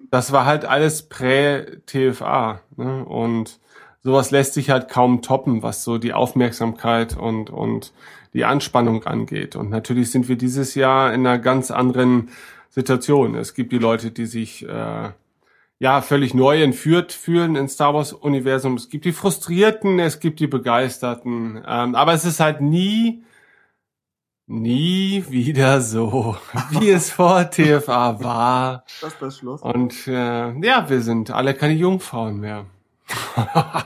[0.09, 2.61] das war halt alles prä-TFA.
[2.77, 3.03] Ne?
[3.03, 3.59] Und
[4.03, 7.91] sowas lässt sich halt kaum toppen, was so die Aufmerksamkeit und, und
[8.33, 9.55] die Anspannung angeht.
[9.55, 12.29] Und natürlich sind wir dieses Jahr in einer ganz anderen
[12.69, 13.35] Situation.
[13.35, 15.09] Es gibt die Leute, die sich äh,
[15.79, 18.75] ja völlig neu entführt fühlen ins Star Wars Universum.
[18.75, 21.61] Es gibt die Frustrierten, es gibt die Begeisterten.
[21.67, 23.23] Ähm, aber es ist halt nie
[24.51, 26.35] nie wieder so,
[26.71, 28.83] wie es vor TFA war.
[29.01, 29.61] Das ist das Schluss.
[29.61, 32.65] Und äh, ja, wir sind alle keine Jungfrauen mehr.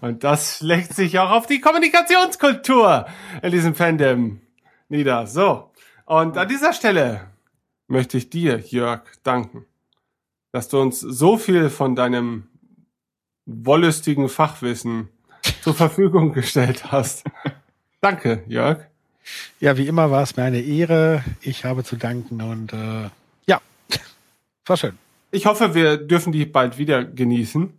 [0.00, 3.06] Und das schlägt sich auch auf die Kommunikationskultur
[3.42, 4.40] in diesem Fandom
[4.88, 5.26] nieder.
[5.26, 5.70] So.
[6.04, 7.26] Und an dieser Stelle
[7.86, 9.64] möchte ich dir, Jörg, danken,
[10.52, 12.48] dass du uns so viel von deinem
[13.46, 15.08] wollüstigen Fachwissen
[15.62, 17.24] zur Verfügung gestellt hast.
[18.00, 18.86] Danke, Jörg.
[19.60, 21.24] Ja, wie immer war es mir eine Ehre.
[21.40, 23.10] Ich habe zu danken und äh,
[23.46, 23.60] ja,
[24.66, 24.96] war schön.
[25.30, 27.72] Ich hoffe, wir dürfen die bald wieder genießen.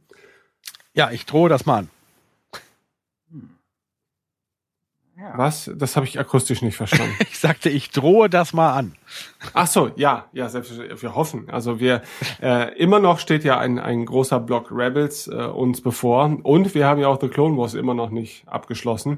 [0.94, 1.90] Ja, ich drohe das mal an.
[5.20, 5.38] Ja.
[5.38, 5.70] Was?
[5.76, 7.14] Das habe ich akustisch nicht verstanden.
[7.30, 8.96] ich sagte, ich drohe das mal an.
[9.54, 11.02] Ach so, ja, ja, selbstverständlich.
[11.02, 11.50] Wir hoffen.
[11.50, 12.04] Also wir
[12.42, 16.86] äh, immer noch steht ja ein, ein großer Block Rebels äh, uns bevor und wir
[16.86, 19.18] haben ja auch The Clone Wars immer noch nicht abgeschlossen,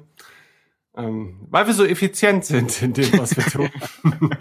[0.96, 3.70] ähm, weil wir so effizient sind in dem, was wir tun.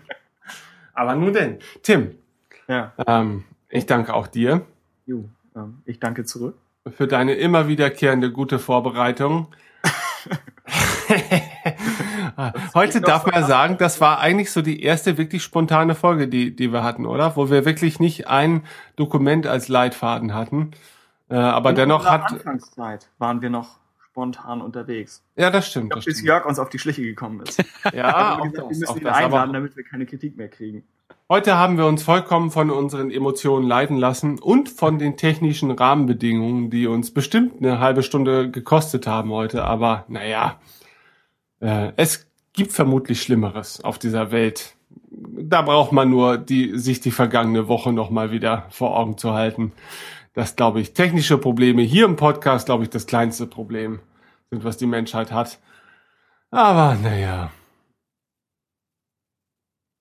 [0.95, 2.15] Aber nun denn, Tim.
[2.69, 2.95] Ja.
[3.07, 4.63] Ähm, ich danke auch dir.
[5.05, 6.57] Jo, ähm, ich danke zurück
[6.89, 9.49] für deine immer wiederkehrende gute Vorbereitung.
[12.75, 16.55] Heute darf man ja sagen, das war eigentlich so die erste wirklich spontane Folge, die,
[16.55, 17.37] die wir hatten, oder?
[17.37, 18.63] Wo wir wirklich nicht ein
[18.97, 20.73] Dokument als Leitfaden hatten.
[21.29, 22.33] Äh, aber In dennoch hat.
[22.33, 23.79] Anfangszeit waren wir noch
[24.11, 25.23] spontan unterwegs.
[25.37, 25.87] Ja, das stimmt.
[25.87, 26.29] Ich glaub, das bis stimmt.
[26.29, 27.63] Jörg uns auf die Schliche gekommen ist.
[27.93, 30.85] ja, auch gesagt, das, wir müssen ihn das, einladen, damit wir keine Kritik mehr kriegen.
[31.29, 36.71] Heute haben wir uns vollkommen von unseren Emotionen leiten lassen und von den technischen Rahmenbedingungen,
[36.71, 39.65] die uns bestimmt eine halbe Stunde gekostet haben heute.
[39.65, 40.57] Aber naja,
[41.61, 44.75] äh, es gibt vermutlich Schlimmeres auf dieser Welt.
[45.11, 49.73] da braucht man nur die, sich die vergangene Woche nochmal wieder vor Augen zu halten.
[50.35, 54.01] Das glaube ich, technische Probleme hier im Podcast, glaube ich, das kleinste Problem
[54.51, 55.59] sind, was die Menschheit hat.
[56.51, 57.51] Aber naja.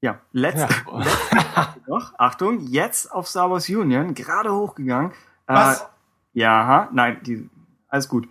[0.01, 0.97] Ja, letzte, ja.
[0.99, 5.11] letzte noch, Achtung, jetzt auf Star Wars Union, gerade hochgegangen.
[5.47, 5.81] Äh, was?
[5.81, 5.85] Äh,
[6.33, 7.49] ja, nein, die,
[7.88, 8.29] alles gut.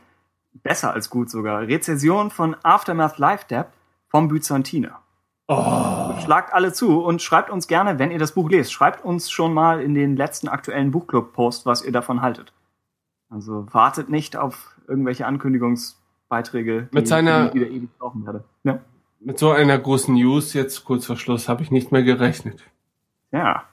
[0.62, 1.62] Besser als gut sogar.
[1.62, 3.72] Rezension von Aftermath Live Dab
[4.08, 5.00] vom Byzantiner.
[5.48, 6.18] Oh.
[6.22, 8.72] Schlagt alle zu und schreibt uns gerne, wenn ihr das Buch lest.
[8.72, 12.52] Schreibt uns schon mal in den letzten aktuellen Buchclub-Post, was ihr davon haltet.
[13.30, 18.44] Also wartet nicht auf irgendwelche Ankündigungsbeiträge, mit die, seiner, wieder ewig brauchen werde.
[18.64, 18.80] Ja.
[19.20, 22.62] Mit so einer großen News jetzt kurz vor Schluss habe ich nicht mehr gerechnet.
[23.32, 23.64] Ja.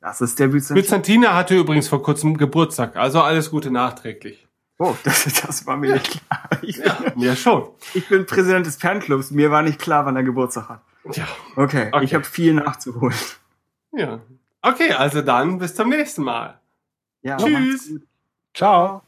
[0.00, 0.82] Das ist der Byzantiner.
[0.82, 4.48] Byzantiner hatte übrigens vor kurzem Geburtstag, also alles Gute nachträglich.
[4.82, 6.48] Oh, das, das war mir nicht klar.
[6.62, 7.68] Ich ja, mir schon.
[7.94, 9.30] Ich bin Präsident des Fanclubs.
[9.30, 10.82] Mir war nicht klar, wann er Geburtstag hat.
[11.12, 11.28] Ja.
[11.54, 12.04] Okay, okay.
[12.04, 13.16] ich habe viel nachzuholen.
[13.92, 14.20] Ja.
[14.60, 16.58] Okay, also dann bis zum nächsten Mal.
[17.22, 17.92] Ja, Tschüss.
[18.54, 19.02] Ciao.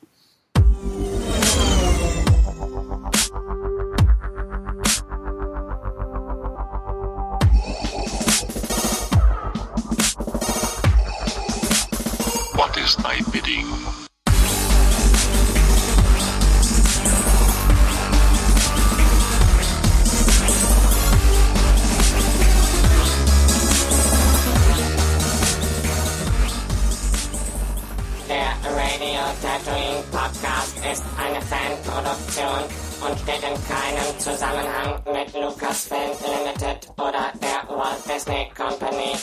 [12.55, 13.84] What is thy bidding?
[30.95, 32.65] Ist eine Fanproduktion
[33.01, 39.17] und steht in keinem Zusammenhang mit Lucasfilm Limited oder der Walt Disney Company.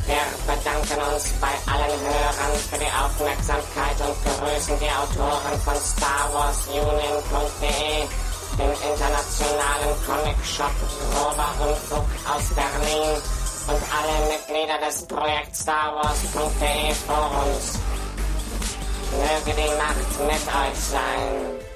[0.10, 8.10] Wir bedanken uns bei allen Hörern für die Aufmerksamkeit und grüßen die Autoren von StarWarsUnion.de,
[8.58, 10.74] dem internationalen Comic-Shop
[11.14, 13.22] Grober Unfug aus Berlin
[13.68, 17.78] und alle Mitglieder des Projekt StarWars.de Forums.
[19.14, 21.69] Möge die Macht mit euch sein.